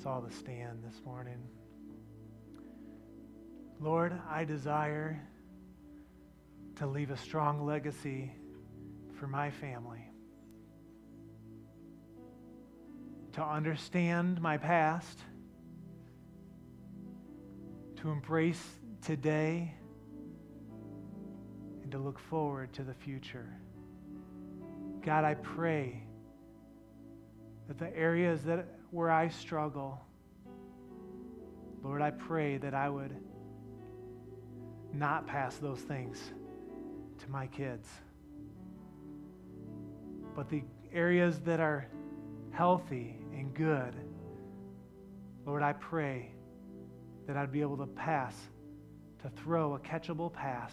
Us 0.03 0.07
all 0.07 0.23
to 0.23 0.35
stand 0.35 0.83
this 0.83 1.01
morning. 1.05 1.39
Lord, 3.79 4.13
I 4.29 4.45
desire 4.45 5.23
to 6.77 6.89
leave 6.89 7.13
a 7.13 7.17
strong 7.17 7.65
legacy 7.65 8.33
for 9.15 9.29
my 9.29 9.51
family. 9.51 10.05
To 13.35 13.45
understand 13.45 14.41
my 14.41 14.57
past, 14.57 15.21
to 17.97 18.11
embrace 18.11 18.63
today, 19.05 19.73
and 21.85 21.93
to 21.93 21.99
look 21.99 22.19
forward 22.19 22.73
to 22.73 22.83
the 22.83 22.95
future. 22.95 23.55
God, 25.05 25.23
I 25.25 25.35
pray 25.35 26.03
that 27.69 27.79
the 27.79 27.97
areas 27.97 28.43
that 28.45 28.67
where 28.93 29.11
I 29.11 29.29
struggle, 29.29 30.01
Lord, 31.83 32.01
I 32.01 32.13
pray 32.13 32.59
that 32.59 32.75
I 32.75 32.89
would 32.89 33.17
not 34.93 35.27
pass 35.27 35.57
those 35.57 35.81
things 35.81 36.21
to 37.19 37.29
my 37.29 37.49
kids. 37.49 37.89
But 40.37 40.49
the 40.49 40.63
areas 40.93 41.41
that 41.41 41.59
are 41.59 41.89
healthy 42.53 43.17
and 43.33 43.53
good, 43.53 43.97
Lord, 45.45 45.65
I 45.65 45.73
pray 45.73 46.31
that 47.27 47.37
I'd 47.37 47.51
be 47.51 47.63
able 47.63 47.79
to 47.79 47.87
pass, 47.87 48.37
to 49.23 49.31
throw 49.31 49.75
a 49.75 49.81
catchable 49.81 50.33
pass 50.33 50.73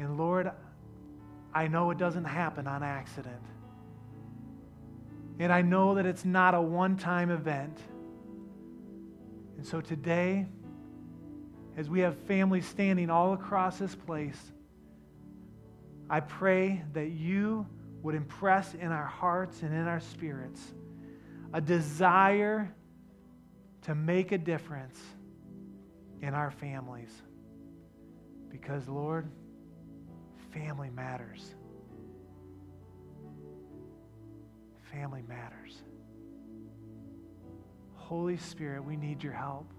And 0.00 0.16
Lord, 0.16 0.50
I 1.52 1.68
know 1.68 1.90
it 1.90 1.98
doesn't 1.98 2.24
happen 2.24 2.66
on 2.66 2.82
accident. 2.82 3.42
And 5.40 5.50
I 5.50 5.62
know 5.62 5.94
that 5.94 6.04
it's 6.04 6.26
not 6.26 6.54
a 6.54 6.60
one 6.60 6.98
time 6.98 7.30
event. 7.30 7.80
And 9.56 9.66
so 9.66 9.80
today, 9.80 10.46
as 11.78 11.88
we 11.88 12.00
have 12.00 12.14
families 12.26 12.66
standing 12.66 13.08
all 13.08 13.32
across 13.32 13.78
this 13.78 13.94
place, 13.94 14.38
I 16.10 16.20
pray 16.20 16.84
that 16.92 17.08
you 17.08 17.66
would 18.02 18.14
impress 18.14 18.74
in 18.74 18.92
our 18.92 19.06
hearts 19.06 19.62
and 19.62 19.72
in 19.72 19.88
our 19.88 20.00
spirits 20.00 20.60
a 21.54 21.60
desire 21.60 22.74
to 23.82 23.94
make 23.94 24.32
a 24.32 24.38
difference 24.38 25.00
in 26.20 26.34
our 26.34 26.50
families. 26.50 27.10
Because, 28.50 28.86
Lord, 28.88 29.30
family 30.52 30.90
matters. 30.90 31.54
Family 34.92 35.22
matters. 35.28 35.82
Holy 37.94 38.36
Spirit, 38.36 38.84
we 38.84 38.96
need 38.96 39.22
your 39.22 39.32
help. 39.32 39.70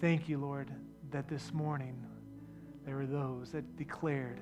Thank 0.00 0.28
you, 0.28 0.38
Lord, 0.38 0.70
that 1.10 1.28
this 1.28 1.52
morning 1.52 1.96
there 2.84 2.96
were 2.96 3.06
those 3.06 3.52
that 3.52 3.76
declared 3.76 4.40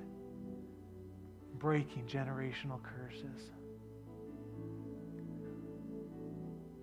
breaking 1.58 2.06
generational 2.06 2.80
curses. 2.82 3.50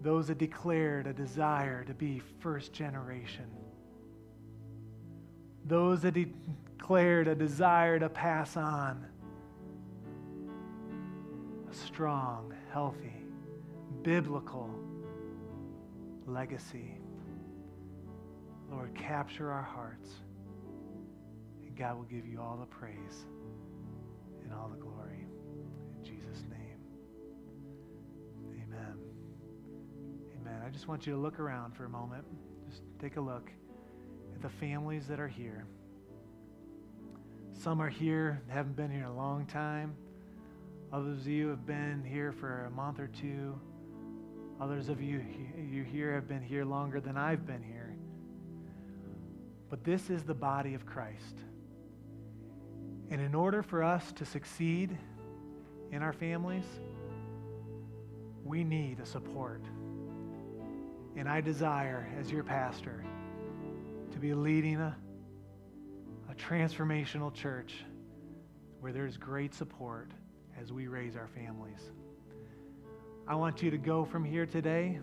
Those 0.01 0.27
that 0.27 0.37
declared 0.37 1.07
a 1.07 1.13
desire 1.13 1.83
to 1.85 1.93
be 1.93 2.21
first 2.39 2.73
generation. 2.73 3.49
Those 5.65 6.01
that 6.01 6.13
declared 6.13 7.27
a 7.27 7.35
desire 7.35 7.97
to 7.99 8.09
pass 8.09 8.57
on 8.57 9.05
strong, 11.93 12.51
healthy, 12.71 13.13
biblical 14.01 14.67
legacy. 16.25 16.97
Lord, 18.71 18.95
capture 18.95 19.51
our 19.51 19.61
hearts, 19.61 20.09
and 21.63 21.77
God 21.77 21.97
will 21.97 22.05
give 22.05 22.25
you 22.25 22.41
all 22.41 22.57
the 22.57 22.65
praise 22.65 23.27
and 24.43 24.51
all 24.51 24.69
the 24.69 24.81
glory. 24.81 25.27
In 25.95 26.03
Jesus' 26.03 26.43
name, 26.49 26.79
amen. 28.49 28.97
Amen. 30.41 30.61
I 30.65 30.69
just 30.71 30.87
want 30.87 31.05
you 31.05 31.13
to 31.13 31.19
look 31.19 31.39
around 31.39 31.75
for 31.75 31.85
a 31.85 31.89
moment. 31.89 32.25
Just 32.67 32.81
take 32.99 33.17
a 33.17 33.21
look 33.21 33.51
at 34.33 34.41
the 34.41 34.49
families 34.49 35.05
that 35.05 35.19
are 35.19 35.27
here. 35.27 35.67
Some 37.53 37.79
are 37.79 37.89
here, 37.89 38.41
haven't 38.47 38.75
been 38.75 38.89
here 38.89 39.05
a 39.05 39.13
long 39.13 39.45
time. 39.45 39.95
Others 40.93 41.21
of 41.21 41.27
you 41.27 41.47
have 41.47 41.65
been 41.65 42.03
here 42.05 42.31
for 42.31 42.65
a 42.65 42.69
month 42.69 42.99
or 42.99 43.07
two. 43.07 43.59
Others 44.61 44.89
of 44.89 45.01
you, 45.01 45.25
you 45.57 45.83
here 45.83 46.13
have 46.13 46.27
been 46.27 46.43
here 46.43 46.63
longer 46.63 47.01
than 47.01 47.17
I've 47.17 47.47
been 47.47 47.63
here. 47.63 47.95
But 49.71 49.83
this 49.83 50.11
is 50.11 50.21
the 50.21 50.35
body 50.35 50.75
of 50.75 50.85
Christ. 50.85 51.39
And 53.09 53.19
in 53.19 53.33
order 53.33 53.63
for 53.63 53.81
us 53.81 54.11
to 54.11 54.23
succeed 54.23 54.95
in 55.91 56.03
our 56.03 56.13
families, 56.13 56.65
we 58.43 58.63
need 58.63 58.99
a 58.99 59.05
support. 59.07 59.63
And 61.15 61.27
I 61.27 61.41
desire, 61.41 62.07
as 62.19 62.31
your 62.31 62.43
pastor, 62.43 63.03
to 64.11 64.19
be 64.19 64.35
leading 64.35 64.75
a, 64.75 64.95
a 66.29 66.35
transformational 66.35 67.33
church 67.33 67.73
where 68.79 68.91
there's 68.91 69.17
great 69.17 69.55
support 69.55 70.11
as 70.61 70.71
we 70.71 70.87
raise 70.87 71.15
our 71.15 71.27
families. 71.27 71.91
I 73.27 73.35
want 73.35 73.61
you 73.61 73.71
to 73.71 73.77
go 73.77 74.03
from 74.05 74.23
here 74.23 74.45
today 74.45 74.99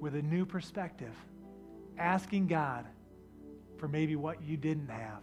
with 0.00 0.14
a 0.14 0.22
new 0.22 0.44
perspective, 0.44 1.14
asking 1.98 2.48
God 2.48 2.86
for 3.76 3.88
maybe 3.88 4.16
what 4.16 4.42
you 4.42 4.56
didn't 4.56 4.90
have, 4.90 5.22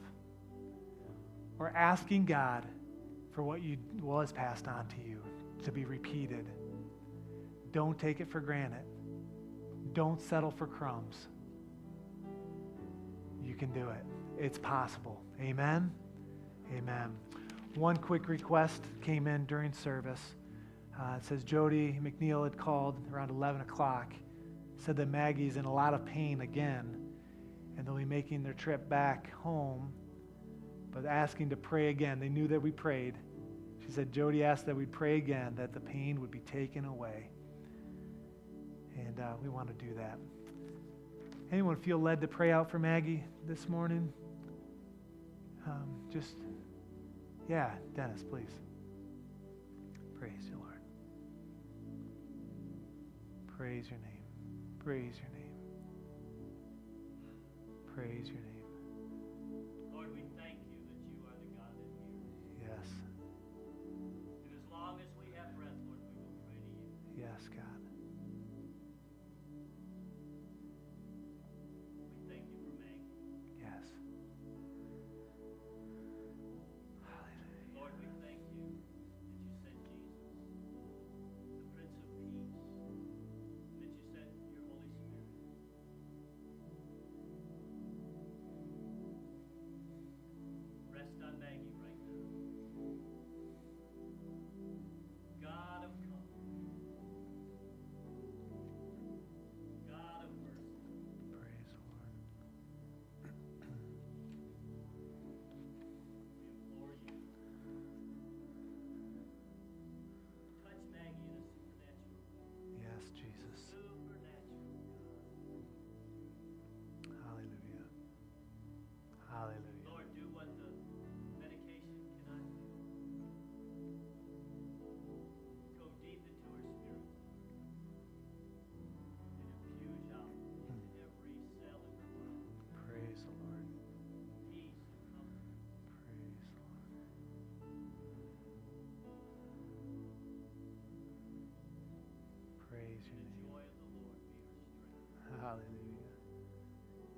or 1.59 1.69
asking 1.75 2.25
God 2.25 2.65
for 3.31 3.43
what 3.43 3.61
you 3.61 3.77
was 4.01 4.31
passed 4.31 4.67
on 4.67 4.87
to 4.87 4.95
you 5.07 5.21
to 5.63 5.71
be 5.71 5.85
repeated. 5.85 6.47
Don't 7.71 7.99
take 7.99 8.19
it 8.19 8.31
for 8.31 8.39
granted. 8.39 8.83
Don't 9.93 10.21
settle 10.21 10.51
for 10.51 10.67
crumbs. 10.67 11.27
You 13.43 13.55
can 13.55 13.71
do 13.73 13.89
it. 13.89 14.03
It's 14.37 14.57
possible. 14.57 15.21
Amen. 15.41 15.91
Amen. 16.75 17.15
One 17.75 17.97
quick 17.97 18.27
request 18.27 18.83
came 19.01 19.27
in 19.27 19.45
during 19.45 19.71
service. 19.71 20.21
Uh, 20.99 21.15
it 21.17 21.25
says 21.25 21.43
Jody 21.43 21.99
McNeil 22.01 22.43
had 22.43 22.57
called 22.57 22.95
around 23.13 23.29
11 23.29 23.61
o'clock, 23.61 24.13
said 24.77 24.97
that 24.97 25.09
Maggie's 25.09 25.57
in 25.57 25.65
a 25.65 25.73
lot 25.73 25.93
of 25.93 26.05
pain 26.05 26.41
again 26.41 27.07
and 27.77 27.85
they'll 27.85 27.95
be 27.95 28.05
making 28.05 28.43
their 28.43 28.53
trip 28.53 28.89
back 28.89 29.31
home, 29.35 29.93
but 30.91 31.05
asking 31.05 31.51
to 31.51 31.55
pray 31.55 31.89
again. 31.89 32.19
They 32.19 32.27
knew 32.27 32.47
that 32.47 32.59
we 32.59 32.71
prayed. 32.71 33.13
She 33.85 33.91
said, 33.91 34.11
Jody 34.11 34.43
asked 34.43 34.65
that 34.65 34.75
we 34.75 34.87
pray 34.87 35.17
again, 35.17 35.53
that 35.55 35.73
the 35.73 35.79
pain 35.79 36.19
would 36.19 36.31
be 36.31 36.39
taken 36.39 36.85
away. 36.85 37.29
And 38.97 39.19
uh, 39.19 39.33
we 39.41 39.47
want 39.47 39.67
to 39.67 39.85
do 39.85 39.93
that. 39.93 40.17
Anyone 41.51 41.75
feel 41.77 41.99
led 41.99 42.19
to 42.21 42.27
pray 42.27 42.51
out 42.51 42.69
for 42.71 42.79
Maggie 42.79 43.23
this 43.45 43.69
morning? 43.69 44.11
Um, 45.67 46.01
just, 46.11 46.35
yeah, 47.47 47.71
Dennis, 47.95 48.23
please. 48.23 48.51
Praise 50.19 50.43
you, 50.49 50.57
Lord. 50.57 50.81
Praise 53.57 53.89
your 53.89 53.99
name. 53.99 54.25
Praise 54.83 55.15
your 55.21 55.31
name. 55.31 55.55
Praise 57.95 58.27
your 58.27 58.41
name. 58.41 58.53
Lord, 59.93 60.13
we 60.13 60.21
thank 60.37 60.59
you 60.69 60.77
that 60.77 61.01
you 61.09 61.17
are 61.25 61.37
the 61.41 61.49
God 61.57 61.73
that 61.73 61.89
hears. 61.97 62.69
Yes. 62.69 62.87
And 64.45 64.53
as 64.53 64.65
long 64.71 64.99
as 65.01 65.09
we 65.17 65.33
have 65.37 65.55
breath, 65.55 65.73
Lord, 65.87 65.99
we 66.13 66.21
will 66.21 66.37
pray 66.45 66.59
to 66.61 66.69
you. 66.69 67.25
Yes, 67.25 67.47
God. 67.49 67.76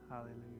Hallelujah. 0.09 0.58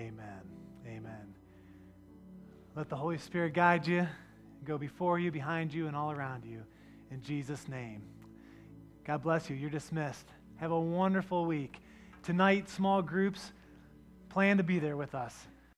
Amen. 0.00 0.40
Amen. 0.86 1.34
Let 2.74 2.88
the 2.88 2.96
Holy 2.96 3.18
Spirit 3.18 3.52
guide 3.52 3.86
you, 3.86 4.08
go 4.64 4.78
before 4.78 5.18
you, 5.18 5.30
behind 5.30 5.74
you, 5.74 5.88
and 5.88 5.94
all 5.94 6.10
around 6.10 6.46
you. 6.46 6.62
In 7.10 7.20
Jesus' 7.20 7.68
name. 7.68 8.02
God 9.04 9.22
bless 9.22 9.50
you. 9.50 9.56
You're 9.56 9.68
dismissed. 9.68 10.26
Have 10.56 10.70
a 10.70 10.80
wonderful 10.80 11.44
week. 11.44 11.76
Tonight, 12.22 12.70
small 12.70 13.02
groups 13.02 13.52
plan 14.30 14.56
to 14.56 14.62
be 14.62 14.78
there 14.78 14.96
with 14.96 15.14
us. 15.14 15.36